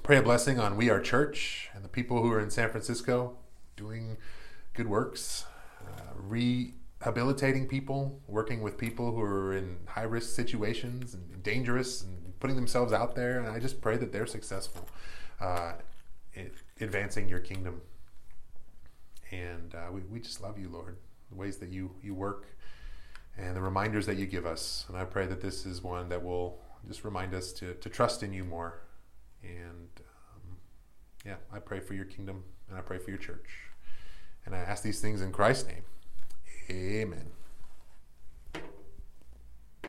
Pray 0.03 0.19
a 0.19 0.23
blessing 0.23 0.59
on 0.59 0.77
We 0.77 0.91
Are 0.91 1.01
Church 1.01 1.69
and 1.75 1.85
the 1.85 1.89
people 1.89 2.23
who 2.23 2.33
are 2.33 2.41
in 2.41 2.51
San 2.51 2.71
Francisco 2.71 3.37
doing 3.77 4.17
good 4.75 4.89
works, 4.89 5.45
uh, 5.87 6.13
rehabilitating 6.15 7.67
people, 7.67 8.21
working 8.27 8.63
with 8.63 8.79
people 8.79 9.13
who 9.13 9.21
are 9.21 9.55
in 9.55 9.77
high 9.87 10.03
risk 10.03 10.35
situations 10.35 11.15
and 11.15 11.43
dangerous 11.43 12.03
and 12.03 12.39
putting 12.41 12.57
themselves 12.57 12.93
out 12.93 13.17
there. 13.17 13.39
And 13.39 13.49
I 13.49 13.59
just 13.59 13.81
pray 13.81 13.97
that 13.97 14.13
they're 14.13 14.27
successful 14.27 14.89
uh, 15.41 15.73
advancing 16.81 17.29
your 17.29 17.41
kingdom. 17.41 17.83
And 19.31 19.75
uh, 19.75 19.93
we, 19.93 20.01
we 20.03 20.21
just 20.21 20.41
love 20.41 20.59
you, 20.59 20.69
Lord, 20.69 20.97
the 21.31 21.37
ways 21.37 21.59
that 21.59 21.71
you, 21.71 21.91
you 22.03 22.15
work 22.15 22.47
and 23.37 23.55
the 23.55 23.63
reminders 23.63 24.07
that 24.07 24.17
you 24.17 24.27
give 24.27 24.47
us. 24.47 24.87
And 24.89 24.97
I 24.97 25.05
pray 25.05 25.27
that 25.27 25.41
this 25.41 25.67
is 25.67 25.83
one 25.83 26.09
that 26.09 26.23
will 26.23 26.61
just 26.87 27.05
remind 27.05 27.35
us 27.35 27.53
to, 27.55 27.75
to 27.75 27.89
trust 27.89 28.23
in 28.23 28.33
you 28.33 28.45
more 28.45 28.81
and 29.43 29.89
um, 30.01 30.57
yeah, 31.25 31.37
I 31.53 31.59
pray 31.59 31.81
for 31.81 31.95
your 31.95 32.05
kingdom 32.05 32.45
and 32.69 32.79
I 32.79 32.81
pray 32.81 32.99
for 32.99 33.11
your 33.11 33.19
church. 33.19 33.49
And 34.45 34.55
I 34.55 34.59
ask 34.59 34.83
these 34.83 35.01
things 35.01 35.21
in 35.21 35.33
Christ's 35.33 35.69
name. 35.69 35.83
Amen. 36.71 37.31